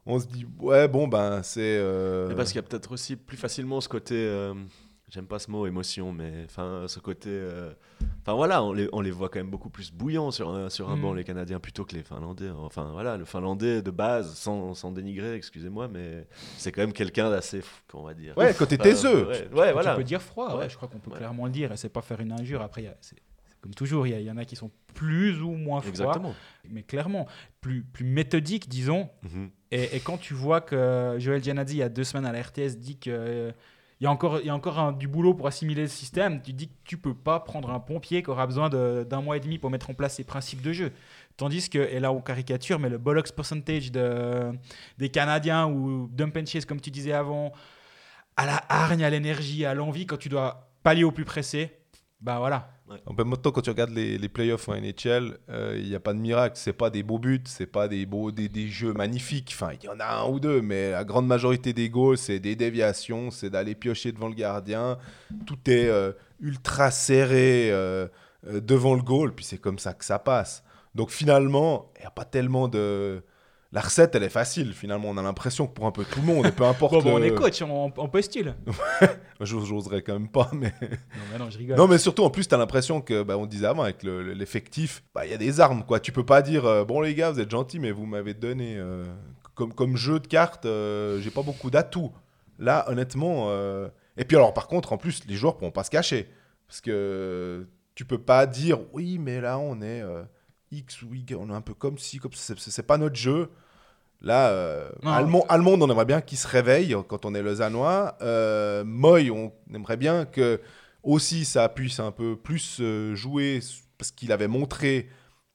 on 0.06 0.20
se 0.20 0.26
dit, 0.26 0.46
ouais, 0.60 0.86
bon, 0.86 1.08
ben, 1.08 1.42
c'est. 1.42 1.60
euh, 1.60 2.28
Mais 2.28 2.36
parce 2.36 2.50
qu'il 2.52 2.56
y 2.60 2.64
a 2.64 2.68
peut-être 2.68 2.92
aussi 2.92 3.16
plus 3.16 3.36
facilement 3.36 3.80
ce 3.80 3.88
côté, 3.88 4.14
euh, 4.14 4.54
j'aime 5.10 5.26
pas 5.26 5.38
ce 5.38 5.50
mot 5.50 5.66
émotion, 5.66 6.12
mais 6.12 6.32
enfin 6.46 6.84
ce 6.88 6.98
côté, 7.00 7.28
euh, 7.30 7.72
enfin 8.22 8.34
voilà, 8.34 8.62
on 8.62 8.72
les, 8.72 8.88
on 8.92 9.00
les 9.00 9.10
voit 9.10 9.28
quand 9.28 9.38
même 9.40 9.50
beaucoup 9.50 9.68
plus 9.70 9.92
bouillants 9.92 10.30
sur 10.30 10.48
un, 10.50 10.70
sur 10.70 10.88
un 10.88 10.96
Mm. 10.96 11.02
banc 11.02 11.12
les 11.14 11.24
Canadiens 11.24 11.60
plutôt 11.60 11.84
que 11.84 11.94
les 11.94 12.02
Finlandais. 12.02 12.50
Enfin 12.50 12.90
voilà, 12.92 13.16
le 13.16 13.24
Finlandais 13.24 13.82
de 13.82 13.90
base, 13.90 14.34
sans, 14.36 14.74
sans 14.74 14.92
dénigrer, 14.92 15.34
excusez-moi, 15.34 15.88
mais 15.88 16.26
c'est 16.56 16.72
quand 16.72 16.80
même 16.82 16.92
quelqu'un 16.92 17.28
d'assez, 17.30 17.62
comment 17.88 18.04
on 18.04 18.06
va 18.06 18.14
dire. 18.14 18.36
Ouais, 18.38 18.54
côté 18.54 18.78
taiseux. 18.78 19.26
Ouais, 19.28 19.48
ouais, 19.52 19.72
voilà. 19.72 19.90
Tu 19.92 19.96
peux 19.98 20.04
dire 20.04 20.22
froid, 20.22 20.56
ouais, 20.58 20.68
je 20.70 20.76
crois 20.76 20.88
qu'on 20.88 20.98
peut 20.98 21.10
clairement 21.10 21.44
le 21.46 21.52
dire, 21.52 21.72
et 21.72 21.76
c'est 21.76 21.88
pas 21.88 22.02
faire 22.02 22.20
une 22.20 22.32
injure. 22.32 22.62
Après, 22.62 22.96
c'est 23.00 23.16
comme 23.60 23.74
toujours, 23.74 24.06
il 24.06 24.18
y, 24.18 24.24
y 24.24 24.30
en 24.30 24.38
a 24.38 24.46
qui 24.46 24.56
sont 24.56 24.70
plus 24.94 25.42
ou 25.42 25.50
moins 25.50 25.80
froids, 25.80 25.90
Exactement. 25.90 26.34
mais 26.70 26.82
clairement 26.82 27.26
plus, 27.60 27.82
plus 27.82 28.04
méthodiques, 28.06 28.68
disons. 28.70 29.10
Mhm. 29.22 29.50
Et, 29.70 29.96
et 29.96 30.00
quand 30.00 30.16
tu 30.18 30.32
vois 30.32 30.60
que 30.62 31.16
Joël 31.18 31.42
Gianazzi, 31.44 31.74
il 31.74 31.78
y 31.78 31.82
a 31.82 31.88
deux 31.90 32.04
semaines 32.04 32.24
à 32.24 32.32
la 32.32 32.40
RTS, 32.42 32.76
dit 32.78 32.98
que 32.98 33.10
euh, 33.10 33.52
il 34.00 34.04
y 34.04 34.06
a 34.06 34.10
encore, 34.54 34.92
du 34.94 35.08
boulot 35.08 35.34
pour 35.34 35.46
assimiler 35.46 35.82
le 35.82 35.88
système, 35.88 36.40
tu 36.40 36.54
dis 36.54 36.68
que 36.68 36.74
tu 36.84 36.96
peux 36.96 37.12
pas 37.12 37.38
prendre 37.38 37.70
un 37.70 37.80
pompier 37.80 38.22
qui 38.22 38.30
aura 38.30 38.46
besoin 38.46 38.70
d'un 38.70 39.20
mois 39.20 39.36
et 39.36 39.40
demi 39.40 39.58
pour 39.58 39.70
mettre 39.70 39.90
en 39.90 39.94
place 39.94 40.14
ses 40.14 40.24
principes 40.24 40.62
de 40.62 40.72
jeu. 40.72 40.92
Tandis 41.36 41.68
que, 41.68 41.78
et 41.78 42.00
là 42.00 42.10
on 42.10 42.22
caricature, 42.22 42.78
mais 42.78 42.88
le 42.88 42.96
bollocks 42.96 43.32
percentage 43.32 43.92
de, 43.92 44.52
des 44.96 45.10
Canadiens 45.10 45.68
ou 45.68 46.08
dump 46.12 46.34
and 46.38 46.46
chase, 46.46 46.64
comme 46.64 46.80
tu 46.80 46.90
disais 46.90 47.12
avant, 47.12 47.52
à 48.38 48.46
la 48.46 48.64
hargne, 48.70 49.04
à 49.04 49.10
l'énergie, 49.10 49.66
à 49.66 49.74
l'envie, 49.74 50.06
quand 50.06 50.16
tu 50.16 50.30
dois 50.30 50.70
pallier 50.82 51.04
au 51.04 51.12
plus 51.12 51.26
pressé, 51.26 51.70
bah 52.22 52.38
voilà. 52.38 52.70
En 53.06 53.14
même 53.14 53.36
temps, 53.36 53.52
quand 53.52 53.60
tu 53.60 53.70
regardes 53.70 53.90
les, 53.90 54.18
les 54.18 54.28
playoffs 54.28 54.68
en 54.68 54.74
NHL, 54.74 55.38
euh, 55.48 55.76
il 55.78 55.88
n'y 55.88 55.94
a 55.94 56.00
pas 56.00 56.12
de 56.12 56.18
miracle. 56.18 56.56
C'est 56.56 56.72
pas 56.72 56.90
des 56.90 57.02
beaux 57.02 57.18
buts, 57.18 57.42
c'est 57.44 57.66
pas 57.66 57.88
des 57.88 58.04
beaux 58.06 58.30
des, 58.32 58.48
des 58.48 58.68
jeux 58.68 58.92
magnifiques. 58.92 59.52
Enfin, 59.54 59.72
il 59.80 59.84
y 59.84 59.88
en 59.88 60.00
a 60.00 60.06
un 60.06 60.28
ou 60.28 60.40
deux, 60.40 60.60
mais 60.60 60.90
la 60.90 61.04
grande 61.04 61.26
majorité 61.26 61.72
des 61.72 61.88
goals, 61.88 62.18
c'est 62.18 62.40
des 62.40 62.56
déviations, 62.56 63.30
c'est 63.30 63.50
d'aller 63.50 63.74
piocher 63.74 64.12
devant 64.12 64.28
le 64.28 64.34
gardien. 64.34 64.98
Tout 65.46 65.58
est 65.70 65.86
euh, 65.86 66.12
ultra 66.40 66.90
serré 66.90 67.70
euh, 67.70 68.08
euh, 68.46 68.60
devant 68.60 68.94
le 68.94 69.02
goal, 69.02 69.34
puis 69.34 69.44
c'est 69.44 69.58
comme 69.58 69.78
ça 69.78 69.92
que 69.94 70.04
ça 70.04 70.18
passe. 70.18 70.64
Donc 70.94 71.10
finalement, 71.10 71.90
il 71.96 72.00
n'y 72.00 72.06
a 72.06 72.10
pas 72.10 72.24
tellement 72.24 72.68
de. 72.68 73.22
La 73.72 73.80
recette, 73.82 74.16
elle 74.16 74.24
est 74.24 74.28
facile. 74.28 74.72
Finalement, 74.74 75.08
on 75.10 75.16
a 75.16 75.22
l'impression 75.22 75.66
que 75.68 75.72
pour 75.74 75.86
un 75.86 75.92
peu 75.92 76.04
tout 76.04 76.20
le 76.20 76.26
monde, 76.26 76.44
et 76.46 76.50
peu 76.50 76.64
importe. 76.66 76.92
Bon, 76.92 77.02
bon, 77.02 77.20
on 77.20 77.22
est 77.22 77.32
coach, 77.34 77.62
on, 77.62 77.92
on 77.96 78.08
postule. 78.08 78.54
J'os- 79.40 79.64
J'oserais 79.64 80.02
quand 80.02 80.14
même 80.14 80.28
pas, 80.28 80.50
mais. 80.54 80.72
Non, 80.82 80.88
mais 81.32 81.38
non, 81.38 81.50
je 81.50 81.58
rigole. 81.58 81.76
Non, 81.76 81.86
mais 81.86 81.98
surtout, 81.98 82.24
en 82.24 82.30
plus, 82.30 82.48
tu 82.48 82.54
as 82.54 82.58
l'impression 82.58 83.00
que, 83.00 83.22
bah, 83.22 83.38
on 83.38 83.46
disait 83.46 83.66
avant, 83.66 83.82
avec 83.84 84.02
le- 84.02 84.22
le- 84.24 84.32
l'effectif, 84.32 85.04
bah, 85.14 85.24
il 85.24 85.30
y 85.30 85.34
a 85.34 85.38
des 85.38 85.60
armes, 85.60 85.84
quoi. 85.84 86.00
Tu 86.00 86.10
peux 86.10 86.24
pas 86.26 86.42
dire, 86.42 86.64
euh, 86.66 86.84
bon, 86.84 87.00
les 87.00 87.14
gars, 87.14 87.30
vous 87.30 87.38
êtes 87.40 87.50
gentils, 87.50 87.78
mais 87.78 87.92
vous 87.92 88.06
m'avez 88.06 88.34
donné. 88.34 88.76
euh, 88.76 89.04
comme, 89.54 89.72
comme 89.74 89.96
jeu 89.96 90.18
de 90.20 90.26
cartes, 90.26 90.64
euh, 90.66 91.20
j'ai 91.20 91.30
pas 91.30 91.42
beaucoup 91.42 91.70
d'atouts. 91.70 92.10
Là, 92.58 92.86
honnêtement. 92.88 93.50
Et 94.16 94.24
puis, 94.24 94.36
alors, 94.36 94.52
par 94.52 94.66
contre, 94.66 94.92
en 94.92 94.96
plus, 94.98 95.22
les 95.28 95.34
joueurs 95.36 95.56
pourront 95.56 95.70
pas 95.70 95.84
se 95.84 95.90
cacher. 95.90 96.28
Parce 96.66 96.80
que 96.80 97.66
tu 97.94 98.04
peux 98.04 98.18
pas 98.18 98.46
dire, 98.46 98.78
oui, 98.92 99.18
mais 99.18 99.40
là, 99.40 99.58
on 99.58 99.80
est 99.80 100.02
X 100.70 101.02
ou 101.02 101.14
Y, 101.14 101.34
on 101.34 101.50
est 101.50 101.54
un 101.54 101.60
peu 101.60 101.74
comme 101.74 101.98
si, 101.98 102.18
comme 102.18 102.32
c'est 102.32 102.86
pas 102.86 102.98
notre 102.98 103.16
jeu. 103.16 103.50
Là, 104.22 104.50
euh, 104.50 104.90
Non. 105.02 105.12
Allemand, 105.12 105.46
Allemand, 105.48 105.72
on 105.80 105.90
aimerait 105.90 106.04
bien 106.04 106.20
qu'il 106.20 106.36
se 106.38 106.46
réveille 106.46 106.94
quand 107.08 107.24
on 107.24 107.34
est 107.34 107.42
lausannois. 107.42 108.16
Euh, 108.20 108.84
Moy, 108.84 109.30
on 109.30 109.52
aimerait 109.72 109.96
bien 109.96 110.26
que 110.26 110.60
aussi 111.02 111.44
ça 111.44 111.68
puisse 111.68 112.00
un 112.00 112.12
peu 112.12 112.36
plus 112.36 112.78
euh, 112.80 113.14
jouer 113.14 113.60
parce 113.98 114.10
qu'il 114.10 114.32
avait 114.32 114.48
montré 114.48 115.08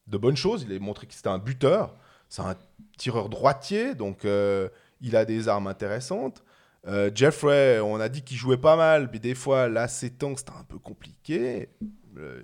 de 0.08 0.17
bonnes 0.17 0.38
choses. 0.38 0.63
Il 0.63 0.71
avait 0.71 0.80
montré 0.80 1.08
que 1.08 1.13
c'était 1.13 1.30
un 1.30 1.38
buteur. 1.38 1.95
C'est 2.30 2.41
un 2.41 2.56
tireur 2.97 3.30
droitier, 3.30 3.93
donc 3.93 4.25
euh, 4.25 4.69
il 5.01 5.15
a 5.15 5.25
des 5.25 5.47
armes 5.47 5.67
intéressantes. 5.67 6.43
Euh, 6.88 7.10
Jeffrey, 7.13 7.80
on 7.80 7.99
a 7.99 8.10
dit 8.10 8.21
qu'il 8.23 8.38
jouait 8.38 8.58
pas 8.58 8.75
mal, 8.75 9.10
mais 9.12 9.19
des 9.19 9.36
fois, 9.36 9.69
là, 9.69 9.88
ces 9.88 10.12
temps, 10.12 10.36
c'était 10.36 10.51
un 10.51 10.63
peu 10.63 10.78
compliqué. 10.78 11.69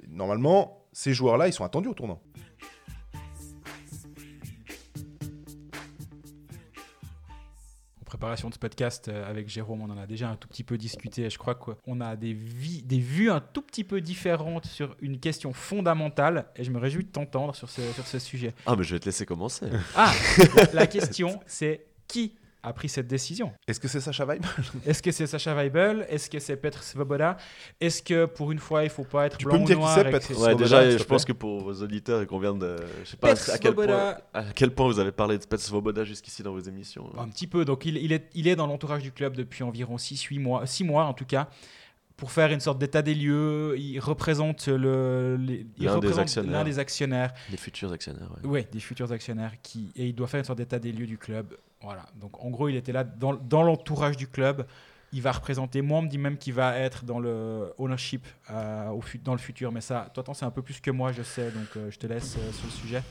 Normalement, 0.08 0.86
ces 0.92 1.14
joueurs-là, 1.14 1.48
ils 1.48 1.54
sont 1.54 1.64
attendus 1.64 1.88
au 1.88 1.94
tournant. 1.94 2.22
Préparation 8.22 8.50
de 8.50 8.54
ce 8.54 8.60
podcast 8.60 9.08
euh, 9.08 9.28
avec 9.28 9.50
Jérôme, 9.50 9.82
on 9.82 9.90
en 9.90 9.98
a 9.98 10.06
déjà 10.06 10.30
un 10.30 10.36
tout 10.36 10.48
petit 10.48 10.64
peu 10.64 10.78
discuté. 10.78 11.24
et 11.24 11.30
Je 11.32 11.40
crois 11.40 11.56
qu'on 11.56 12.02
a 12.02 12.16
des, 12.16 12.34
vi- 12.34 12.84
des 12.84 13.00
vues 13.00 13.32
un 13.32 13.40
tout 13.40 13.64
petit 13.64 13.84
peu 13.84 14.00
différentes 14.00 14.68
sur 14.68 14.96
une 15.02 15.20
question 15.20 15.54
fondamentale 15.54 16.46
et 16.56 16.64
je 16.64 16.70
me 16.70 16.78
réjouis 16.78 17.04
de 17.04 17.10
t'entendre 17.10 17.56
sur 17.56 17.68
ce, 17.68 17.82
sur 17.94 18.06
ce 18.06 18.20
sujet. 18.20 18.54
Ah, 18.68 18.76
mais 18.78 18.84
je 18.84 18.94
vais 18.94 19.00
te 19.00 19.06
laisser 19.06 19.26
commencer. 19.26 19.66
Ah, 19.96 20.14
la 20.74 20.86
question 20.86 21.40
c'est 21.48 21.88
qui 22.08 22.36
a 22.64 22.74
pris 22.74 22.90
cette 22.90 23.08
décision 23.08 23.52
Est-ce 23.68 23.80
que 23.80 23.88
c'est 23.88 24.00
Sacha 24.00 24.26
Weib 24.26 24.46
Est-ce 24.86 25.02
que 25.02 25.12
c'est 25.12 25.28
Sacha 25.28 25.54
Weibel? 25.56 26.06
Est-ce 26.10 26.30
que 26.30 26.40
c'est 26.40 26.58
Petr 26.58 26.84
Svoboda? 26.84 27.38
Est-ce 27.80 28.02
que 28.02 28.26
pour 28.26 28.52
une 28.52 28.60
fois 28.60 28.84
il 28.84 28.90
faut 28.90 29.04
pas 29.04 29.28
être 29.28 29.38
Tu 29.38 29.46
blanc 29.46 29.54
peux 29.54 29.60
me 29.60 29.64
ou 29.64 29.68
dire 29.68 29.76
qui 29.78 29.82
noir 29.82 29.96
Petr 29.96 30.32
Ouais, 30.32 30.36
Svoboda, 30.36 30.56
déjà, 30.56 30.98
je 30.98 31.04
pense 31.04 31.26
que 31.26 31.34
pour 31.34 31.62
vos 31.62 31.74
auditeurs 31.74 32.22
et 32.22 32.26
qu'on 32.26 32.40
vient 32.40 32.54
de. 32.54 32.78
Je 33.04 33.10
sais 33.10 33.18
pas 33.18 33.34
Petr 33.34 33.52
à 33.52 33.58
quel, 33.58 33.74
point, 33.74 34.16
à 34.34 34.44
quel 34.54 34.72
point 34.72 34.88
vous 34.88 35.00
avez 35.00 35.12
parlé 35.12 35.38
de 35.38 35.46
Pet 35.46 35.60
Svoboda 35.60 36.04
jusqu'ici 36.04 36.44
dans 36.44 36.52
vos 36.52 36.60
émissions. 36.60 37.12
Un 37.18 37.28
petit 37.28 37.48
peu. 37.48 37.66
Donc, 37.66 37.86
il, 37.86 37.98
il 37.98 38.12
est, 38.12 38.30
il 38.34 38.48
est 38.48 38.56
dans 38.56 38.68
l'entourage 38.68 39.02
du 39.02 39.12
club 39.12 39.36
depuis 39.36 39.64
environ 39.64 39.96
6-8 39.96 40.40
mois, 40.40 40.66
6 40.66 40.84
mois 40.84 41.06
en 41.06 41.14
tout 41.14 41.26
cas, 41.26 41.50
pour 42.22 42.32
faire 42.32 42.52
une 42.52 42.60
sorte 42.60 42.78
d'état 42.78 43.02
des 43.02 43.16
lieux. 43.16 43.74
Il 43.80 44.00
représente 44.00 44.68
le, 44.68 45.38
les- 45.38 45.66
il 45.80 45.86
L'un 45.86 45.98
des 45.98 46.20
actionnaires. 46.20 46.52
l'un 46.52 46.64
des 46.64 46.78
actionnaires. 46.78 47.34
Les 47.50 47.58
futurs 47.58 47.92
actionnaires, 47.92 48.30
ouais. 48.34 48.42
Oui, 48.44 48.68
des 48.72 48.80
futurs 48.80 49.12
actionnaires. 49.12 49.54
Qui, 49.64 49.92
et 49.96 50.06
il 50.06 50.14
doit 50.14 50.28
faire 50.28 50.38
une 50.38 50.46
sorte 50.46 50.60
d'état 50.60 50.78
des 50.78 50.92
lieux 50.92 51.08
du 51.08 51.18
club. 51.18 51.58
Voilà. 51.82 52.06
Donc, 52.20 52.40
en 52.46 52.52
gros, 52.52 52.70
il 52.70 52.76
était 52.76 52.92
là 52.92 53.04
dans, 53.04 53.34
dans 53.34 53.64
l'entourage 53.64 54.18
du 54.18 54.28
club. 54.28 54.68
Il 55.12 55.24
va 55.24 55.32
représenter. 55.32 55.82
Moi, 55.82 55.98
on 55.98 56.04
me 56.04 56.08
dit 56.10 56.20
même 56.20 56.38
qu'il 56.38 56.54
va 56.54 56.78
être 56.78 57.06
dans 57.06 57.20
le 57.20 57.74
ownership 57.80 58.28
euh, 58.52 58.90
au 58.90 59.02
dans 59.24 59.32
le 59.34 59.40
futur. 59.40 59.72
Mais 59.72 59.82
ça, 59.82 60.08
toi, 60.14 60.22
t'en 60.24 60.36
sais 60.36 60.46
un 60.46 60.52
peu 60.52 60.62
plus 60.62 60.80
que 60.80 60.92
moi, 60.92 61.12
je 61.12 61.24
sais. 61.24 61.50
Donc, 61.50 61.70
euh, 61.76 61.90
je 61.90 61.98
te 61.98 62.06
laisse 62.06 62.36
euh, 62.38 62.52
sur 62.52 62.66
le 62.68 62.72
sujet. 62.72 63.02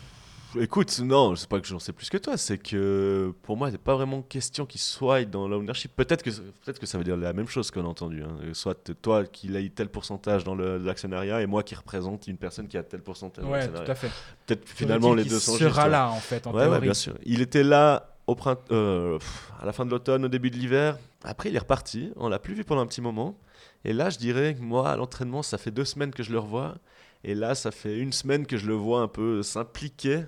Écoute, 0.58 0.98
non, 1.00 1.36
c'est 1.36 1.48
pas 1.48 1.60
que 1.60 1.66
j'en 1.68 1.78
sais 1.78 1.92
plus 1.92 2.08
que 2.10 2.16
toi, 2.18 2.36
c'est 2.36 2.58
que 2.58 3.32
pour 3.42 3.56
moi, 3.56 3.68
il 3.68 3.72
n'est 3.72 3.78
pas 3.78 3.94
vraiment 3.94 4.20
question 4.22 4.66
qu'il 4.66 4.80
soit 4.80 5.24
dans 5.24 5.46
l'ownership. 5.46 5.92
Peut-être 5.94 6.22
que, 6.24 6.30
peut 6.30 6.72
que 6.72 6.86
ça 6.86 6.98
veut 6.98 7.04
dire 7.04 7.16
la 7.16 7.32
même 7.32 7.46
chose 7.46 7.70
qu'on 7.70 7.84
a 7.84 7.88
entendu. 7.88 8.22
hein. 8.24 8.36
Soit 8.52 8.90
toi 9.00 9.24
qui 9.24 9.54
ait 9.56 9.68
tel 9.68 9.88
pourcentage 9.88 10.42
dans 10.42 10.56
l'actionnariat 10.56 11.40
et 11.40 11.46
moi 11.46 11.62
qui 11.62 11.74
représente 11.76 12.26
une 12.26 12.36
personne 12.36 12.66
qui 12.66 12.76
a 12.76 12.82
tel 12.82 13.00
pourcentage 13.00 13.44
Ouais, 13.44 13.68
tout 13.68 13.90
à 13.90 13.94
fait. 13.94 14.10
Peut-être 14.46 14.68
finalement 14.68 15.14
les 15.14 15.22
Il 15.22 15.28
deux 15.30 15.38
sont 15.38 15.52
sera 15.56 15.68
justes. 15.68 15.78
ouais. 15.84 15.88
là, 15.90 16.08
en 16.10 16.16
fait, 16.20 16.46
en 16.46 16.50
Ouais, 16.52 16.62
ouais, 16.62 16.66
théorie. 16.66 16.80
bien 16.80 16.94
sûr. 16.94 17.14
Il 17.24 17.40
était 17.42 17.62
là 17.62 18.16
au 18.26 18.34
print- 18.34 18.58
euh, 18.72 19.18
pff, 19.18 19.52
à 19.60 19.66
la 19.66 19.72
fin 19.72 19.84
de 19.86 19.90
l'automne, 19.90 20.24
au 20.24 20.28
début 20.28 20.50
de 20.50 20.56
l'hiver. 20.56 20.98
Après, 21.22 21.48
il 21.50 21.54
est 21.56 21.60
reparti. 21.60 22.12
On 22.16 22.28
l'a 22.28 22.38
plus 22.40 22.54
vu 22.54 22.64
pendant 22.64 22.80
un 22.80 22.86
petit 22.86 23.00
moment. 23.02 23.38
Et 23.84 23.92
là, 23.92 24.10
je 24.10 24.18
dirais 24.18 24.54
que 24.54 24.60
moi, 24.62 24.90
à 24.90 24.96
l'entraînement, 24.96 25.42
ça 25.42 25.58
fait 25.58 25.70
deux 25.70 25.84
semaines 25.84 26.10
que 26.12 26.22
je 26.24 26.32
le 26.32 26.38
revois. 26.40 26.74
Et 27.22 27.34
là, 27.34 27.54
ça 27.54 27.70
fait 27.70 27.98
une 27.98 28.12
semaine 28.12 28.46
que 28.46 28.56
je 28.56 28.66
le 28.66 28.74
vois 28.74 29.02
un 29.02 29.08
peu 29.08 29.42
s'impliquer 29.42 30.22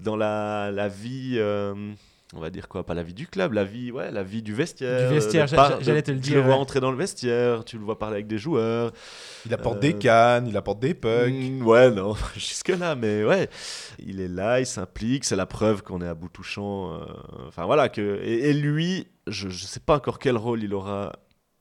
dans 0.00 0.16
la, 0.16 0.70
la 0.70 0.88
vie, 0.88 1.34
euh, 1.36 1.74
on 2.34 2.40
va 2.40 2.50
dire 2.50 2.68
quoi, 2.68 2.84
pas 2.84 2.94
la 2.94 3.02
vie 3.02 3.14
du 3.14 3.26
club, 3.26 3.52
la 3.52 3.64
vie, 3.64 3.90
ouais, 3.90 4.10
la 4.10 4.22
vie 4.22 4.42
du 4.42 4.54
vestiaire. 4.54 5.08
Du 5.08 5.14
vestiaire, 5.14 5.46
j'allais 5.46 6.02
te 6.02 6.10
le 6.10 6.18
Tu 6.20 6.30
dire, 6.30 6.36
le 6.36 6.42
vois 6.42 6.54
ouais. 6.54 6.60
entrer 6.60 6.80
dans 6.80 6.90
le 6.90 6.96
vestiaire, 6.96 7.64
tu 7.64 7.78
le 7.78 7.84
vois 7.84 7.98
parler 7.98 8.16
avec 8.16 8.26
des 8.26 8.38
joueurs. 8.38 8.92
Il 9.46 9.54
apporte 9.54 9.78
Euh, 9.78 9.80
des 9.80 9.94
cannes, 9.94 10.46
il 10.46 10.56
apporte 10.56 10.78
des 10.80 10.94
pucks. 10.94 11.32
Mm, 11.32 11.66
ouais, 11.66 11.90
non, 11.90 12.14
jusque-là, 12.34 12.94
mais 12.94 13.24
ouais, 13.24 13.48
il 13.98 14.20
est 14.20 14.28
là, 14.28 14.60
il 14.60 14.66
s'implique, 14.66 15.24
c'est 15.24 15.36
la 15.36 15.46
preuve 15.46 15.82
qu'on 15.82 16.00
est 16.02 16.06
à 16.08 16.14
bout 16.14 16.28
touchant. 16.28 16.92
euh, 16.94 17.04
Enfin 17.48 17.64
voilà, 17.64 17.88
que, 17.88 18.20
et, 18.22 18.50
et 18.50 18.52
lui, 18.52 19.06
je 19.26 19.46
ne 19.48 19.52
sais 19.52 19.80
pas 19.80 19.96
encore 19.96 20.18
quel 20.18 20.36
rôle 20.36 20.62
il 20.62 20.74
aura 20.74 21.12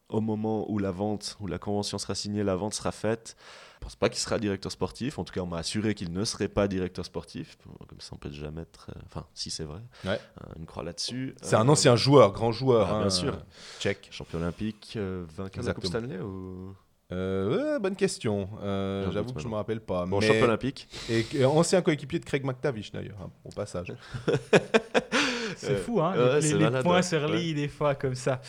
au 0.10 0.22
moment 0.22 0.70
où 0.72 0.80
la 0.80 0.92
vente, 0.92 1.38
où 1.40 1.48
la 1.48 1.58
convention 1.58 1.98
sera 1.98 2.16
signée, 2.16 2.44
la 2.44 2.56
vente 2.56 2.74
sera 2.74 2.92
faite. 2.92 3.36
Je 3.80 3.84
pense 3.86 3.96
pas 3.96 4.10
qu'il 4.10 4.20
sera 4.20 4.40
directeur 4.40 4.72
sportif. 4.72 5.20
En 5.20 5.24
tout 5.24 5.34
cas, 5.34 5.42
on 5.42 5.46
m'a 5.46 5.58
assuré 5.60 5.94
qu'il 5.94 6.12
ne 6.12 6.26
serait 6.26 6.48
pas 6.48 6.68
directeur 6.68 7.06
sportif. 7.06 7.58
Comme 7.88 8.00
ça, 8.00 8.12
on 8.14 8.18
peut 8.18 8.30
déjà 8.30 8.50
mettre. 8.52 8.90
euh, 8.90 9.00
Enfin, 9.06 9.26
si 9.34 9.52
c'est 9.52 9.64
vrai. 9.66 9.80
Ouais. 10.04 10.20
euh, 10.44 10.54
Une 10.58 10.66
croix 10.66 10.84
là-dessus. 10.84 11.36
C'est 11.42 11.56
un 11.56 11.68
Euh, 11.68 11.72
ancien 11.72 11.96
joueur, 11.96 12.32
grand 12.34 12.52
joueur. 12.52 12.88
ah, 12.90 12.96
hein, 12.96 13.02
bien 13.02 13.10
sûr. 13.12 13.34
euh, 13.36 13.80
Tchèque. 13.80 14.08
Champion 14.12 14.40
olympique, 14.40 14.94
euh, 14.98 15.26
vainqueur 15.38 15.62
de 15.64 15.68
la 15.68 15.74
Coupe. 15.76 15.86
Stanley 15.86 16.18
ou... 16.20 16.74
Euh, 17.14 17.74
ouais, 17.76 17.80
bonne 17.80 17.96
question. 17.96 18.50
Euh, 18.62 19.10
J'avoue 19.12 19.32
que 19.32 19.40
je 19.40 19.46
me 19.46 19.52
maintenant. 19.52 19.58
rappelle 19.58 19.80
pas. 19.80 20.06
Bon, 20.06 20.20
mais- 20.20 20.28
champion 20.28 20.44
olympique. 20.46 20.90
Et, 21.10 21.26
et 21.36 21.46
ancien 21.46 21.82
coéquipier 21.82 22.20
de 22.20 22.26
Craig 22.26 22.44
McTavish 22.44 22.92
d'ailleurs, 22.92 23.22
hein, 23.22 23.30
au 23.46 23.50
passage. 23.50 23.94
C'est 25.56 25.70
Ouais. 25.70 25.76
fou, 25.78 26.02
hein, 26.02 26.14
Ouais, 26.16 26.42
les, 26.42 26.82
points 26.84 26.96
ouais. 26.98 27.02
se 27.04 27.16
relient 27.16 27.54
des 27.54 27.68
fois 27.68 27.96
comme 27.96 28.16
ça. 28.16 28.42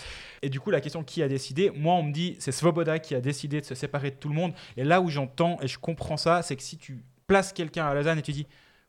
Et 0.42 0.48
du 0.48 0.60
coup, 0.60 0.70
la 0.70 0.80
question 0.80 1.02
qui 1.02 1.22
a 1.22 1.28
décidé 1.28 1.70
Moi, 1.74 1.94
on 1.94 2.02
me 2.02 2.12
dit 2.12 2.36
c'est 2.38 2.52
Svoboda 2.52 2.98
qui 2.98 3.14
a 3.14 3.20
décidé 3.20 3.60
de 3.60 3.66
se 3.66 3.74
séparer 3.74 4.10
de 4.10 4.16
tout 4.16 4.28
le 4.28 4.34
monde. 4.34 4.52
Et 4.76 4.84
là 4.84 5.00
où 5.00 5.08
j'entends 5.08 5.58
et 5.60 5.68
je 5.68 5.78
comprends 5.78 6.16
ça, 6.16 6.42
c'est 6.42 6.56
que 6.56 6.62
si 6.62 6.78
tu 6.78 7.04
places 7.26 7.52
quelqu'un 7.52 7.86
à 7.86 7.94
Lausanne 7.94 8.18
et 8.18 8.22
tu 8.22 8.32
dis 8.32 8.46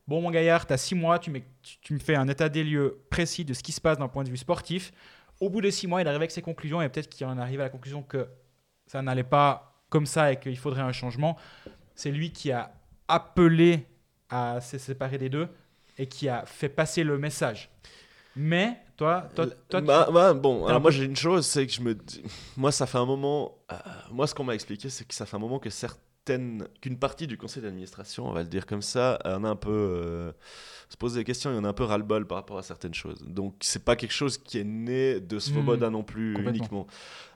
Bon, 0.08 0.20
mon 0.20 0.30
gaillard, 0.30 0.66
tu 0.66 0.72
as 0.72 0.76
six 0.76 0.96
mois, 0.96 1.20
tu, 1.20 1.30
me 1.30 1.98
fais 2.00 2.16
un 2.16 2.26
état 2.26 2.48
des 2.48 2.64
lieux 2.64 3.00
précis 3.10 3.44
de 3.44 3.54
ce 3.54 3.62
qui 3.62 3.70
se 3.70 3.80
passe 3.80 3.96
d'un 3.98 4.08
point 4.08 4.24
de 4.24 4.28
vue 4.28 4.36
sportif. 4.36 4.90
Au 5.38 5.48
bout 5.48 5.60
des 5.60 5.70
six 5.70 5.86
mois, 5.86 6.00
il 6.00 6.08
arrive 6.08 6.20
avec 6.20 6.32
ses 6.32 6.42
conclusions 6.42 6.82
et 6.82 6.88
peut-être 6.88 7.08
qu'il 7.08 7.26
en 7.26 7.38
arrive 7.38 7.60
à 7.60 7.64
la 7.64 7.70
conclusion 7.70 8.02
que 8.02 8.26
ça 8.86 9.02
n'allait 9.02 9.22
pas 9.22 9.84
comme 9.88 10.06
ça 10.06 10.32
et 10.32 10.40
qu'il 10.40 10.58
faudrait 10.58 10.82
un 10.82 10.92
changement. 10.92 11.36
C'est 11.94 12.10
lui 12.10 12.32
qui 12.32 12.50
a 12.50 12.72
appelé 13.06 13.86
à 14.28 14.60
se 14.60 14.78
séparer 14.78 15.18
des 15.18 15.28
deux 15.28 15.48
et 15.96 16.06
qui 16.06 16.28
a 16.28 16.44
fait 16.44 16.68
passer 16.68 17.04
le 17.04 17.18
message. 17.18 17.70
Mais 18.36 18.78
toi, 18.96 19.28
toi, 19.34 19.46
toi 19.68 19.80
tu- 19.80 19.86
Bah, 19.86 20.08
bah, 20.12 20.32
bon, 20.34 20.64
alors 20.66 20.76
un 20.76 20.80
moi 20.80 20.90
j'ai 20.90 21.04
une 21.04 21.16
chose, 21.16 21.46
c'est 21.46 21.66
que 21.66 21.72
je 21.72 21.80
me 21.80 21.94
dis, 21.94 22.22
moi 22.56 22.70
ça 22.72 22.86
fait 22.86 22.98
un 22.98 23.06
moment, 23.06 23.58
euh, 23.72 23.76
moi 24.12 24.26
ce 24.26 24.34
qu'on 24.34 24.44
m'a 24.44 24.54
expliqué, 24.54 24.88
c'est 24.88 25.06
que 25.06 25.14
ça 25.14 25.26
fait 25.26 25.36
un 25.36 25.40
moment 25.40 25.58
que 25.58 25.70
certaines, 25.70 26.68
qu'une 26.80 26.96
partie 26.98 27.26
du 27.26 27.36
conseil 27.36 27.62
d'administration, 27.62 28.28
on 28.28 28.32
va 28.32 28.42
le 28.42 28.48
dire 28.48 28.66
comme 28.66 28.82
ça, 28.82 29.18
en 29.24 29.42
a 29.44 29.48
un 29.48 29.56
peu 29.56 29.70
euh, 29.70 30.32
se 30.88 30.96
pose 30.96 31.14
des 31.14 31.24
questions, 31.24 31.50
il 31.50 31.56
y 31.56 31.58
en 31.58 31.64
a 31.64 31.68
un 31.68 31.72
peu 31.72 31.84
ras-le-bol 31.84 32.26
par 32.26 32.36
rapport 32.38 32.58
à 32.58 32.62
certaines 32.62 32.94
choses. 32.94 33.20
Donc 33.26 33.54
c'est 33.60 33.84
pas 33.84 33.96
quelque 33.96 34.12
chose 34.12 34.38
qui 34.38 34.58
est 34.58 34.64
né 34.64 35.18
de 35.20 35.38
Svoboda 35.40 35.90
non 35.90 36.02
plus 36.04 36.32
Hmm. 36.32 36.36
complètement. 36.36 36.58
uniquement. 36.60 36.86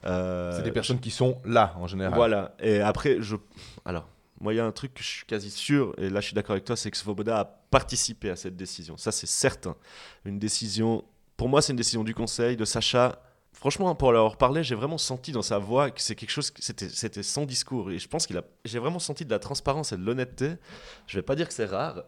Euh, 0.07 0.53
C'est 0.57 0.63
des 0.63 0.71
personnes 0.73 1.01
qui 1.01 1.11
sont 1.11 1.39
là 1.45 1.75
en 1.77 1.87
général. 1.89 2.15
voilà. 2.15 2.55
Et 2.61 2.81
après, 2.81 3.17
je. 3.21 3.37
Alors, 3.85 4.07
moi, 4.41 4.53
il 4.53 4.57
y 4.57 4.61
a 4.61 4.65
un 4.67 4.73
truc 4.73 4.95
que 4.95 5.03
je 5.03 5.09
suis 5.09 5.27
quasi 5.27 5.51
sûr, 5.51 5.95
et 5.99 6.11
là, 6.11 6.21
je 6.21 6.27
suis 6.27 6.35
d'accord 6.35 6.53
avec 6.53 6.65
toi, 6.65 6.77
c'est 6.77 6.91
que 6.91 6.97
Svoboda 6.97 7.39
a 7.41 7.45
participé 7.45 8.31
à 8.31 8.37
cette 8.37 8.57
décision. 8.57 8.97
Ça, 8.97 9.13
c'est 9.13 9.27
certain. 9.29 9.77
Une 10.25 10.39
décision. 10.39 11.05
Pour 11.37 11.49
moi, 11.49 11.63
c'est 11.63 11.73
une 11.73 11.77
décision 11.77 12.05
du 12.05 12.15
conseil, 12.15 12.57
de 12.57 12.65
Sacha. 12.65 13.21
Franchement, 13.53 13.95
pour 13.95 14.13
leur 14.13 14.37
parler, 14.37 14.63
j'ai 14.65 14.75
vraiment 14.75 14.99
senti 14.99 15.31
dans 15.33 15.41
sa 15.41 15.59
voix 15.59 15.91
que 15.91 16.01
c'est 16.03 16.17
quelque 16.17 16.31
chose, 16.31 16.53
c'était, 16.59 17.23
sans 17.23 17.47
discours. 17.47 17.91
Et 17.93 17.99
je 17.99 18.09
pense 18.09 18.27
qu'il 18.27 18.37
a, 18.37 18.43
j'ai 18.65 18.79
vraiment 18.81 18.99
senti 18.99 19.25
de 19.25 19.31
la 19.31 19.39
transparence 19.39 19.93
et 19.93 19.97
de 19.97 20.03
l'honnêteté. 20.05 20.51
Je 21.07 21.17
vais 21.17 21.23
pas 21.23 21.35
dire 21.37 21.47
que 21.49 21.55
c'est 21.55 21.65
rare, 21.65 22.03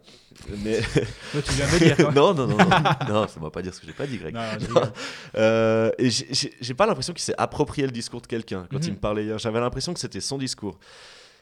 mais 0.64 0.80
toi, 1.32 1.40
tu 1.42 1.52
viens 1.52 1.72
de 1.72 1.78
dire. 1.78 1.96
quoi. 1.96 2.12
non, 2.12 2.34
non, 2.34 2.46
non, 2.48 2.56
non, 2.58 2.68
non, 3.08 3.28
ça 3.28 3.40
va 3.40 3.50
pas 3.50 3.62
dire 3.62 3.72
ce 3.72 3.80
que 3.80 3.86
j'ai 3.86 3.92
pas 3.94 4.06
dit, 4.08 4.18
Greg. 4.18 4.34
Non, 4.34 4.42
rigole. 4.58 4.92
Euh, 5.36 5.90
et 5.98 6.10
j'ai 6.10 6.74
pas 6.74 6.84
l'impression 6.86 7.12
qu'il 7.14 7.22
s'est 7.22 7.34
approprié 7.38 7.86
le 7.86 7.92
discours 7.92 8.20
de 8.20 8.26
quelqu'un 8.26 8.66
quand 8.70 8.78
Mhm. 8.78 8.84
il 8.88 8.92
me 8.92 8.98
parlait 8.98 9.24
hier. 9.24 9.38
J'avais 9.38 9.60
l'impression 9.60 9.94
que 9.94 10.00
c'était 10.00 10.20
son 10.20 10.36
discours. 10.38 10.78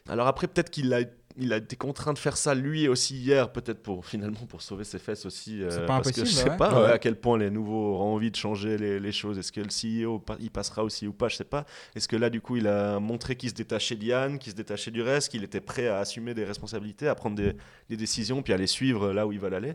Alors 0.08 0.26
après, 0.26 0.46
peut-être 0.48 0.68
qu'il 0.70 0.92
a, 0.92 1.00
il 1.36 1.52
a 1.54 1.56
été 1.56 1.76
contraint 1.76 2.12
de 2.12 2.18
faire 2.18 2.36
ça 2.36 2.54
lui 2.54 2.88
aussi 2.88 3.16
hier, 3.16 3.50
peut-être 3.50 3.82
pour 3.82 4.04
finalement 4.04 4.44
pour 4.46 4.60
sauver 4.60 4.84
ses 4.84 4.98
fesses 4.98 5.24
aussi. 5.24 5.62
euh, 5.62 5.70
C'est 5.70 5.80
pas 5.86 5.96
parce 6.02 6.12
que 6.12 6.24
je 6.26 6.30
sais 6.30 6.50
ouais. 6.50 6.56
pas 6.58 6.74
Ouais. 6.74 6.84
ouais, 6.86 6.92
à 6.92 6.98
quel 6.98 7.18
point 7.18 7.38
les 7.38 7.50
nouveaux 7.50 7.94
auront 7.94 8.14
envie 8.14 8.30
de 8.30 8.36
changer 8.36 8.76
les, 8.76 9.00
les 9.00 9.12
choses. 9.12 9.38
Est-ce 9.38 9.50
que 9.50 9.62
le 9.62 9.68
CEO 9.70 10.22
il 10.40 10.50
passera 10.50 10.84
aussi 10.84 11.06
ou 11.06 11.14
pas 11.14 11.28
Je 11.28 11.36
sais 11.36 11.44
pas. 11.44 11.64
Est-ce 11.96 12.06
que 12.06 12.16
là 12.16 12.28
du 12.28 12.42
coup 12.42 12.56
il 12.56 12.66
a 12.68 13.00
montré 13.00 13.34
qu'il 13.36 13.48
se 13.48 13.54
détachait 13.54 13.96
d'Yann, 13.96 14.38
qu'il 14.38 14.52
se 14.52 14.56
détachait 14.56 14.90
du 14.90 15.00
reste, 15.00 15.30
qu'il 15.30 15.42
était 15.42 15.62
prêt 15.62 15.88
à 15.88 16.00
assumer 16.00 16.34
des 16.34 16.44
responsabilités, 16.44 17.08
à 17.08 17.14
prendre 17.14 17.36
des, 17.36 17.56
des 17.88 17.96
décisions, 17.96 18.42
puis 18.42 18.52
à 18.52 18.58
les 18.58 18.66
suivre 18.66 19.10
là 19.12 19.26
où 19.26 19.32
ils 19.32 19.40
veulent 19.40 19.54
aller 19.54 19.72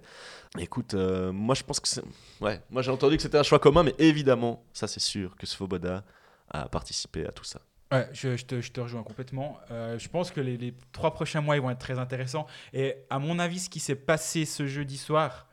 Écoute, 0.60 0.94
euh, 0.94 1.32
moi 1.32 1.56
je 1.56 1.64
pense 1.64 1.80
que 1.80 1.88
c'est. 1.88 2.04
Ouais, 2.40 2.62
moi 2.70 2.84
j'ai 2.84 2.92
entendu 2.92 3.16
que 3.18 3.24
c'était 3.24 3.40
un 3.40 3.44
choix 3.44 3.58
commun, 3.60 3.82
mais 3.82 3.96
évidemment, 3.98 4.64
ça 4.74 4.88
c'est 4.88 5.00
sûr 5.02 5.36
que 5.36 5.48
Svoboda 5.48 6.04
a 6.52 6.70
participé 6.70 7.26
à 7.26 7.32
tout 7.32 7.44
ça. 7.44 7.62
Ouais, 7.92 8.08
je, 8.14 8.38
je 8.38 8.46
te, 8.46 8.62
je 8.62 8.72
te 8.72 8.80
rejoins 8.80 9.02
complètement. 9.04 9.60
Euh, 9.72 9.98
je 9.98 10.08
pense 10.10 10.30
que 10.32 10.40
les, 10.42 10.58
les 10.58 10.74
trois 10.92 11.12
prochains 11.14 11.42
mois, 11.42 11.56
ils 11.56 11.62
vont 11.62 11.72
être 11.72 11.80
très 11.80 11.98
intéressants. 11.98 12.46
Et 12.72 12.96
à 13.10 13.18
mon 13.18 13.40
avis, 13.40 13.60
ce 13.60 13.70
qui 13.70 13.80
s'est 13.80 13.96
passé 13.96 14.46
ce 14.46 14.68
jeudi 14.68 14.98
soir, 14.98 15.48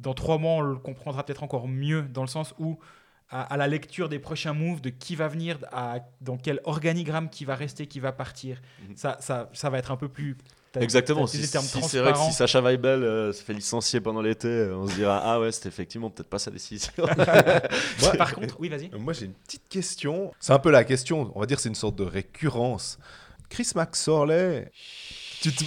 dans 0.00 0.12
trois 0.12 0.36
mois, 0.38 0.54
on 0.54 0.60
le 0.62 0.76
comprendra 0.76 1.24
peut-être 1.24 1.44
encore 1.44 1.68
mieux, 1.68 2.02
dans 2.02 2.22
le 2.22 2.26
sens 2.28 2.54
où, 2.58 2.78
à, 3.30 3.42
à 3.42 3.56
la 3.56 3.68
lecture 3.68 4.08
des 4.08 4.18
prochains 4.18 4.52
moves, 4.52 4.80
de 4.80 4.90
qui 4.90 5.14
va 5.14 5.28
venir, 5.28 5.58
à, 5.70 6.00
dans 6.20 6.36
quel 6.36 6.60
organigramme 6.64 7.30
qui 7.30 7.44
va 7.44 7.54
rester, 7.54 7.86
qui 7.86 8.00
va 8.00 8.10
partir, 8.12 8.60
Mhm. 8.88 8.96
ça, 8.96 9.16
ça, 9.20 9.48
ça 9.52 9.70
va 9.70 9.78
être 9.78 9.92
un 9.92 9.96
peu 9.96 10.08
plus. 10.08 10.36
Exactement, 10.80 11.26
si, 11.26 11.44
c'est 11.46 11.98
vrai 11.98 12.12
que 12.12 12.18
si 12.18 12.32
Sacha 12.32 12.60
Weibel 12.60 13.02
euh, 13.02 13.32
se 13.32 13.42
fait 13.42 13.52
licencier 13.54 14.00
pendant 14.00 14.22
l'été, 14.22 14.48
euh, 14.48 14.76
on 14.76 14.86
se 14.88 14.94
dira 14.94 15.20
Ah 15.24 15.40
ouais, 15.40 15.52
c'était 15.52 15.68
effectivement 15.68 16.10
peut-être 16.10 16.28
pas 16.28 16.38
sa 16.38 16.50
décision. 16.50 16.92
Moi, 18.00 18.12
Par 18.16 18.34
contre, 18.34 18.56
oui, 18.60 18.68
vas-y. 18.68 18.90
moi, 18.98 19.12
j'ai 19.12 19.26
une 19.26 19.32
petite 19.34 19.68
question. 19.68 20.32
C'est 20.40 20.52
un 20.52 20.58
peu 20.58 20.70
la 20.70 20.84
question. 20.84 21.30
On 21.34 21.40
va 21.40 21.46
dire 21.46 21.60
c'est 21.60 21.68
une 21.68 21.74
sorte 21.74 21.96
de 21.96 22.04
récurrence. 22.04 22.98
Chris 23.48 23.70
McSorley, 23.76 24.70
tu 25.40 25.52
te, 25.52 25.64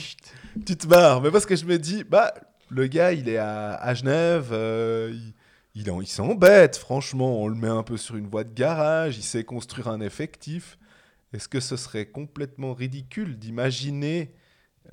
tu 0.65 0.75
te 0.75 0.87
marres, 0.87 1.21
mais 1.21 1.31
parce 1.31 1.45
que 1.45 1.55
je 1.55 1.65
me 1.65 1.77
dis, 1.77 2.03
bah, 2.03 2.33
le 2.69 2.87
gars, 2.87 3.13
il 3.13 3.29
est 3.29 3.37
à, 3.37 3.75
à 3.75 3.93
Genève, 3.93 4.49
euh, 4.51 5.11
il, 5.13 5.33
il, 5.81 5.89
en- 5.91 6.01
il 6.01 6.07
s'embête, 6.07 6.75
franchement. 6.77 7.41
On 7.41 7.47
le 7.47 7.55
met 7.55 7.69
un 7.69 7.83
peu 7.83 7.95
sur 7.97 8.15
une 8.17 8.27
voie 8.27 8.43
de 8.43 8.51
garage, 8.53 9.17
il 9.17 9.23
sait 9.23 9.43
construire 9.43 9.87
un 9.87 10.01
effectif. 10.01 10.77
Est-ce 11.31 11.47
que 11.47 11.59
ce 11.59 11.77
serait 11.77 12.07
complètement 12.07 12.73
ridicule 12.73 13.37
d'imaginer 13.37 14.31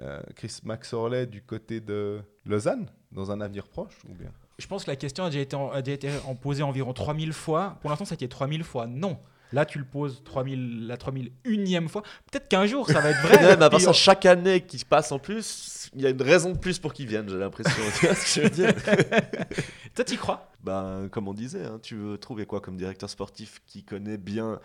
euh, 0.01 0.21
Chris 0.35 0.59
McSorley 0.65 1.27
du 1.27 1.43
côté 1.43 1.81
de 1.81 2.21
Lausanne 2.45 2.87
dans 3.13 3.31
un 3.31 3.41
avenir 3.41 3.67
proche 3.69 3.95
ou 4.09 4.15
bien? 4.15 4.31
Je 4.59 4.67
pense 4.67 4.85
que 4.85 4.91
la 4.91 4.97
question 4.97 5.25
a 5.25 5.31
déjà 5.31 5.41
été, 5.41 5.57
en- 5.57 5.71
a 5.71 5.83
déjà 5.83 5.95
été 5.95 6.11
en 6.27 6.35
posée 6.35 6.63
environ 6.63 6.93
3000 6.93 7.33
fois. 7.33 7.79
Pour 7.81 7.91
l'instant, 7.91 8.05
ça 8.05 8.13
a 8.15 8.17
été 8.17 8.29
3000 8.29 8.65
fois. 8.65 8.87
Non. 8.87 9.19
Là, 9.53 9.65
tu 9.65 9.79
le 9.79 9.85
poses 9.85 10.23
3000, 10.25 10.87
la 10.89 10.97
3001e 10.97 11.89
fois. 11.89 12.03
Peut-être 12.31 12.49
qu'un 12.49 12.67
jour, 12.67 12.89
ça 12.89 13.01
va 13.01 13.11
être 13.11 13.21
vrai. 13.23 13.37
Ouais, 13.47 13.57
mais 13.57 13.65
à 13.65 13.71
part 13.71 13.79
Puis, 13.79 13.85
ça, 13.85 13.93
chaque 13.93 14.27
année 14.27 14.61
qui 14.63 14.85
passe 14.85 15.13
en 15.13 15.19
plus, 15.19 15.89
il 15.95 16.03
y 16.03 16.07
a 16.07 16.11
une 16.11 16.21
raison 16.23 16.51
de 16.51 16.59
plus 16.59 16.79
pour 16.81 16.93
qu'ils 16.93 17.07
viennent, 17.07 17.29
j'ai 17.29 17.37
l'impression. 17.39 17.71
tu 18.01 18.07
vois 18.07 18.15
ce 18.17 18.35
que 18.35 18.41
je 18.41 18.41
veux 18.43 18.51
dire? 18.51 18.75
Toi, 19.95 20.05
t'y 20.05 20.17
crois? 20.17 20.51
Ben, 20.65 21.09
comme 21.13 21.29
on 21.29 21.35
disait, 21.35 21.65
hein, 21.65 21.79
tu 21.81 21.95
veux 21.95 22.19
trouver 22.19 22.45
quoi 22.45 22.61
comme 22.61 22.77
directeur 22.77 23.09
sportif 23.09 23.63
qui 23.67 23.85
connaît 23.85 24.19
bien 24.19 24.59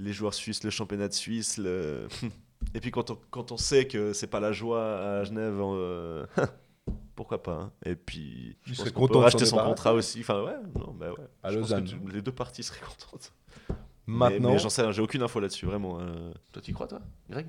les 0.00 0.12
joueurs 0.12 0.34
suisses, 0.34 0.64
le 0.64 0.70
championnat 0.70 1.08
de 1.08 1.14
Suisse 1.14 1.56
le... 1.56 2.08
Et 2.74 2.80
puis 2.80 2.90
quand 2.90 3.10
on, 3.10 3.18
quand 3.30 3.52
on 3.52 3.56
sait 3.56 3.86
que 3.86 4.12
c'est 4.12 4.26
pas 4.26 4.40
la 4.40 4.52
joie 4.52 5.18
à 5.20 5.24
Genève, 5.24 5.54
euh, 5.60 6.26
pourquoi 7.14 7.42
pas 7.42 7.52
hein. 7.54 7.72
Et 7.84 7.96
puis, 7.96 8.56
je 8.64 8.72
Il 8.72 8.76
pense 8.76 8.78
serait 8.78 8.90
qu'on 8.92 9.00
peut 9.02 9.06
content 9.08 9.18
de 9.20 9.24
racheter 9.24 9.46
son 9.46 9.58
contrat 9.58 9.94
aussi. 9.94 10.20
Enfin, 10.20 10.42
ouais, 10.42 10.56
non, 10.78 10.92
bah 10.98 11.10
ouais. 11.12 11.16
À 11.42 11.50
Je 11.50 11.58
pense 11.58 11.68
que 11.70 11.74
Lausanne. 11.74 11.84
tu- 11.84 12.12
les 12.12 12.22
deux 12.22 12.32
parties 12.32 12.62
seraient 12.62 12.80
contentes. 12.80 13.32
Mais- 13.68 13.74
Maintenant, 14.30 14.52
mais, 14.52 14.58
j'en 14.58 14.68
sais 14.68 14.82
rien, 14.82 14.92
j'ai 14.92 15.02
aucune 15.02 15.22
info 15.22 15.40
là-dessus, 15.40 15.66
vraiment. 15.66 15.98
euh. 16.00 16.32
Toi, 16.52 16.62
tu 16.62 16.72
crois, 16.72 16.86
toi, 16.86 17.00
Greg? 17.28 17.46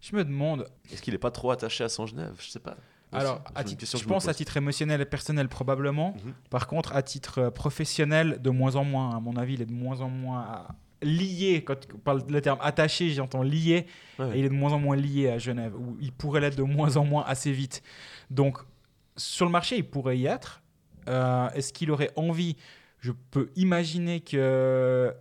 Je 0.00 0.14
me 0.14 0.24
demande. 0.24 0.68
Est-ce 0.92 1.00
qu'il 1.00 1.14
est 1.14 1.18
pas 1.18 1.30
trop 1.30 1.50
attaché 1.50 1.84
à 1.84 1.88
son 1.88 2.06
Genève? 2.06 2.34
Je 2.38 2.50
sais 2.50 2.60
pas. 2.60 2.76
Alors, 3.12 3.40
à 3.54 3.62
titre- 3.64 3.96
je 3.96 4.04
pense 4.04 4.28
à 4.28 4.34
titre 4.34 4.56
émotionnel 4.56 5.00
et 5.00 5.04
personnel, 5.06 5.48
probablement. 5.48 6.12
Mhm. 6.24 6.34
Par 6.50 6.66
contre, 6.66 6.94
à 6.94 7.02
titre 7.02 7.38
euh, 7.38 7.50
professionnel, 7.50 8.42
de 8.42 8.50
moins 8.50 8.74
en 8.76 8.84
moins. 8.84 9.16
À 9.16 9.20
mon 9.20 9.36
avis, 9.36 9.54
il 9.54 9.62
est 9.62 9.66
de 9.66 9.72
moins 9.72 10.00
en 10.00 10.10
moins 10.10 10.66
lié. 11.02 11.62
Quand 11.64 11.76
on 11.94 11.98
parle 11.98 12.22
le 12.28 12.40
terme 12.40 12.58
attaché, 12.60 13.10
j'entends 13.10 13.42
lié. 13.42 13.86
Ouais, 14.18 14.24
ouais. 14.26 14.36
Et 14.36 14.38
il 14.40 14.44
est 14.44 14.48
de 14.48 14.54
moins 14.54 14.72
en 14.72 14.78
moins 14.78 14.96
lié 14.96 15.28
à 15.28 15.38
Genève, 15.38 15.74
ou 15.76 15.96
il 16.00 16.12
pourrait 16.12 16.40
l'être 16.40 16.56
de 16.56 16.62
moins 16.62 16.96
en 16.96 17.04
moins 17.04 17.24
assez 17.26 17.52
vite. 17.52 17.82
Donc, 18.30 18.58
sur 19.16 19.46
le 19.46 19.52
marché, 19.52 19.76
il 19.76 19.84
pourrait 19.88 20.18
y 20.18 20.26
être. 20.26 20.62
Euh, 21.08 21.48
Est-ce 21.50 21.72
qu'il 21.72 21.90
aurait 21.90 22.10
envie 22.16 22.56
Je 22.98 23.12
peux 23.30 23.50
imaginer 23.56 24.20
que 24.20 25.12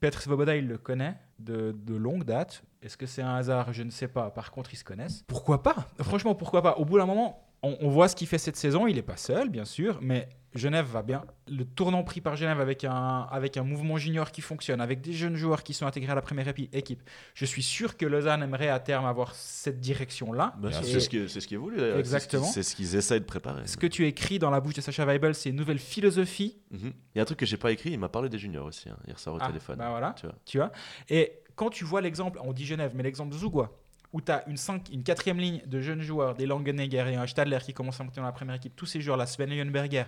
Petr 0.00 0.20
Svoboda, 0.22 0.56
il 0.56 0.68
le 0.68 0.78
connaît 0.78 1.16
de, 1.38 1.74
de 1.76 1.94
longue 1.94 2.24
date. 2.24 2.62
Est-ce 2.82 2.96
que 2.96 3.06
c'est 3.06 3.22
un 3.22 3.34
hasard? 3.36 3.72
Je 3.72 3.82
ne 3.82 3.90
sais 3.90 4.08
pas. 4.08 4.30
Par 4.30 4.50
contre, 4.50 4.72
ils 4.72 4.76
se 4.76 4.84
connaissent. 4.84 5.22
Pourquoi 5.26 5.62
pas? 5.62 5.88
Franchement, 6.00 6.34
pourquoi 6.34 6.62
pas? 6.62 6.74
Au 6.78 6.84
bout 6.84 6.98
d'un 6.98 7.06
moment, 7.06 7.46
on, 7.62 7.76
on 7.80 7.88
voit 7.88 8.08
ce 8.08 8.16
qu'il 8.16 8.26
fait 8.26 8.38
cette 8.38 8.56
saison. 8.56 8.86
Il 8.86 8.96
n'est 8.96 9.02
pas 9.02 9.16
seul, 9.16 9.48
bien 9.48 9.64
sûr, 9.64 9.98
mais 10.02 10.28
Genève 10.54 10.86
va 10.86 11.02
bien. 11.02 11.24
Le 11.50 11.64
tournant 11.64 12.02
pris 12.04 12.20
par 12.20 12.36
Genève 12.36 12.60
avec 12.60 12.84
un, 12.84 13.26
avec 13.30 13.56
un 13.56 13.62
mouvement 13.62 13.96
junior 13.96 14.30
qui 14.32 14.40
fonctionne, 14.42 14.80
avec 14.80 15.00
des 15.00 15.12
jeunes 15.12 15.36
joueurs 15.36 15.62
qui 15.62 15.72
sont 15.74 15.86
intégrés 15.86 16.12
à 16.12 16.14
la 16.14 16.20
première 16.22 16.46
équipe, 16.48 17.02
je 17.34 17.44
suis 17.44 17.62
sûr 17.62 17.96
que 17.96 18.04
Lausanne 18.06 18.42
aimerait 18.42 18.68
à 18.68 18.78
terme 18.78 19.06
avoir 19.06 19.34
cette 19.34 19.80
direction-là. 19.80 20.54
Bah, 20.58 20.70
c'est 20.82 21.00
ce 21.00 21.08
qui 21.08 21.18
est, 21.18 21.28
c'est 21.28 21.40
ce 21.40 21.46
qui 21.46 21.54
est 21.54 21.58
voulu. 21.58 21.80
Exactement. 21.98 22.44
C'est 22.44 22.62
ce 22.62 22.76
qu'ils 22.76 22.96
essayent 22.96 23.20
de 23.20 23.24
préparer. 23.24 23.66
ce 23.66 23.76
que 23.76 23.86
tu 23.86 24.06
écris 24.06 24.38
dans 24.38 24.50
la 24.50 24.60
bouche 24.60 24.74
de 24.74 24.80
Sacha 24.80 25.04
Weibel, 25.06 25.34
c'est 25.34 25.50
une 25.50 25.56
nouvelle 25.56 25.78
philosophie. 25.78 26.58
Mhm. 26.70 26.92
Il 27.14 27.18
y 27.18 27.18
a 27.18 27.22
un 27.22 27.26
truc 27.26 27.38
que 27.38 27.46
j'ai 27.46 27.56
pas 27.56 27.72
écrit. 27.72 27.90
Il 27.90 27.98
m'a 27.98 28.08
parlé 28.08 28.28
des 28.28 28.38
juniors 28.38 28.66
aussi. 28.66 28.88
hein, 28.88 28.96
hier 29.06 29.18
soir 29.18 29.36
au 29.36 29.38
Ah, 29.40 29.46
téléphone. 29.46 29.76
bah 29.78 29.90
voilà. 29.90 30.14
Tu 30.18 30.26
vois. 30.26 30.34
Tu 30.44 30.58
vois 30.58 30.72
Et 31.08 31.32
quand 31.54 31.70
tu 31.70 31.84
vois 31.84 32.00
l'exemple, 32.00 32.38
on 32.42 32.52
dit 32.52 32.66
Genève, 32.66 32.92
mais 32.94 33.02
l'exemple 33.02 33.32
de 33.32 33.38
Zougoua, 33.38 33.70
où 34.12 34.20
tu 34.20 34.30
as 34.30 34.46
une, 34.48 34.56
cinq- 34.58 34.90
une 34.92 35.02
quatrième 35.02 35.38
ligne 35.38 35.62
de 35.66 35.80
jeunes 35.80 36.02
joueurs, 36.02 36.34
des 36.34 36.44
Langenegger 36.46 37.04
et 37.10 37.16
un 37.16 37.26
Stadler 37.26 37.58
qui 37.64 37.72
commencent 37.72 38.00
à 38.00 38.04
monter 38.04 38.20
dans 38.20 38.26
la 38.26 38.32
première 38.32 38.54
équipe, 38.56 38.76
tous 38.76 38.84
ces 38.86 39.00
joueurs-là, 39.00 39.24
Sven 39.26 39.48
Leonberger, 39.50 40.04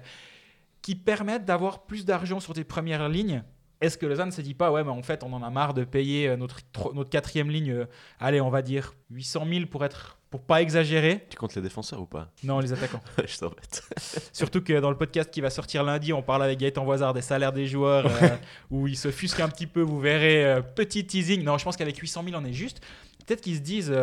qui 0.84 0.94
permettent 0.94 1.46
d'avoir 1.46 1.86
plus 1.86 2.04
d'argent 2.04 2.40
sur 2.40 2.52
tes 2.52 2.62
premières 2.62 3.08
lignes. 3.08 3.42
Est-ce 3.80 3.96
que 3.96 4.04
Lausanne 4.04 4.28
ne 4.28 4.32
se 4.32 4.42
dit 4.42 4.52
pas, 4.52 4.70
ouais, 4.70 4.84
mais 4.84 4.90
en 4.90 5.02
fait, 5.02 5.24
on 5.24 5.32
en 5.32 5.42
a 5.42 5.48
marre 5.48 5.72
de 5.72 5.82
payer 5.82 6.28
euh, 6.28 6.36
notre, 6.36 6.58
notre 6.92 7.08
quatrième 7.08 7.50
ligne, 7.50 7.70
euh, 7.70 7.84
allez, 8.20 8.38
on 8.42 8.50
va 8.50 8.60
dire 8.60 8.94
800 9.10 9.46
000 9.50 9.66
pour 9.66 9.82
être, 9.86 10.18
pour 10.28 10.42
pas 10.42 10.60
exagérer? 10.60 11.26
Tu 11.30 11.38
comptes 11.38 11.54
les 11.54 11.62
défenseurs 11.62 12.02
ou 12.02 12.04
pas? 12.04 12.30
Non, 12.42 12.60
les 12.60 12.74
attaquants. 12.74 13.00
Je 13.26 13.38
t'embête. 13.38 13.82
Surtout 14.34 14.60
que 14.60 14.78
dans 14.78 14.90
le 14.90 14.98
podcast 14.98 15.30
qui 15.30 15.40
va 15.40 15.48
sortir 15.48 15.84
lundi, 15.84 16.12
on 16.12 16.22
parle 16.22 16.42
avec 16.42 16.58
Gaëtan 16.58 16.84
Voisard 16.84 17.14
des 17.14 17.22
salaires 17.22 17.52
des 17.52 17.66
joueurs, 17.66 18.04
euh, 18.06 18.28
où 18.70 18.86
il 18.86 18.98
se 18.98 19.10
fusque 19.10 19.40
un 19.40 19.48
petit 19.48 19.66
peu, 19.66 19.80
vous 19.80 20.00
verrez, 20.00 20.44
euh, 20.44 20.60
petit 20.60 21.06
teasing. 21.06 21.42
Non, 21.44 21.56
je 21.56 21.64
pense 21.64 21.78
qu'avec 21.78 21.96
800 21.96 22.24
000, 22.28 22.36
on 22.38 22.44
est 22.44 22.52
juste. 22.52 22.82
Peut-être 23.26 23.40
qu'ils 23.40 23.56
se 23.56 23.60
disent, 23.60 23.94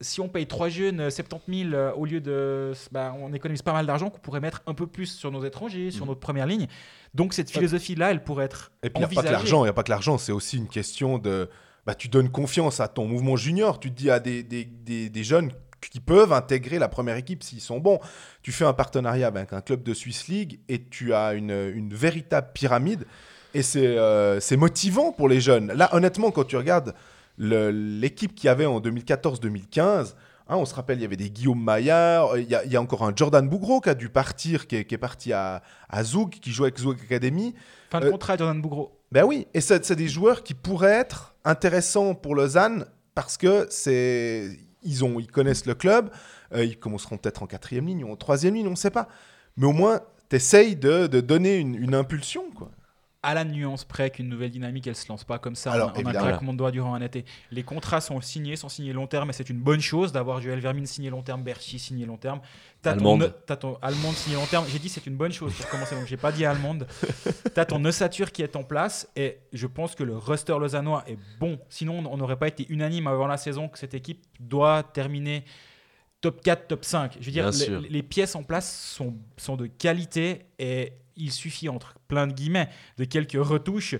si 0.00 0.20
on 0.20 0.28
paye 0.28 0.46
trois 0.46 0.68
jeunes 0.68 1.00
euh, 1.00 1.10
70 1.10 1.62
000 1.70 1.74
euh, 1.74 1.92
au 1.92 2.04
lieu 2.04 2.20
de... 2.20 2.72
bah, 2.92 3.14
on 3.20 3.32
économise 3.32 3.62
pas 3.62 3.72
mal 3.72 3.86
d'argent 3.86 4.10
qu'on 4.10 4.18
pourrait 4.20 4.40
mettre 4.40 4.62
un 4.66 4.74
peu 4.74 4.86
plus 4.86 5.06
sur 5.06 5.30
nos 5.32 5.44
étrangers, 5.44 5.90
sur 5.90 6.04
Mhm. 6.04 6.08
notre 6.10 6.20
première 6.20 6.46
ligne. 6.46 6.66
Donc 7.14 7.34
cette 7.34 7.50
philosophie-là, 7.50 8.10
elle 8.10 8.22
pourrait 8.22 8.44
être 8.44 8.70
Et 8.82 8.90
puis, 8.90 9.02
il 9.02 9.08
n'y 9.08 9.18
a 9.18 9.22
pas 9.22 9.28
que 9.28 9.32
l'argent, 9.32 9.60
il 9.62 9.66
n'y 9.66 9.70
a 9.70 9.72
pas 9.72 9.82
que 9.82 9.90
l'argent, 9.90 10.18
c'est 10.18 10.32
aussi 10.32 10.56
une 10.56 10.68
question 10.68 11.18
de. 11.18 11.48
Bah, 11.86 11.94
tu 11.94 12.08
donnes 12.08 12.30
confiance 12.30 12.80
à 12.80 12.88
ton 12.88 13.06
mouvement 13.06 13.36
junior, 13.36 13.80
tu 13.80 13.90
te 13.90 13.96
dis 13.96 14.10
à 14.10 14.20
des, 14.20 14.42
des, 14.42 14.64
des, 14.66 15.08
des 15.08 15.24
jeunes 15.24 15.50
qui 15.90 16.00
peuvent 16.00 16.32
intégrer 16.32 16.78
la 16.78 16.88
première 16.88 17.16
équipe 17.16 17.42
s'ils 17.42 17.60
sont 17.62 17.78
bons. 17.80 17.98
Tu 18.42 18.52
fais 18.52 18.64
un 18.66 18.74
partenariat 18.74 19.28
avec 19.28 19.52
un 19.52 19.60
club 19.62 19.82
de 19.82 19.94
Swiss 19.94 20.28
League 20.28 20.60
et 20.68 20.84
tu 20.84 21.14
as 21.14 21.32
une, 21.32 21.50
une 21.50 21.94
véritable 21.94 22.48
pyramide 22.52 23.06
et 23.54 23.62
c'est 23.62 23.86
euh, 23.96 24.38
motivant 24.58 25.12
pour 25.12 25.28
les 25.28 25.40
jeunes. 25.40 25.72
Là, 25.72 25.88
honnêtement, 25.94 26.30
quand 26.30 26.44
tu 26.44 26.56
regardes 26.56 26.94
l'équipe 27.38 28.34
qu'il 28.34 28.46
y 28.46 28.50
avait 28.50 28.66
en 28.66 28.80
2014-2015, 28.80 30.14
hein, 30.48 30.56
on 30.56 30.64
se 30.64 30.74
rappelle, 30.74 30.98
il 30.98 31.02
y 31.02 31.04
avait 31.04 31.16
des 31.16 31.30
Guillaume 31.30 31.62
Maillard, 31.62 32.32
euh, 32.34 32.40
il 32.40 32.48
y, 32.48 32.54
a- 32.54 32.64
il 32.64 32.72
y 32.72 32.76
a 32.76 32.80
encore 32.82 33.04
un 33.04 33.12
Jordan 33.14 33.48
Bougro 33.48 33.80
qui 33.80 33.88
a 33.90 33.94
dû 33.94 34.08
partir, 34.08 34.66
qui 34.66 34.76
est, 34.76 34.84
qui 34.84 34.94
est 34.94 34.98
parti 34.98 35.32
à, 35.32 35.62
à 35.88 36.04
Zoug, 36.04 36.30
qui 36.30 36.50
joue 36.50 36.64
avec 36.64 36.78
Zoug 36.78 36.96
Academy. 37.02 37.54
Fin 37.90 38.00
de 38.00 38.06
Euh, 38.06 38.10
contrat, 38.10 38.36
Jordan 38.36 38.60
Bougro. 38.60 38.92
Ben 39.12 39.24
oui, 39.24 39.46
et 39.54 39.60
c'est 39.62 39.84
c'est 39.86 39.96
des 39.96 40.08
joueurs 40.08 40.42
qui 40.42 40.52
pourraient 40.54 40.92
être 40.92 41.34
intéressants 41.44 42.14
pour 42.14 42.34
Lausanne 42.34 42.84
parce 43.14 43.38
que 43.38 43.66
c'est 43.70 44.58
ils 44.82 45.02
ont 45.04 45.18
ils 45.18 45.26
connaissent 45.30 45.64
le 45.66 45.74
club, 45.74 46.10
euh, 46.54 46.64
ils 46.64 46.78
commenceront 46.78 47.16
peut-être 47.16 47.42
en 47.42 47.46
quatrième 47.46 47.86
ligne 47.86 48.04
ou 48.04 48.12
en 48.12 48.16
troisième 48.16 48.54
ligne, 48.54 48.66
on 48.66 48.72
ne 48.72 48.76
sait 48.76 48.90
pas. 48.90 49.08
Mais 49.56 49.66
au 49.66 49.72
moins, 49.72 50.00
t'essayes 50.28 50.76
de, 50.76 51.06
de 51.06 51.20
donner 51.20 51.56
une, 51.56 51.74
une 51.74 51.94
impulsion, 51.94 52.44
quoi. 52.54 52.70
À 53.28 53.34
la 53.34 53.44
nuance 53.44 53.84
près 53.84 54.10
qu'une 54.10 54.28
nouvelle 54.28 54.50
dynamique, 54.50 54.86
elle 54.86 54.96
se 54.96 55.08
lance 55.08 55.24
pas 55.24 55.38
comme 55.38 55.54
ça 55.54 55.70
en- 55.70 55.74
Alors, 55.74 55.88
en, 55.90 55.92
un 55.92 55.94
évidemment. 56.00 56.26
claquement 56.26 56.52
de 56.52 56.58
doigts 56.58 56.70
durant 56.70 56.94
un 56.94 57.00
été. 57.02 57.24
Les 57.50 57.62
contrats 57.62 58.00
sont 58.00 58.20
signés, 58.20 58.56
sont 58.56 58.68
signés 58.68 58.92
long 58.92 59.06
terme, 59.06 59.30
et 59.30 59.32
c'est 59.32 59.48
une 59.50 59.60
bonne 59.60 59.80
chose 59.80 60.12
d'avoir 60.12 60.40
Joël 60.40 60.60
Vermine 60.60 60.86
signé 60.86 61.10
long 61.10 61.22
terme, 61.22 61.42
Berchi 61.42 61.78
signé 61.78 62.06
long 62.06 62.16
terme. 62.16 62.40
T'as 62.82 62.94
ton, 62.94 63.14
Allemande. 63.20 63.34
ton 63.60 63.78
allemande 63.82 64.14
signé 64.14 64.36
long 64.36 64.46
terme. 64.46 64.64
J'ai 64.68 64.78
dit 64.78 64.88
c'est 64.88 65.06
une 65.06 65.16
bonne 65.16 65.32
chose 65.32 65.52
pour 65.54 65.68
commencer, 65.68 65.94
donc 65.96 66.06
j'ai 66.06 66.16
pas 66.16 66.32
dit 66.32 66.44
allemande. 66.44 66.86
T'as 67.54 67.64
ton 67.64 67.84
ossature 67.84 68.30
qui 68.32 68.42
est 68.42 68.56
en 68.56 68.62
place, 68.62 69.08
et 69.16 69.38
je 69.52 69.66
pense 69.66 69.94
que 69.94 70.04
le 70.04 70.16
roster 70.16 70.56
lausannois 70.58 71.04
est 71.06 71.18
bon. 71.40 71.58
Sinon, 71.68 72.04
on 72.10 72.16
n'aurait 72.16 72.38
pas 72.38 72.48
été 72.48 72.66
unanime 72.68 73.06
avant 73.08 73.26
la 73.26 73.36
saison 73.36 73.68
que 73.68 73.78
cette 73.78 73.94
équipe 73.94 74.24
doit 74.40 74.82
terminer 74.84 75.44
top 76.20 76.40
4, 76.42 76.66
top 76.68 76.84
5. 76.84 77.16
Je 77.20 77.26
veux 77.26 77.32
dire, 77.32 77.50
les, 77.50 77.88
les 77.88 78.02
pièces 78.02 78.34
en 78.34 78.42
place 78.42 78.92
sont, 78.96 79.14
sont 79.36 79.56
de 79.56 79.66
qualité 79.66 80.46
et 80.58 80.92
il 81.18 81.32
suffit, 81.32 81.68
entre 81.68 81.94
plein 82.08 82.26
de 82.26 82.32
guillemets, 82.32 82.68
de 82.96 83.04
quelques 83.04 83.32
retouches 83.38 83.96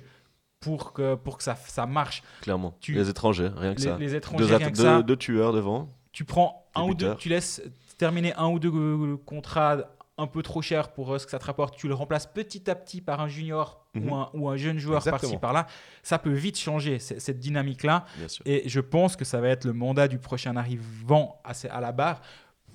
pour 0.60 0.92
que, 0.92 1.14
pour 1.14 1.36
que 1.38 1.42
ça, 1.44 1.54
ça 1.56 1.86
marche. 1.86 2.22
Clairement. 2.40 2.74
Tu- 2.80 2.94
Les 2.94 3.08
étrangers, 3.08 3.50
rien 3.56 3.74
que 3.74 3.80
Les, 3.80 3.84
ça. 3.86 3.96
les 3.98 4.14
étrangers, 4.14 4.44
Deux, 4.46 4.56
rien 4.56 4.66
atta- 4.66 4.70
que 4.72 4.76
deux- 4.76 4.82
ça, 4.82 5.02
deux 5.02 5.16
tueurs 5.16 5.52
devant. 5.52 5.88
tu 6.12 6.24
prends 6.24 6.68
un 6.74 6.82
ou 6.82 6.94
deux, 6.94 7.14
tu 7.16 7.28
laisses 7.28 7.62
terminer 7.96 8.34
un 8.34 8.46
ou 8.48 8.58
deux 8.58 8.70
euh, 8.72 9.16
contrats 9.24 9.78
un 10.20 10.26
peu 10.26 10.42
trop 10.42 10.60
chers 10.62 10.88
pour 10.92 11.14
euh, 11.14 11.18
ce 11.18 11.26
que 11.26 11.30
ça 11.30 11.38
te 11.38 11.44
rapporte, 11.44 11.76
tu 11.76 11.86
le 11.86 11.94
remplaces 11.94 12.26
petit 12.26 12.68
à 12.68 12.74
petit 12.74 13.00
par 13.00 13.20
un 13.20 13.28
junior 13.28 13.84
Mhm. 13.94 14.10
ou, 14.10 14.14
un, 14.16 14.30
ou 14.34 14.48
un 14.48 14.56
jeune 14.56 14.78
joueur 14.78 15.02
par-ci 15.02 15.36
par-là, 15.38 15.66
ça 16.02 16.18
peut 16.18 16.32
vite 16.32 16.58
changer 16.58 16.98
cette 16.98 17.38
dynamique-là. 17.38 18.04
Et 18.44 18.68
je 18.68 18.80
pense 18.80 19.14
que 19.16 19.24
ça 19.24 19.40
va 19.40 19.48
être 19.48 19.64
le 19.64 19.72
mandat 19.72 20.08
du 20.08 20.18
prochain 20.18 20.56
arrivant 20.56 21.40
à, 21.44 21.52
à 21.70 21.80
la 21.80 21.92
barre. 21.92 22.20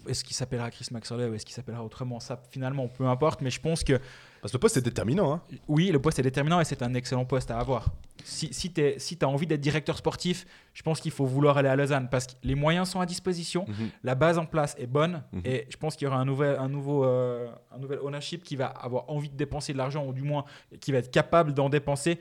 Est-ce 0.08 0.24
qu'il 0.24 0.36
s'appellera 0.36 0.72
Chris 0.72 0.88
Maxwell 0.92 1.30
ou 1.30 1.34
est-ce 1.34 1.46
qu'il 1.46 1.54
s'appellera 1.56 1.84
autrement? 1.84 2.20
Ça, 2.20 2.42
finalement, 2.50 2.88
peu 2.88 3.06
importe. 3.08 3.42
Mais 3.42 3.52
je 3.52 3.62
pense 3.62 3.84
que 3.84 4.00
Parce 4.44 4.52
que 4.52 4.58
le 4.58 4.60
poste 4.60 4.76
est 4.76 4.82
déterminant. 4.82 5.34
Hein. 5.34 5.42
oui, 5.70 5.90
le 5.90 6.00
poste 6.02 6.20
est 6.20 6.22
déterminant 6.22 6.60
et 6.60 6.66
c'est 6.66 6.82
un 6.84 6.94
excellent 6.96 7.24
poste 7.24 7.50
à 7.50 7.58
avoir. 7.58 7.86
Si, 8.26 8.54
si 8.54 8.74
tu 8.74 8.94
si 8.98 9.18
as 9.22 9.28
envie 9.30 9.48
d'être 9.48 9.62
directeur 9.62 9.98
sportif, 9.98 10.46
je 10.74 10.82
pense 10.82 11.00
qu'il 11.00 11.12
faut 11.12 11.26
vouloir 11.26 11.58
aller 11.58 11.70
à 11.70 11.78
Lausanne 11.78 12.10
parce 12.12 12.28
que 12.28 12.34
les 12.44 12.54
moyens 12.56 12.90
sont 12.90 13.00
à 13.00 13.06
disposition, 13.06 13.64
Mhm. 13.70 13.90
la 14.04 14.16
base 14.16 14.38
en 14.38 14.46
place 14.46 14.76
est 14.78 14.86
bonne 14.88 15.24
Mhm. 15.32 15.42
et 15.46 15.66
je 15.70 15.78
pense 15.78 15.96
qu'il 15.96 16.06
y 16.06 16.08
aura 16.10 16.18
un 16.20 16.26
nouvel, 16.26 16.58
un, 16.60 16.68
nouveau, 16.68 17.06
euh, 17.06 17.48
un 17.74 17.80
nouvel 17.80 18.00
ownership 18.00 18.44
qui 18.44 18.58
va 18.58 18.66
avoir 18.68 19.10
envie 19.10 19.30
de 19.30 19.36
dépenser 19.38 19.72
de 19.72 19.78
l'argent 19.78 20.06
ou 20.06 20.12
du 20.12 20.24
moins 20.24 20.44
qui 20.82 20.92
va 20.92 20.98
être 20.98 21.10
capable 21.12 21.54
d'en 21.54 21.70
dépenser. 21.70 22.20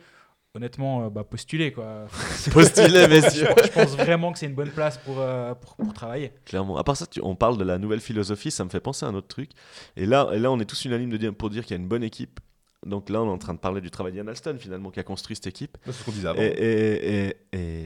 Honnêtement, 0.63 1.05
euh, 1.07 1.09
bah, 1.09 1.25
postuler 1.25 1.73
quoi. 1.73 2.07
Postulé, 2.53 3.09
messieurs. 3.09 3.49
je 3.65 3.71
pense 3.71 3.97
vraiment 3.97 4.33
que 4.33 4.39
c'est 4.39 4.45
une 4.47 4.55
bonne 4.55 4.71
place 4.71 4.99
pour, 4.99 5.19
euh, 5.19 5.55
pour, 5.55 5.77
pour 5.77 5.95
travailler. 5.95 6.31
Clairement. 6.45 6.77
À 6.77 6.85
part 6.85 6.95
ça, 6.97 7.07
tu- 7.07 7.21
on 7.23 7.35
parle 7.35 7.57
de 7.57 7.65
la 7.65 7.79
nouvelle 7.79 8.01
philosophie, 8.01 8.51
ça 8.51 8.63
me 8.63 8.69
fait 8.69 8.81
penser 8.81 9.07
à 9.07 9.09
un 9.09 9.15
autre 9.15 9.29
truc. 9.29 9.51
Et 9.97 10.05
là, 10.05 10.29
et 10.35 10.39
là 10.39 10.53
on 10.53 10.61
est 10.61 10.67
tous 10.67 10.85
unanimes 10.85 11.09
de 11.09 11.17
dire, 11.17 11.35
pour 11.35 11.49
dire 11.49 11.65
qu'il 11.65 11.75
y 11.75 11.79
a 11.79 11.83
une 11.83 11.89
bonne 11.89 12.03
équipe. 12.05 12.39
Donc 12.85 13.09
là, 13.11 13.23
on 13.23 13.27
est 13.29 13.31
en 13.31 13.39
train 13.39 13.55
de 13.55 13.61
parler 13.61 13.81
du 13.81 13.93
travail 13.93 14.13
d'Ian 14.13 14.27
Alston, 14.27 14.57
finalement, 14.59 14.91
qui 14.91 14.99
a 14.99 15.05
construit 15.05 15.37
cette 15.37 15.47
équipe. 15.47 15.79
C'est 15.87 15.93
ce 15.93 16.05
qu'on 16.05 16.11
disait 16.11 16.27
avant. 16.29 16.43
Et, 16.43 16.47
et- 16.49 17.29
et- 17.29 17.37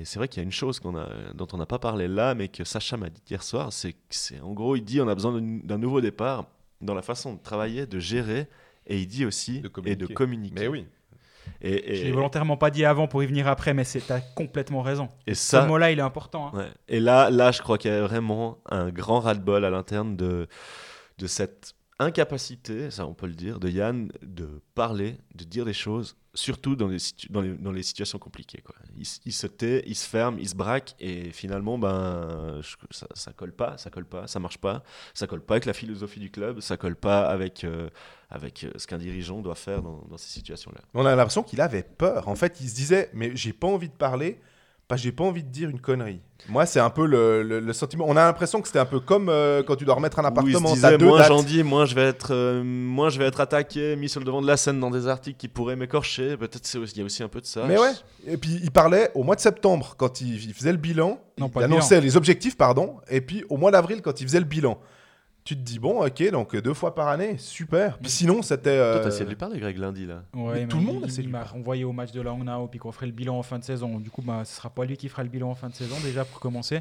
et 0.01 0.05
c'est 0.07 0.19
vrai 0.19 0.27
qu'il 0.27 0.39
y 0.39 0.41
a 0.41 0.45
une 0.45 0.51
chose 0.53 0.81
a, 0.97 1.35
dont 1.35 1.47
on 1.53 1.59
n'a 1.59 1.67
pas 1.67 1.79
parlé 1.79 2.09
là, 2.09 2.35
mais 2.35 2.49
que 2.49 2.65
Sacha 2.65 2.97
m'a 2.97 3.11
dit 3.11 3.21
hier 3.31 3.43
soir, 3.45 3.73
c'est 3.75 3.93
que 3.93 3.99
c'est 4.11 4.41
en 4.41 4.55
gros, 4.55 4.75
il 4.75 4.83
dit 4.83 5.01
on 5.03 5.07
a 5.09 5.15
besoin 5.15 5.39
d'un- 5.41 5.61
nouveau 5.79 6.01
départ 6.01 6.47
dans 6.81 6.95
la 6.95 7.03
façon 7.03 7.35
de 7.35 7.39
travailler, 7.41 7.87
de 7.87 8.01
gérer, 8.01 8.49
et 8.87 8.99
il 8.99 9.07
dit 9.07 9.25
aussi 9.27 9.61
De 9.61 9.71
et 9.85 9.97
de 9.97 10.07
communiquer. 10.07 10.55
Mais 10.63 10.67
oui. 10.69 10.87
Et, 11.63 11.93
et- 11.93 11.97
Je 11.97 12.05
l'ai 12.05 12.13
volontairement 12.13 12.57
pas 12.57 12.71
dit 12.71 12.85
avant 12.85 13.07
pour 13.09 13.23
y 13.23 13.27
venir 13.27 13.47
après, 13.49 13.73
mais 13.75 13.85
tu 13.85 13.99
as 14.11 14.21
complètement 14.35 14.83
raison. 14.83 15.09
et 15.27 15.35
Ce 15.35 15.57
mot-là, 15.57 15.91
il 15.93 15.99
est 15.99 16.03
important. 16.03 16.49
hein. 16.55 16.59
Ouais. 16.59 16.69
Et 16.89 17.01
là, 17.01 17.31
là, 17.31 17.53
je 17.53 17.63
crois 17.63 17.79
qu'il 17.79 17.91
y 17.91 17.95
a 17.95 18.03
vraiment 18.03 18.59
un 18.71 18.91
grand 18.91 19.21
ras-le-bol 19.21 19.65
à 19.65 19.71
l'interne 19.71 20.17
de, 20.17 20.49
de 21.19 21.27
cette 21.27 21.75
incapacité, 21.99 22.91
ça 22.91 23.07
on 23.07 23.15
peut 23.15 23.27
le 23.27 23.35
dire, 23.35 23.59
de 23.59 23.69
Yann 23.69 24.11
de 24.23 24.61
parler, 24.75 25.17
de 25.35 25.45
dire 25.45 25.65
des 25.65 25.73
choses, 25.73 26.17
surtout 26.35 26.77
dans 26.77 26.89
les, 26.89 27.83
situations 27.83 28.19
compliquées. 28.19 28.63
Il, 28.97 29.33
se 29.33 29.47
tait, 29.47 29.83
il 29.87 29.95
se 29.95 30.07
ferme, 30.07 30.39
il 30.39 30.49
se 30.49 30.55
braque, 30.55 30.95
et 31.01 31.31
finalement, 31.31 31.79
ben, 31.79 32.61
ça, 32.91 33.07
ça 33.15 33.33
colle 33.33 33.53
pas, 33.53 33.79
ça 33.79 33.91
colle 33.91 34.05
pas, 34.05 34.27
ça 34.27 34.39
marche 34.39 34.59
pas, 34.59 34.83
ça 35.15 35.27
colle 35.27 35.41
pas 35.41 35.55
avec 35.55 35.65
la 35.65 35.73
philosophie 35.73 36.21
du 36.21 36.31
club, 36.31 36.61
ça 36.61 36.77
colle 36.77 36.97
pas 36.97 37.29
avec, 37.29 37.65
euh, 37.65 37.89
avec 38.31 38.65
euh, 38.65 38.71
ce 38.77 38.87
qu'un 38.87 38.99
dirigeant 38.99 39.41
doit 39.41 39.55
faire 39.55 39.83
dans, 39.83 40.05
dans 40.11 40.19
ces 40.19 40.29
situations-là. 40.29 40.81
On 40.95 41.07
a 41.07 41.17
l'impression 41.17 41.43
qu'il 41.43 41.61
avait 41.61 41.83
peur. 41.83 42.29
En 42.29 42.35
fait, 42.37 42.59
il 42.61 42.69
se 42.69 42.75
disait, 42.75 43.11
mais 43.15 43.35
j'ai 43.35 43.55
pas 43.55 43.69
envie 43.69 43.89
de 43.89 43.95
parler, 43.95 44.39
que 45.01 45.03
j'ai 45.03 45.13
pas 45.13 45.25
envie 45.25 45.43
de 45.43 45.49
dire 45.49 45.69
une 45.69 45.81
connerie. 45.81 46.21
Moi, 46.49 46.65
c'est 46.65 46.79
un 46.79 46.91
peu 46.91 47.07
le, 47.07 47.43
le- 47.43 47.59
le 47.59 47.73
sentiment. 47.73 48.05
On 48.07 48.17
a 48.17 48.25
l'impression 48.25 48.61
que 48.61 48.69
c'était 48.69 48.79
un 48.79 48.85
peu 48.85 49.01
comme 49.01 49.29
euh, 49.29 49.63
quand 49.65 49.75
tu 49.75 49.85
dois 49.85 49.95
remettre 49.97 50.21
un 50.21 50.25
appartement. 50.25 50.69
t'as 50.69 50.75
disait, 50.75 50.99
moins 51.09 51.23
j'en 51.25 51.43
dis, 51.43 51.63
moins 51.65 51.87
je 51.87 51.95
vais 51.97 52.05
être, 52.05 52.29
euh, 52.33 52.63
moins 52.63 53.09
je 53.09 53.19
vais 53.19 53.25
être 53.27 53.41
attaqué, 53.41 53.97
mis 53.97 54.09
sur 54.09 54.21
le 54.21 54.27
devant 54.27 54.41
de 54.43 54.47
la 54.47 54.57
scène 54.57 54.79
dans 54.79 54.91
des 54.91 55.09
articles 55.09 55.37
qui 55.39 55.49
pourraient 55.49 55.75
m'écorcher. 55.75 56.37
Peut-être 56.37 56.69
il 56.75 56.99
y 56.99 57.03
a 57.03 57.05
aussi 57.05 57.23
un 57.25 57.29
peu 57.29 57.41
de 57.41 57.47
ça. 57.47 57.65
Mais 57.67 57.79
ouais. 57.79 57.91
Et 58.29 58.37
puis 58.37 58.61
il 58.63 58.71
parlait 58.71 59.11
au 59.15 59.25
mois 59.25 59.35
de 59.35 59.41
septembre 59.41 59.95
quand 59.97 60.21
il, 60.21 60.35
il 60.45 60.55
faisait 60.55 60.71
le 60.73 60.79
bilan. 60.79 61.19
Non, 61.39 61.49
pas 61.49 61.61
il 61.63 61.67
le 61.69 61.73
annonçait 61.73 62.01
les 62.01 62.17
objectifs, 62.17 62.57
pardon. 62.57 62.97
Et 63.11 63.21
puis 63.21 63.45
au 63.49 63.57
mois 63.57 63.73
d'avril 63.73 64.03
quand 64.03 64.21
il 64.21 64.27
faisait 64.29 64.39
le 64.41 64.47
bilan. 64.47 64.79
Tu 65.47 65.55
te 65.57 65.61
dis 65.63 65.79
bon, 65.79 66.05
ok, 66.05 66.31
donc 66.31 66.55
deux 66.57 66.75
fois 66.75 66.95
par 66.95 67.09
année, 67.09 67.39
super. 67.39 67.97
Puis 67.99 68.11
sinon, 68.11 68.43
c'était. 68.43 68.77
Toi, 68.77 68.85
euh, 68.85 69.03
t'as 69.03 69.09
essayé 69.09 69.25
de 69.25 69.31
lui 69.31 69.37
parler, 69.37 69.59
Greg, 69.61 69.79
lundi, 69.79 70.05
là. 70.05 70.25
Ouais, 70.35 70.53
Mais 70.55 70.61
mais 70.63 70.67
tout 70.67 70.77
le 70.77 70.83
monde 70.83 71.05
il, 71.07 71.09
de 71.15 71.19
il 71.21 71.25
lui 71.25 71.33
m'a 71.33 71.45
renvoyé 71.45 71.85
au 71.85 71.93
match 71.93 72.11
de 72.13 72.21
Langnau 72.21 72.67
puis 72.67 72.79
qu'on 72.81 72.93
ferait 72.93 73.07
le 73.07 73.13
bilan 73.13 73.39
en 73.39 73.43
fin 73.43 73.59
de 73.59 73.65
saison. 73.65 73.99
Du 74.01 74.11
coup, 74.11 74.21
bah, 74.23 74.45
ce 74.45 74.57
sera 74.57 74.69
pas 74.71 74.85
lui 74.85 74.97
qui 74.99 75.09
fera 75.09 75.23
le 75.23 75.29
bilan 75.31 75.49
en 75.51 75.55
fin 75.55 75.69
de 75.69 75.75
saison 75.75 75.95
déjà 76.03 76.25
pour 76.25 76.41
commencer. 76.41 76.81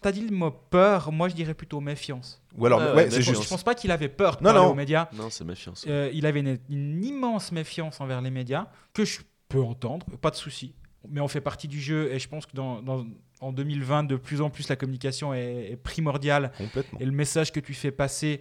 T'as 0.00 0.10
dit 0.12 0.26
le 0.26 0.34
mot 0.34 0.50
peur, 0.50 1.10
moi 1.12 1.28
je 1.28 1.34
dirais 1.34 1.54
plutôt 1.54 1.80
méfiance. 1.80 2.40
Ou 2.56 2.64
alors, 2.66 2.80
Ouais, 2.80 2.92
ouais, 2.94 3.10
c'est 3.10 3.20
juste. 3.20 3.42
je 3.42 3.48
pense 3.48 3.62
pas 3.64 3.74
qu'il 3.74 3.90
avait 3.90 4.08
peur 4.08 4.36
de 4.36 4.42
Non, 4.44 4.52
parler 4.52 4.60
non. 4.66 4.72
aux 4.72 4.74
médias. 4.76 5.08
Non, 5.12 5.28
c'est 5.28 5.44
méfiance. 5.44 5.84
Euh, 5.88 6.08
il 6.14 6.24
avait 6.24 6.40
une, 6.40 6.56
une 6.70 7.04
immense 7.04 7.52
méfiance 7.52 8.00
envers 8.00 8.20
les 8.22 8.30
médias 8.30 8.68
que 8.94 9.04
je 9.04 9.18
peux 9.48 9.60
entendre, 9.60 10.06
pas 10.20 10.30
de 10.30 10.36
souci. 10.36 10.72
Mais 11.10 11.20
on 11.20 11.28
fait 11.28 11.40
partie 11.40 11.68
du 11.68 11.80
jeu 11.80 12.10
et 12.12 12.18
je 12.20 12.28
pense 12.28 12.46
que 12.46 12.54
dans, 12.54 12.80
dans- 12.80 13.04
en 13.40 13.52
2020, 13.52 14.04
de 14.04 14.16
plus 14.16 14.40
en 14.40 14.50
plus, 14.50 14.68
la 14.68 14.76
communication 14.76 15.32
est, 15.34 15.72
est 15.72 15.76
primordiale 15.76 16.52
Complètement. 16.56 16.98
et 16.98 17.04
le 17.04 17.12
message 17.12 17.52
que 17.52 17.60
tu 17.60 17.74
fais 17.74 17.90
passer 17.90 18.40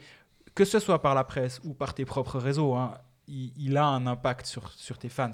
que 0.56 0.66
ce 0.66 0.80
soit 0.80 1.02
par 1.04 1.14
la 1.14 1.24
presse 1.24 1.62
ou 1.64 1.76
par 1.76 1.94
tes 1.94 2.04
propres 2.04 2.40
réseaux, 2.40 2.74
hein, 2.74 2.96
il, 3.28 3.52
il 3.58 3.78
a 3.78 3.86
un 3.86 4.08
impact 4.08 4.48
sur, 4.48 4.72
sur 4.72 4.98
tes 4.98 5.08
fans. 5.08 5.32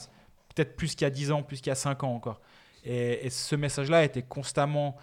Peut-être 0.53 0.75
plus 0.75 0.95
qu'il 0.95 1.05
y 1.05 1.07
a 1.07 1.09
10 1.09 1.31
ans, 1.31 1.43
plus 1.43 1.57
qu'il 1.57 1.67
y 1.67 1.71
a 1.71 1.75
5 1.75 2.03
ans 2.03 2.13
encore. 2.13 2.41
Et, 2.83 3.25
et 3.25 3.29
ce 3.29 3.55
message-là 3.55 4.03
était 4.03 4.21
constamment 4.21 4.97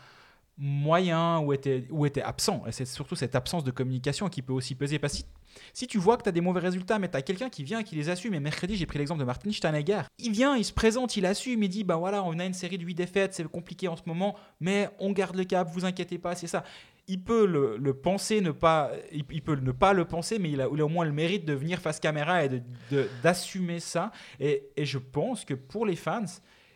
moyen 0.62 1.38
ou 1.40 1.52
était, 1.54 1.86
ou 1.90 2.04
était 2.04 2.22
absent. 2.22 2.62
Et 2.66 2.72
c'est 2.72 2.84
surtout 2.84 3.16
cette 3.16 3.34
absence 3.34 3.64
de 3.64 3.70
communication 3.70 4.28
qui 4.28 4.42
peut 4.42 4.52
aussi 4.52 4.74
peser. 4.74 4.98
Parce 4.98 5.14
que 5.14 5.18
si, 5.20 5.24
si 5.72 5.86
tu 5.86 5.98
vois 5.98 6.18
que 6.18 6.22
tu 6.22 6.28
as 6.28 6.32
des 6.32 6.42
mauvais 6.42 6.60
résultats, 6.60 6.98
mais 6.98 7.08
tu 7.10 7.16
as 7.16 7.22
quelqu'un 7.22 7.48
qui 7.48 7.64
vient, 7.64 7.82
qui 7.82 7.96
les 7.96 8.10
assume, 8.10 8.34
et 8.34 8.40
mercredi, 8.40 8.76
j'ai 8.76 8.84
pris 8.86 8.98
l'exemple 8.98 9.20
de 9.20 9.24
Martin 9.24 9.50
Steinegger, 9.50 10.02
il 10.18 10.32
vient, 10.32 10.56
il 10.56 10.64
se 10.64 10.72
présente, 10.72 11.16
il 11.16 11.24
assume, 11.24 11.62
il 11.62 11.68
dit, 11.70 11.82
bah 11.82 11.96
voilà, 11.96 12.22
on 12.22 12.38
a 12.38 12.44
une 12.44 12.52
série 12.52 12.76
de 12.76 12.84
8 12.84 12.94
défaites, 12.94 13.32
c'est 13.34 13.48
compliqué 13.48 13.88
en 13.88 13.96
ce 13.96 14.02
moment, 14.04 14.36
mais 14.60 14.90
on 14.98 15.12
garde 15.12 15.34
le 15.36 15.44
cap, 15.44 15.68
vous 15.72 15.84
inquiétez 15.86 16.18
pas, 16.18 16.34
c'est 16.34 16.46
ça. 16.46 16.62
Il 17.08 17.24
peut 17.24 17.46
le, 17.46 17.94
penser, 17.94 18.40
ne 18.42 18.52
pas, 18.52 18.92
il, 19.10 19.24
peut 19.42 19.56
ne 19.56 19.72
pas 19.72 19.94
le 19.94 20.04
penser, 20.04 20.38
mais 20.38 20.50
il 20.50 20.60
a, 20.60 20.68
au 20.68 20.88
moins 20.88 21.04
le 21.06 21.10
mérite 21.12 21.44
de 21.46 21.54
venir 21.54 21.80
face 21.80 21.98
caméra 21.98 22.44
et 22.44 22.48
de- 22.50 22.62
de- 22.92 23.08
d'assumer 23.22 23.80
ça. 23.80 24.12
Et, 24.38 24.68
et 24.76 24.84
je 24.84 24.98
pense 24.98 25.44
que 25.44 25.54
pour 25.54 25.86
les 25.86 25.96
fans, 25.96 26.22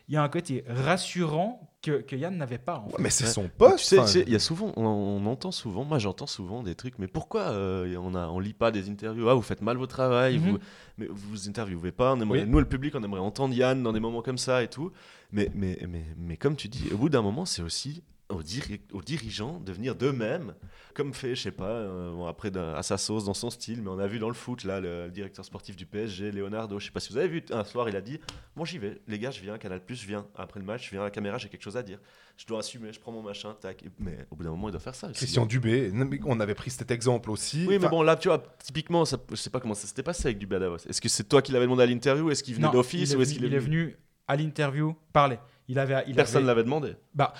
il 0.08 0.14
y 0.14 0.16
a 0.16 0.22
un 0.22 0.28
côté 0.28 0.64
rassurant 0.68 1.70
que, 1.82 2.00
que 2.02 2.16
Yann 2.16 2.36
n'avait 2.36 2.58
pas. 2.58 2.78
en 2.78 2.88
fait. 2.88 2.96
Ouais, 2.96 3.02
mais 3.02 3.10
c'est 3.10 3.26
son 3.26 3.44
Tu 3.44 3.48
poste. 3.50 3.84
sais, 3.84 4.00
tu 4.02 4.06
sais, 4.06 4.24
il 4.26 4.32
y 4.32 4.36
a 4.36 4.38
souvent, 4.38 4.72
on, 4.76 4.84
on 4.86 5.26
entend 5.26 5.50
souvent, 5.50 5.84
moi 5.84 5.98
j'entends 5.98 6.26
souvent 6.26 6.62
des 6.62 6.74
trucs, 6.74 6.98
mais 6.98 7.06
pourquoi 7.08 7.42
euh, 7.50 7.94
on 7.98 8.14
a, 8.14 8.28
on 8.28 8.38
lit 8.40 8.54
pas 8.54 8.70
des 8.70 8.88
interviews? 8.88 9.28
Ah, 9.28 9.34
vous 9.34 9.42
faites 9.42 9.60
mal 9.62 9.76
votre 9.76 9.94
travail, 9.94 10.38
Mhm. 10.38 10.50
vous, 10.52 10.58
mais 10.98 11.06
vous 11.06 11.28
vous 11.30 11.48
interviewez 11.48 11.92
pas. 11.92 12.14
On 12.14 12.20
aimerait, 12.20 12.42
Oui. 12.42 12.46
Nous, 12.48 12.58
le 12.58 12.64
public, 12.68 12.94
on 12.94 13.02
aimerait 13.02 13.20
entendre 13.20 13.54
Yann 13.54 13.82
dans 13.82 13.92
des 13.92 14.00
moments 14.00 14.22
comme 14.22 14.38
ça 14.38 14.62
et 14.62 14.68
tout. 14.68 14.92
Mais, 15.32 15.50
mais, 15.54 15.78
mais, 15.88 16.04
mais 16.16 16.36
comme 16.36 16.56
tu 16.56 16.68
dis, 16.68 16.84
au 16.92 16.96
bout 16.96 17.08
d'un 17.08 17.22
moment, 17.22 17.44
c'est 17.44 17.62
aussi 17.62 18.02
aux, 18.34 18.42
diri- 18.42 18.80
aux 18.92 19.02
dirigeants 19.02 19.60
de 19.60 19.72
venir 19.72 19.94
d'eux-mêmes, 19.94 20.54
comme 20.94 21.12
fait, 21.14 21.34
je 21.34 21.42
sais 21.42 21.50
pas, 21.50 21.64
euh, 21.70 22.12
bon, 22.12 22.26
après 22.26 22.50
à 22.56 22.82
sa 22.82 22.98
sauce, 22.98 23.24
dans 23.24 23.34
son 23.34 23.50
style, 23.50 23.82
mais 23.82 23.88
on 23.90 23.98
a 23.98 24.06
vu 24.06 24.18
dans 24.18 24.28
le 24.28 24.34
foot, 24.34 24.64
là, 24.64 24.80
le, 24.80 25.06
le 25.06 25.10
directeur 25.10 25.44
sportif 25.44 25.76
du 25.76 25.86
PSG, 25.86 26.30
Leonardo, 26.32 26.78
je 26.78 26.86
sais 26.86 26.90
pas 26.92 27.00
si 27.00 27.12
vous 27.12 27.18
avez 27.18 27.28
vu, 27.28 27.42
un 27.50 27.64
soir, 27.64 27.88
il 27.88 27.96
a 27.96 28.00
dit 28.00 28.20
Bon, 28.56 28.64
j'y 28.64 28.78
vais, 28.78 29.00
les 29.08 29.18
gars, 29.18 29.30
je 29.30 29.40
viens, 29.40 29.58
Canal, 29.58 29.80
je 29.88 30.06
viens, 30.06 30.26
après 30.36 30.60
le 30.60 30.66
match, 30.66 30.84
je 30.86 30.90
viens 30.90 31.00
à 31.00 31.04
la 31.04 31.10
caméra, 31.10 31.38
j'ai 31.38 31.48
quelque 31.48 31.62
chose 31.62 31.76
à 31.76 31.82
dire. 31.82 31.98
Je 32.36 32.46
dois 32.46 32.58
assumer, 32.60 32.92
je 32.92 32.98
prends 32.98 33.12
mon 33.12 33.22
machin, 33.22 33.54
tac. 33.60 33.82
Et- 33.84 33.90
Mais 33.98 34.26
au 34.30 34.36
bout 34.36 34.42
d'un 34.44 34.50
moment, 34.50 34.68
il 34.68 34.72
doit 34.72 34.80
faire 34.80 34.94
ça. 34.94 35.06
aussi. 35.08 35.16
Christian 35.16 35.46
Dubé, 35.46 35.90
non, 35.92 36.04
mais 36.04 36.18
on 36.24 36.40
avait 36.40 36.54
pris 36.56 36.70
cet 36.70 36.90
exemple 36.90 37.30
aussi. 37.30 37.64
Oui, 37.68 37.78
mais 37.80 37.88
bon, 37.88 38.02
là, 38.02 38.16
tu 38.16 38.28
vois, 38.28 38.42
typiquement, 38.62 39.04
ça, 39.04 39.18
je 39.30 39.36
sais 39.36 39.50
pas 39.50 39.60
comment 39.60 39.74
ça 39.74 39.86
s'était 39.86 40.02
passé 40.02 40.26
avec 40.26 40.38
Dubé 40.38 40.56
à 40.56 40.58
Davos. 40.58 40.78
Est-ce 40.88 41.00
que 41.00 41.08
c'est 41.08 41.24
toi 41.28 41.42
qui 41.42 41.52
l'avais 41.52 41.66
demandé 41.66 41.82
à 41.84 41.86
l'interview 41.86 42.30
Est-ce 42.30 42.42
qu'il 42.42 42.54
venait 42.56 42.70
d'office 42.70 43.10
il 43.10 43.12
est 43.14 43.16
ou 43.16 43.22
est-ce 43.22 43.30
venu- 43.34 43.46
qu'il 43.46 43.54
est, 43.54 43.58
venu 43.58 43.96
à 44.26 44.36
l'interview 44.36 44.96
parler. 45.12 45.38
Il 45.68 45.78
avait, 45.78 46.02
il 46.08 46.14
Personne 46.14 46.38
avait- 46.38 46.46
l'avait 46.48 46.64
demandé. 46.64 46.94
Bah, 47.14 47.32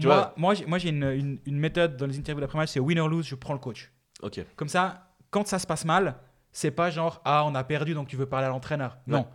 Tu 0.00 0.06
moi, 0.06 0.16
vois. 0.16 0.34
moi, 0.36 0.54
j'ai, 0.54 0.66
moi, 0.66 0.78
j'ai 0.78 0.88
une, 0.90 1.04
une- 1.04 1.38
une 1.46 1.58
méthode 1.58 1.96
dans 1.96 2.06
les 2.06 2.18
interviews 2.18 2.40
d'après-match, 2.40 2.70
c'est 2.70 2.80
win 2.80 2.98
or 2.98 3.08
lose, 3.08 3.26
je 3.26 3.34
prends 3.34 3.52
le 3.54 3.60
coach. 3.60 3.92
Ok. 4.22 4.44
Comme 4.56 4.68
ça, 4.68 5.08
quand 5.30 5.46
ça 5.46 5.58
se 5.58 5.66
passe 5.66 5.84
mal, 5.84 6.16
c'est 6.52 6.70
pas 6.70 6.90
genre 6.90 7.20
ah 7.24 7.44
on 7.46 7.54
a 7.54 7.64
perdu 7.64 7.94
donc 7.94 8.08
tu 8.08 8.16
veux 8.16 8.26
parler 8.26 8.46
à 8.46 8.50
l'entraîneur. 8.50 8.98
Ouais. 9.06 9.14
Non, 9.14 9.26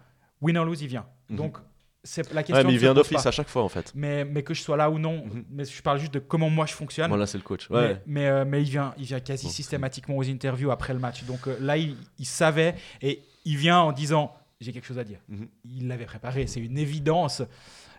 win 0.42 0.58
or 0.58 0.66
lose 0.66 0.82
il 0.82 0.88
vient. 0.88 1.06
Mhm. 1.30 1.38
Donc 1.38 1.58
c'est 2.04 2.32
la 2.34 2.44
question. 2.44 2.56
Ouais, 2.56 2.64
mais 2.64 2.74
il 2.74 2.80
vient 2.80 2.94
d'office 2.94 3.26
à 3.26 3.32
chaque 3.32 3.50
fois, 3.50 3.62
en 3.64 3.68
fait. 3.70 3.92
Mais, 3.94 4.24
mais 4.24 4.42
que 4.42 4.54
je 4.54 4.62
sois 4.62 4.78
là 4.78 4.90
ou 4.90 4.98
non, 5.00 5.26
Mhm. 5.26 5.46
mais 5.50 5.66
je 5.66 5.82
parle 5.82 6.00
juste 6.00 6.14
de 6.14 6.20
comment 6.20 6.50
moi 6.50 6.66
je 6.66 6.74
fonctionne. 6.74 7.10
Bon, 7.10 7.18
là, 7.18 7.26
c'est 7.28 7.38
le 7.38 7.44
coach. 7.44 7.70
Mais, 7.70 7.76
Ouais. 7.78 8.02
mais, 8.06 8.28
euh, 8.28 8.46
mais 8.46 8.62
il 8.62 8.70
vient, 8.70 8.94
il 8.98 9.04
vient 9.06 9.20
quasi 9.20 9.48
Bon. 9.48 9.52
systématiquement 9.52 10.16
aux 10.18 10.24
interviews 10.30 10.72
après 10.72 10.94
le 10.94 11.00
match. 11.00 11.24
Donc 11.26 11.48
euh, 11.48 11.58
là, 11.60 11.76
il, 11.78 11.98
il 12.18 12.26
savait 12.26 12.76
et 13.02 13.22
il 13.46 13.58
vient 13.58 13.80
en 13.80 13.92
disant 13.92 14.34
j'ai 14.62 14.72
quelque 14.74 14.86
chose 14.88 15.00
à 15.00 15.04
dire. 15.06 15.20
Mhm. 15.30 15.48
Il 15.66 15.88
l'avait 15.88 16.06
préparé, 16.06 16.48
c'est 16.48 16.60
une 16.62 16.78
évidence. 16.78 17.42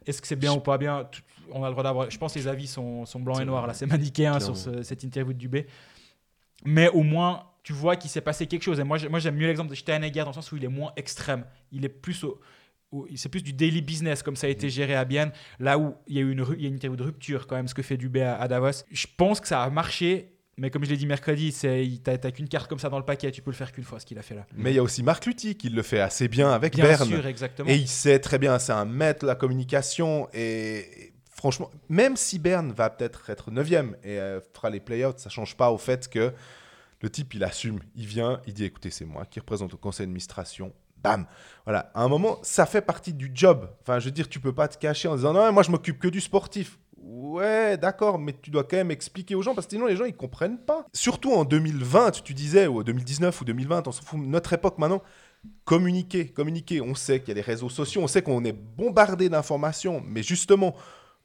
Est-ce 0.06 0.20
que 0.22 0.26
c'est 0.26 0.36
bien 0.36 0.52
ou 0.52 0.60
pas 0.60 0.78
bien 0.78 1.08
On 1.52 1.62
a 1.64 1.68
le 1.68 1.72
droit 1.72 1.84
d'avoir. 1.84 2.10
Je 2.10 2.18
pense 2.18 2.34
que 2.34 2.38
les 2.38 2.48
avis 2.48 2.66
sont, 2.66 3.04
sont 3.06 3.20
blancs 3.20 3.40
et 3.40 3.44
noirs. 3.44 3.66
Là, 3.66 3.74
c'est 3.74 3.86
manichéen 3.86 4.36
Clairement. 4.36 4.54
sur 4.54 4.56
ce- 4.56 4.82
cette 4.82 5.02
interview 5.04 5.32
de 5.32 5.38
Dubé. 5.38 5.66
Mais 6.64 6.88
au 6.88 7.02
moins, 7.02 7.44
tu 7.62 7.72
vois 7.72 7.96
qu'il 7.96 8.10
s'est 8.10 8.20
passé 8.20 8.46
quelque 8.46 8.62
chose. 8.62 8.80
Et 8.80 8.84
moi, 8.84 8.98
moi 9.08 9.18
j'aime 9.18 9.36
mieux 9.36 9.46
l'exemple 9.46 9.70
de 9.70 9.74
Steinegger 9.74 10.20
dans 10.20 10.28
le 10.28 10.34
sens 10.34 10.50
où 10.52 10.56
il 10.56 10.64
est 10.64 10.68
moins 10.68 10.92
extrême. 10.96 11.44
Il 11.72 11.84
est 11.84 11.88
plus 11.90 12.24
au. 12.24 12.40
C'est 13.14 13.28
plus 13.28 13.42
du 13.44 13.52
daily 13.52 13.82
business 13.82 14.20
comme 14.22 14.34
ça 14.34 14.48
a 14.48 14.50
été 14.50 14.68
géré 14.68 14.96
à 14.96 15.04
Bienne, 15.04 15.30
là 15.60 15.78
où 15.78 15.94
il 16.08 16.16
y 16.16 16.18
a 16.18 16.22
eu 16.22 16.32
une, 16.32 16.44
il 16.56 16.62
y 16.62 16.64
a 16.64 16.68
une 16.68 16.74
interview 16.74 16.96
de 16.96 17.04
rupture 17.04 17.46
quand 17.46 17.54
même, 17.54 17.68
ce 17.68 17.74
que 17.74 17.82
fait 17.82 17.96
Dubé 17.96 18.22
à, 18.22 18.36
à 18.40 18.48
Davos. 18.48 18.82
Je 18.90 19.06
pense 19.16 19.40
que 19.40 19.46
ça 19.46 19.62
a 19.62 19.70
marché, 19.70 20.32
mais 20.60 20.70
comme 20.70 20.84
je 20.84 20.90
l'ai 20.90 20.98
dit 20.98 21.06
mercredi, 21.06 21.56
t'as 22.04 22.30
qu'une 22.30 22.46
carte 22.48 22.68
comme 22.68 22.78
ça 22.78 22.90
dans 22.90 22.98
le 22.98 23.04
paquet, 23.04 23.30
tu 23.30 23.40
peux 23.40 23.50
le 23.50 23.56
faire 23.56 23.72
qu'une 23.72 23.82
fois, 23.82 23.98
ce 23.98 24.04
qu'il 24.04 24.18
a 24.18 24.22
fait 24.22 24.34
là. 24.34 24.44
Mais 24.54 24.72
il 24.72 24.76
y 24.76 24.78
a 24.78 24.82
aussi 24.82 25.02
Marc 25.02 25.24
Lutti 25.24 25.56
qui 25.56 25.70
le 25.70 25.80
fait 25.80 26.00
assez 26.00 26.28
bien 26.28 26.50
avec 26.50 26.74
Bien 26.74 26.84
Berne. 26.84 27.08
sûr, 27.08 27.26
exactement. 27.26 27.70
Et 27.70 27.76
il 27.76 27.88
sait 27.88 28.18
très 28.18 28.38
bien, 28.38 28.58
c'est 28.58 28.72
un 28.72 28.84
maître 28.84 29.22
de 29.22 29.26
la 29.26 29.36
communication. 29.36 30.28
Et 30.34 31.14
franchement, 31.30 31.70
même 31.88 32.14
si 32.14 32.38
Berne 32.38 32.72
va 32.72 32.90
peut-être 32.90 33.30
être 33.30 33.50
9 33.50 33.72
et 33.72 34.18
euh, 34.18 34.40
fera 34.52 34.68
les 34.68 34.80
play-outs, 34.80 35.16
ça 35.16 35.30
change 35.30 35.56
pas 35.56 35.70
au 35.70 35.78
fait 35.78 36.08
que 36.08 36.34
le 37.00 37.08
type, 37.08 37.32
il 37.32 37.42
assume. 37.42 37.80
Il 37.96 38.04
vient, 38.04 38.42
il 38.46 38.52
dit 38.52 38.64
écoutez, 38.64 38.90
c'est 38.90 39.06
moi 39.06 39.24
qui 39.24 39.40
représente 39.40 39.72
au 39.72 39.78
conseil 39.78 40.04
d'administration. 40.04 40.74
Bam 41.02 41.24
Voilà, 41.64 41.90
à 41.94 42.02
un 42.02 42.08
moment, 42.08 42.38
ça 42.42 42.66
fait 42.66 42.82
partie 42.82 43.14
du 43.14 43.30
job. 43.34 43.70
Enfin, 43.80 43.98
je 43.98 44.04
veux 44.04 44.10
dire, 44.10 44.28
tu 44.28 44.38
peux 44.38 44.52
pas 44.52 44.68
te 44.68 44.76
cacher 44.76 45.08
en 45.08 45.16
disant 45.16 45.32
non, 45.32 45.50
moi 45.52 45.62
je 45.62 45.70
m'occupe 45.70 45.98
que 45.98 46.08
du 46.08 46.20
sportif. 46.20 46.78
Ouais, 47.02 47.76
d'accord, 47.78 48.18
mais 48.18 48.34
tu 48.40 48.50
dois 48.50 48.64
quand 48.64 48.76
même 48.76 48.90
expliquer 48.90 49.34
aux 49.34 49.42
gens 49.42 49.54
parce 49.54 49.66
que 49.66 49.72
sinon 49.72 49.86
les 49.86 49.96
gens 49.96 50.04
ils 50.04 50.16
comprennent 50.16 50.58
pas. 50.58 50.86
Surtout 50.92 51.32
en 51.32 51.44
2020, 51.44 52.22
tu 52.22 52.34
disais, 52.34 52.66
ou 52.66 52.82
2019 52.84 53.40
ou 53.40 53.44
2020, 53.44 53.88
on 53.88 53.92
s'en 53.92 54.02
fout, 54.02 54.20
notre 54.20 54.52
époque 54.52 54.78
maintenant, 54.78 55.02
communiquer, 55.64 56.26
communiquer. 56.26 56.80
On 56.80 56.94
sait 56.94 57.20
qu'il 57.20 57.28
y 57.28 57.32
a 57.32 57.34
les 57.34 57.40
réseaux 57.40 57.68
sociaux, 57.70 58.02
on 58.02 58.06
sait 58.06 58.22
qu'on 58.22 58.44
est 58.44 58.52
bombardé 58.52 59.28
d'informations, 59.28 60.02
mais 60.06 60.22
justement, 60.22 60.74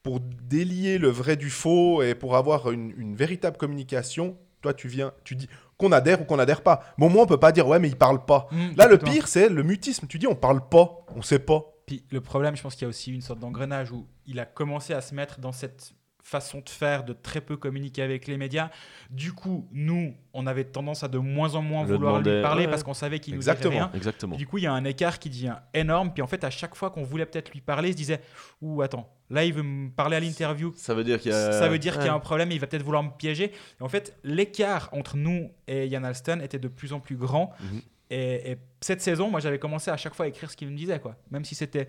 pour 0.03 0.19
délier 0.19 0.97
le 0.97 1.09
vrai 1.09 1.35
du 1.35 1.49
faux 1.49 2.01
et 2.03 2.15
pour 2.15 2.35
avoir 2.37 2.71
une, 2.71 2.93
une 2.97 3.15
véritable 3.15 3.57
communication, 3.57 4.37
toi 4.61 4.73
tu 4.73 4.87
viens, 4.87 5.11
tu 5.23 5.35
dis 5.35 5.49
qu'on 5.77 5.91
adhère 5.91 6.21
ou 6.21 6.25
qu'on 6.25 6.39
adhère 6.39 6.61
pas. 6.61 6.83
Mais 6.97 7.05
au 7.05 7.09
moins 7.09 7.23
on 7.23 7.27
peut 7.27 7.39
pas 7.39 7.51
dire 7.51 7.67
ouais 7.67 7.79
mais 7.79 7.89
il 7.89 7.97
parle 7.97 8.23
pas. 8.23 8.47
Mm, 8.51 8.75
Là 8.77 8.87
le 8.87 8.97
pire 8.97 9.27
c'est 9.27 9.49
le 9.49 9.63
mutisme. 9.63 10.07
Tu 10.07 10.19
dis 10.19 10.27
on 10.27 10.35
parle 10.35 10.61
pas, 10.69 11.05
on 11.15 11.21
sait 11.21 11.39
pas. 11.39 11.63
Puis 11.85 12.03
le 12.09 12.21
problème, 12.21 12.55
je 12.55 12.61
pense 12.61 12.75
qu'il 12.75 12.83
y 12.83 12.85
a 12.85 12.89
aussi 12.89 13.13
une 13.13 13.21
sorte 13.21 13.39
d'engrenage 13.39 13.91
où 13.91 14.07
il 14.25 14.39
a 14.39 14.45
commencé 14.45 14.93
à 14.93 15.01
se 15.01 15.13
mettre 15.13 15.39
dans 15.39 15.51
cette 15.51 15.93
façon 16.25 16.61
de 16.65 16.69
faire, 16.69 17.03
de 17.03 17.13
très 17.13 17.39
peu 17.39 17.55
communiquer 17.55 18.01
avec 18.01 18.25
les 18.25 18.35
médias. 18.35 18.71
Du 19.11 19.31
coup, 19.31 19.69
nous, 19.71 20.15
on 20.33 20.47
avait 20.47 20.63
tendance 20.63 21.03
à 21.03 21.07
de 21.07 21.19
moins 21.19 21.53
en 21.53 21.61
moins 21.61 21.85
Le 21.85 21.93
vouloir 21.93 22.19
lui 22.19 22.41
parler 22.41 22.65
ouais. 22.65 22.71
parce 22.71 22.81
qu'on 22.81 22.95
savait 22.95 23.19
qu'il 23.19 23.35
nous 23.35 23.41
dirait 23.41 23.69
rien. 23.69 23.91
Exactement. 23.93 24.35
Du 24.35 24.47
coup, 24.47 24.57
il 24.57 24.63
y 24.63 24.67
a 24.67 24.73
un 24.73 24.85
écart 24.85 25.19
qui 25.19 25.29
devient 25.29 25.57
énorme. 25.75 26.11
Puis 26.11 26.23
en 26.23 26.27
fait, 26.27 26.43
à 26.43 26.49
chaque 26.49 26.73
fois 26.73 26.89
qu'on 26.89 27.03
voulait 27.03 27.27
peut-être 27.27 27.51
lui 27.51 27.61
parler, 27.61 27.89
il 27.89 27.91
se 27.91 27.97
disait 27.97 28.21
Ouh, 28.61 28.81
attends, 28.81 29.13
là, 29.29 29.45
il 29.45 29.53
veut 29.53 29.61
me 29.61 29.91
parler 29.91 30.17
à 30.17 30.19
l'interview. 30.19 30.73
Ça 30.75 30.95
veut 30.95 31.03
dire 31.03 31.19
qu'il 31.19 31.31
y 31.31 31.35
a. 31.35 31.51
Ça 31.51 31.69
veut 31.69 31.77
dire 31.77 31.93
qu'il 31.93 32.07
y 32.07 32.09
a 32.09 32.13
un 32.15 32.19
problème 32.19 32.51
et 32.51 32.55
il 32.55 32.59
va 32.59 32.65
peut-être 32.65 32.83
vouloir 32.83 33.03
me 33.03 33.11
piéger. 33.11 33.51
Et 33.79 33.83
en 33.83 33.89
fait, 33.89 34.17
l'écart 34.23 34.89
entre 34.93 35.17
nous 35.17 35.51
et 35.67 35.85
Yann 35.85 36.03
Alston 36.03 36.39
était 36.41 36.59
de 36.59 36.67
plus 36.67 36.91
en 36.91 36.99
plus 36.99 37.17
grand. 37.17 37.53
Mhm. 37.59 37.81
Et, 38.09 38.51
et 38.51 38.57
cette 38.81 39.01
saison, 39.01 39.29
moi, 39.29 39.39
j'avais 39.39 39.59
commencé 39.59 39.89
à 39.91 39.97
chaque 39.97 40.13
fois 40.15 40.25
à 40.25 40.27
écrire 40.29 40.49
ce 40.51 40.55
qu'il 40.57 40.67
me 40.69 40.75
disait, 40.77 40.99
quoi. 40.99 41.15
Même 41.31 41.45
si 41.45 41.55
c'était. 41.55 41.87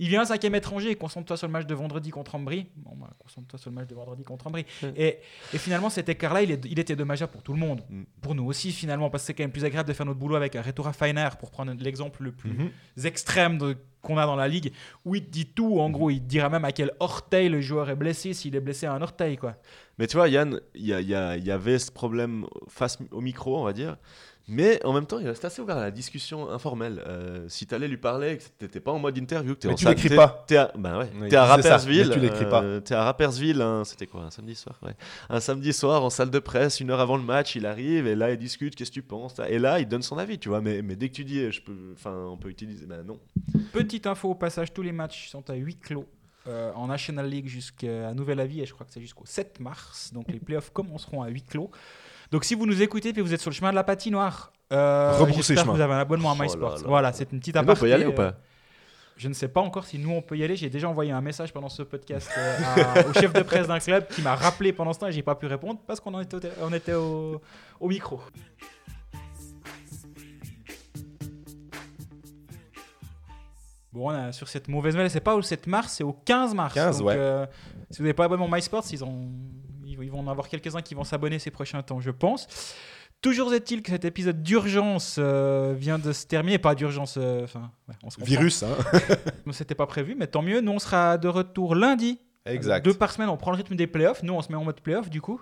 Il 0.00 0.08
vient 0.08 0.20
un 0.20 0.26
cinquième 0.26 0.54
étranger, 0.54 0.94
concentre-toi 0.94 1.36
sur 1.36 1.48
le 1.48 1.52
match 1.52 1.66
de 1.66 1.74
vendredi 1.74 2.10
contre 2.10 2.36
Ambry. 2.36 2.68
Bon, 2.76 2.92
bah, 2.94 3.10
concentre-toi 3.18 3.58
sur 3.58 3.68
le 3.70 3.74
match 3.74 3.88
de 3.88 3.96
vendredi 3.96 4.22
contre 4.22 4.46
Ambry. 4.46 4.64
Ouais. 4.84 4.92
Et, 4.96 5.18
et 5.52 5.58
finalement, 5.58 5.90
cet 5.90 6.08
écart-là, 6.08 6.42
il, 6.42 6.52
il 6.66 6.78
était 6.78 6.94
dommageable 6.94 7.32
pour 7.32 7.42
tout 7.42 7.52
le 7.52 7.58
monde. 7.58 7.82
Mm. 7.90 8.02
Pour 8.22 8.36
nous 8.36 8.44
aussi, 8.44 8.70
finalement, 8.70 9.10
parce 9.10 9.24
que 9.24 9.26
c'est 9.26 9.34
quand 9.34 9.42
même 9.42 9.50
plus 9.50 9.64
agréable 9.64 9.88
de 9.88 9.92
faire 9.94 10.06
notre 10.06 10.20
boulot 10.20 10.36
avec 10.36 10.54
un 10.54 10.62
Retora 10.62 10.92
Feiner, 10.92 11.28
pour 11.40 11.50
prendre 11.50 11.72
l'exemple 11.80 12.22
le 12.22 12.30
plus 12.30 12.50
Mhm. 12.52 12.70
extrêmes 13.04 13.58
de- 13.58 13.76
qu'on 14.00 14.16
a 14.18 14.24
dans 14.26 14.36
la 14.36 14.46
ligue, 14.46 14.72
où 15.04 15.16
il 15.16 15.24
te 15.24 15.30
dit 15.30 15.46
tout. 15.46 15.80
En 15.80 15.90
gros, 15.90 16.10
il 16.10 16.20
te 16.20 16.26
dira 16.26 16.48
même 16.48 16.64
à 16.64 16.70
quel 16.70 16.92
orteil 17.00 17.48
le 17.48 17.60
joueur 17.60 17.90
est 17.90 17.96
blessé, 17.96 18.34
s'il 18.34 18.54
est 18.54 18.60
blessé 18.60 18.86
à 18.86 18.92
un 18.92 19.02
orteil, 19.02 19.36
quoi. 19.36 19.56
Mais 19.98 20.06
tu 20.06 20.16
vois, 20.16 20.28
Yann, 20.28 20.60
il 20.74 20.86
y, 20.86 20.92
a- 20.94 21.00
il 21.00 21.08
y 21.08 21.14
a- 21.14 21.36
il 21.36 21.44
y 21.44 21.50
avait 21.50 21.78
ce 21.78 21.90
problème 21.90 22.46
face 22.68 22.98
au 23.10 23.20
micro, 23.20 23.58
on 23.58 23.64
va 23.64 23.72
dire. 23.72 23.96
Mais 24.50 24.82
en 24.86 24.94
même 24.94 25.04
temps, 25.04 25.18
il 25.18 25.28
restait 25.28 25.48
assez 25.48 25.60
ouvert 25.60 25.76
à 25.76 25.82
la 25.82 25.90
discussion 25.90 26.48
informelle. 26.50 27.02
Euh, 27.06 27.44
si 27.48 27.66
tu 27.66 27.74
allais 27.74 27.86
lui 27.86 27.98
parler, 27.98 28.38
que 28.38 28.44
t'étais 28.58 28.80
pas 28.80 28.92
en 28.92 28.98
mode 28.98 29.18
interview, 29.18 29.54
que 29.54 29.58
t'es 29.60 29.68
Mais 29.68 29.74
en 29.74 29.76
tu 29.76 29.86
l'écris 29.86 30.16
pas. 30.16 30.42
T'es 30.46 30.56
à, 30.56 30.72
ben 30.74 30.98
ouais, 31.00 31.10
Oui, 31.20 31.28
t'es 31.28 31.36
à 31.36 31.40
ça, 31.44 31.46
Rappersville. 31.56 32.08
mais 32.08 32.14
tu 32.14 32.20
l'écris 32.20 32.46
pas. 32.48 32.62
euh, 32.62 32.80
T'es 32.80 32.94
à 32.94 33.04
Rappersville, 33.04 33.60
hein, 33.60 33.82
c'était 33.84 34.06
quoi, 34.06 34.22
un 34.22 34.30
samedi 34.30 34.54
soir 34.54 34.78
ouais. 34.86 34.94
Un 35.28 35.40
samedi 35.40 35.74
soir 35.74 36.02
en 36.02 36.08
salle 36.08 36.30
de 36.30 36.38
presse, 36.38 36.80
une 36.80 36.88
heure 36.90 37.00
avant 37.00 37.18
le 37.18 37.24
match, 37.24 37.56
il 37.56 37.66
arrive 37.66 38.06
et 38.06 38.14
là 38.14 38.30
il 38.30 38.38
discute, 38.38 38.74
qu'est-ce 38.74 38.88
que 38.90 38.94
tu 38.94 39.02
penses 39.02 39.34
Et 39.50 39.58
là 39.58 39.80
il 39.80 39.86
donne 39.86 40.00
son 40.00 40.16
avis, 40.16 40.38
tu 40.38 40.48
vois. 40.48 40.62
Mais, 40.62 40.80
mais 40.80 40.96
dès 40.96 41.10
que 41.10 41.14
tu 41.14 41.24
dis, 41.26 41.52
je 41.52 41.60
peux, 41.60 41.76
enfin, 41.92 42.16
on 42.30 42.38
peut 42.38 42.48
utiliser, 42.48 42.86
ben 42.86 43.02
non. 43.02 43.18
Petite 43.74 44.06
info 44.06 44.30
au 44.30 44.34
passage, 44.34 44.72
tous 44.72 44.80
les 44.82 44.92
matchs 44.92 45.28
sont 45.28 45.50
à 45.50 45.54
huis 45.56 45.76
clos 45.76 46.06
euh, 46.48 46.72
en 46.74 46.86
National 46.88 47.28
League 47.28 47.46
jusqu'à 47.46 48.12
nouvel 48.14 48.40
avis 48.40 48.60
et 48.62 48.66
je 48.66 48.72
crois 48.74 48.86
que 48.86 48.92
c'est 48.92 49.00
jusqu'au 49.00 49.24
7 49.26 49.60
mars. 49.60 50.10
Donc 50.12 50.26
les 50.28 50.40
playoffs 50.40 50.70
commenceront 50.70 51.22
à 51.22 51.28
huis 51.28 51.42
clos. 51.42 51.70
Donc 52.32 52.44
si 52.44 52.54
vous 52.54 52.66
nous 52.66 52.82
écoutez 52.82 53.10
et 53.16 53.20
vous 53.20 53.32
êtes 53.34 53.40
sur 53.40 53.50
le 53.50 53.54
chemin 53.54 53.70
de 53.70 53.74
la 53.76 53.84
patinoire, 53.84 54.52
euh, 54.72 55.12
j'espère 55.32 55.64
que 55.64 55.70
vous 55.70 55.80
avez 55.80 55.94
un 55.94 55.98
abonnement 55.98 56.32
à 56.32 56.36
Oh 56.38 56.42
MySports. 56.42 56.76
là. 56.78 56.82
Voilà, 56.86 57.12
c'est 57.12 57.30
une 57.32 57.38
petite 57.40 57.54
Mais 57.54 57.60
on 57.60 57.64
aparté. 57.64 57.80
peut 57.80 57.88
y 57.88 57.92
aller 57.92 58.04
ou 58.06 58.10
euh, 58.10 58.14
pas 58.14 58.34
Je 59.16 59.28
ne 59.28 59.34
sais 59.34 59.48
pas 59.48 59.60
encore 59.62 59.84
si 59.86 59.98
nous 59.98 60.10
on 60.10 60.20
peut 60.22 60.36
y 60.36 60.44
aller. 60.44 60.54
J'ai 60.56 60.68
déjà 60.70 60.88
envoyé 60.88 61.10
un 61.10 61.20
message 61.22 61.52
pendant 61.52 61.68
ce 61.70 61.82
podcast 61.82 62.30
euh, 62.36 62.56
à- 62.76 63.06
au 63.06 63.12
chef 63.14 63.32
de 63.32 63.42
presse 63.42 63.66
d'un 63.66 63.78
club 63.78 64.06
qui 64.08 64.20
m'a 64.22 64.34
rappelé 64.34 64.72
pendant 64.72 64.92
ce 64.92 64.98
temps 64.98 65.06
et 65.06 65.12
j'ai 65.12 65.22
pas 65.22 65.34
pu 65.36 65.46
répondre 65.46 65.80
parce 65.86 66.00
qu'on 66.00 66.20
était, 66.20 66.36
au, 66.36 66.40
on 66.62 66.72
était 66.72 66.94
au, 66.94 67.40
au 67.80 67.88
micro. 67.88 68.20
Bon, 73.92 74.06
on 74.06 74.10
a- 74.10 74.32
sur 74.32 74.48
cette 74.48 74.68
mauvaise 74.68 74.94
nouvelle, 74.94 75.10
c'est 75.10 75.20
pas 75.20 75.34
au 75.34 75.42
7 75.42 75.66
mars, 75.66 75.94
c'est 75.94 76.04
au 76.04 76.12
15 76.12 76.54
mars. 76.54 76.74
15, 76.74 76.98
Donc, 76.98 77.08
ouais. 77.08 77.14
euh, 77.16 77.46
si 77.90 77.98
vous 77.98 78.04
n'avez 78.04 78.14
pas 78.14 78.24
abonnement 78.24 78.48
MySports, 78.50 78.84
ils, 78.92 79.02
ont, 79.04 79.30
ils, 79.86 80.10
vont 80.10 80.20
en 80.20 80.28
avoir 80.28 80.48
quelques-uns 80.48 80.82
qui 80.82 80.94
vont 80.94 81.04
s'abonner 81.04 81.38
ces 81.38 81.50
prochains 81.50 81.82
temps, 81.82 82.00
je 82.00 82.10
pense. 82.10 82.46
Toujours 83.20 83.52
est-il 83.52 83.82
que 83.82 83.90
cet 83.90 84.04
épisode 84.04 84.42
d'urgence 84.44 85.16
euh, 85.18 85.74
vient 85.76 85.98
de 85.98 86.12
se 86.12 86.24
terminer. 86.26 86.58
Pas 86.58 86.74
d'urgence, 86.76 87.16
euh, 87.18 87.42
enfin, 87.44 87.72
ouais, 87.88 87.94
on 88.04 88.10
se 88.10 88.16
comprend. 88.16 88.30
Virus, 88.30 88.62
hein. 88.62 88.76
C'était 89.50 89.74
pas 89.74 89.86
prévu, 89.86 90.14
mais 90.16 90.28
tant 90.28 90.42
mieux. 90.42 90.60
Nous, 90.60 90.70
on 90.70 90.78
sera 90.78 91.18
de 91.18 91.26
retour 91.26 91.74
lundi. 91.74 92.20
Exact. 92.46 92.84
Deux 92.84 92.94
par 92.94 93.10
semaine, 93.10 93.28
on 93.28 93.36
prend 93.36 93.50
le 93.50 93.56
rythme 93.56 93.74
des 93.74 93.86
playoffs. 93.88 94.22
Nous, 94.22 94.32
on 94.32 94.40
se 94.40 94.50
met 94.50 94.54
en 94.54 94.64
mode 94.64 94.80
playoff, 94.80 95.10
du 95.10 95.20
coup. 95.20 95.40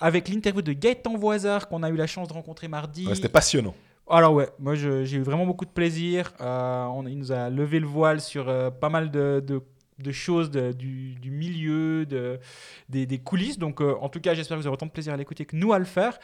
Avec 0.00 0.28
l'interview 0.28 0.62
de 0.62 0.72
Gaëtan 0.72 1.16
Voisard, 1.16 1.68
qu'on 1.68 1.82
a 1.82 1.90
eu 1.90 1.96
la 1.96 2.06
chance 2.06 2.28
de 2.28 2.32
rencontrer 2.32 2.66
mardi. 2.66 3.06
Ouais, 3.06 3.14
C'était 3.14 3.28
passionnant. 3.28 3.74
Alors 4.10 4.32
ouais, 4.32 4.48
moi 4.58 4.74
j'ai 4.74 5.16
eu 5.16 5.22
vraiment 5.22 5.44
beaucoup 5.44 5.66
de 5.66 5.70
plaisir. 5.70 6.32
Euh, 6.40 6.88
il 7.06 7.18
nous 7.18 7.30
a 7.30 7.50
levé 7.50 7.78
le 7.78 7.86
voile 7.86 8.20
sur 8.22 8.48
euh, 8.48 8.70
pas 8.70 8.88
mal 8.88 9.10
de, 9.10 9.42
choses 10.12 10.50
du, 10.50 11.30
milieu, 11.30 12.06
de, 12.06 12.38
des, 12.88 13.04
des 13.04 13.18
coulisses. 13.18 13.58
Donc 13.58 13.82
euh, 13.82 13.96
en 14.00 14.08
tout 14.08 14.20
cas, 14.20 14.32
j'espère 14.32 14.56
que 14.56 14.62
vous 14.62 14.66
aurez 14.66 14.74
autant 14.74 14.86
de 14.86 14.92
plaisir 14.92 15.12
à 15.12 15.16
l'écouter 15.16 15.44
que 15.44 15.56
nous 15.56 15.74
à 15.74 15.78
le 15.78 15.84
faire. 15.84 16.18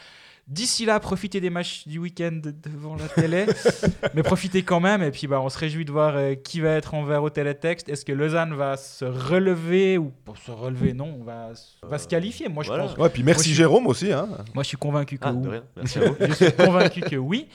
D'ici 0.46 0.84
là, 0.84 1.00
profitez 1.00 1.40
des 1.40 1.48
matchs 1.48 1.88
du 1.88 1.98
week-end 1.98 2.38
devant 2.62 2.96
la 2.96 3.08
télé, 3.08 3.46
mais 4.14 4.22
profitez 4.22 4.62
quand 4.62 4.78
même. 4.78 5.02
Et 5.02 5.10
puis 5.10 5.26
bah, 5.26 5.40
on 5.40 5.48
se 5.48 5.56
réjouit 5.56 5.86
de 5.86 5.90
voir 5.90 6.14
euh, 6.16 6.34
qui 6.34 6.60
va 6.60 6.70
être 6.72 6.92
en 6.92 7.02
vert 7.02 7.22
au 7.22 7.30
télétexte. 7.30 7.88
Est-ce 7.88 8.04
que 8.04 8.12
Lausanne 8.12 8.52
va 8.52 8.76
se 8.76 9.06
relever 9.06 9.96
ou 9.96 10.12
pour 10.26 10.36
se 10.36 10.50
relever 10.50 10.92
Non, 10.92 11.16
on 11.18 11.24
va, 11.24 11.48
s- 11.52 11.76
va 11.82 11.96
se 11.96 12.06
qualifier. 12.06 12.48
Moi 12.50 12.62
je 12.62 12.68
pense. 12.68 12.94
Ouais, 12.98 13.08
puis 13.08 13.22
merci 13.22 13.38
Moi, 13.38 13.42
je 13.42 13.48
suis- 13.48 13.54
Jérôme 13.54 13.86
aussi. 13.86 14.12
Hein. 14.12 14.28
Moi 14.54 14.62
je 14.64 14.68
suis 14.68 14.76
convaincu 14.76 15.16
que 15.16 15.24
Ah, 15.26 15.32
oui. 15.32 15.42
de 15.44 15.48
rien. 15.48 15.64
Merci 15.76 15.98
à 15.98 16.08
vous. 16.10 16.16
Je 16.20 16.32
suis 16.34 16.52
convaincu 16.52 17.00
que 17.00 17.16
oui. 17.16 17.48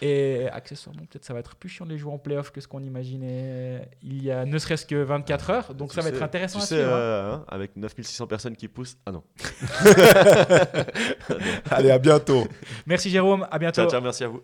Et 0.00 0.48
accessoirement, 0.52 1.02
peut-être 1.02 1.24
ça 1.24 1.34
va 1.34 1.40
être 1.40 1.56
plus 1.56 1.68
chiant 1.68 1.84
de 1.86 1.90
les 1.90 1.98
jouer 1.98 2.12
en 2.12 2.18
playoff 2.18 2.50
que 2.50 2.60
ce 2.60 2.68
qu'on 2.68 2.82
imaginait 2.82 3.88
il 4.02 4.22
y 4.22 4.30
a 4.30 4.44
ne 4.44 4.58
serait-ce 4.58 4.86
que 4.86 4.96
24 4.96 5.50
heures. 5.50 5.74
Donc 5.74 5.90
Tu 5.90 5.96
ça 5.96 6.02
va 6.02 6.08
être 6.08 6.22
intéressant 6.22 6.58
Tu 6.60 6.64
à 6.64 6.66
sais, 6.66 6.74
suivre. 6.76 6.90
hein. 6.92 6.96
euh, 6.96 7.32
hein, 7.34 7.44
avec 7.48 7.76
9600 7.76 8.26
personnes 8.26 8.56
qui 8.56 8.68
poussent. 8.68 8.96
Ah 9.06 9.12
non. 9.12 9.22
Allez, 11.70 11.90
à 11.90 11.98
bientôt. 11.98 12.46
Merci 12.86 13.10
Jérôme, 13.10 13.46
à 13.50 13.58
bientôt. 13.58 13.82
Ciao, 13.82 13.90
ciao, 13.90 14.00
merci 14.00 14.24
à 14.24 14.28
vous. 14.28 14.40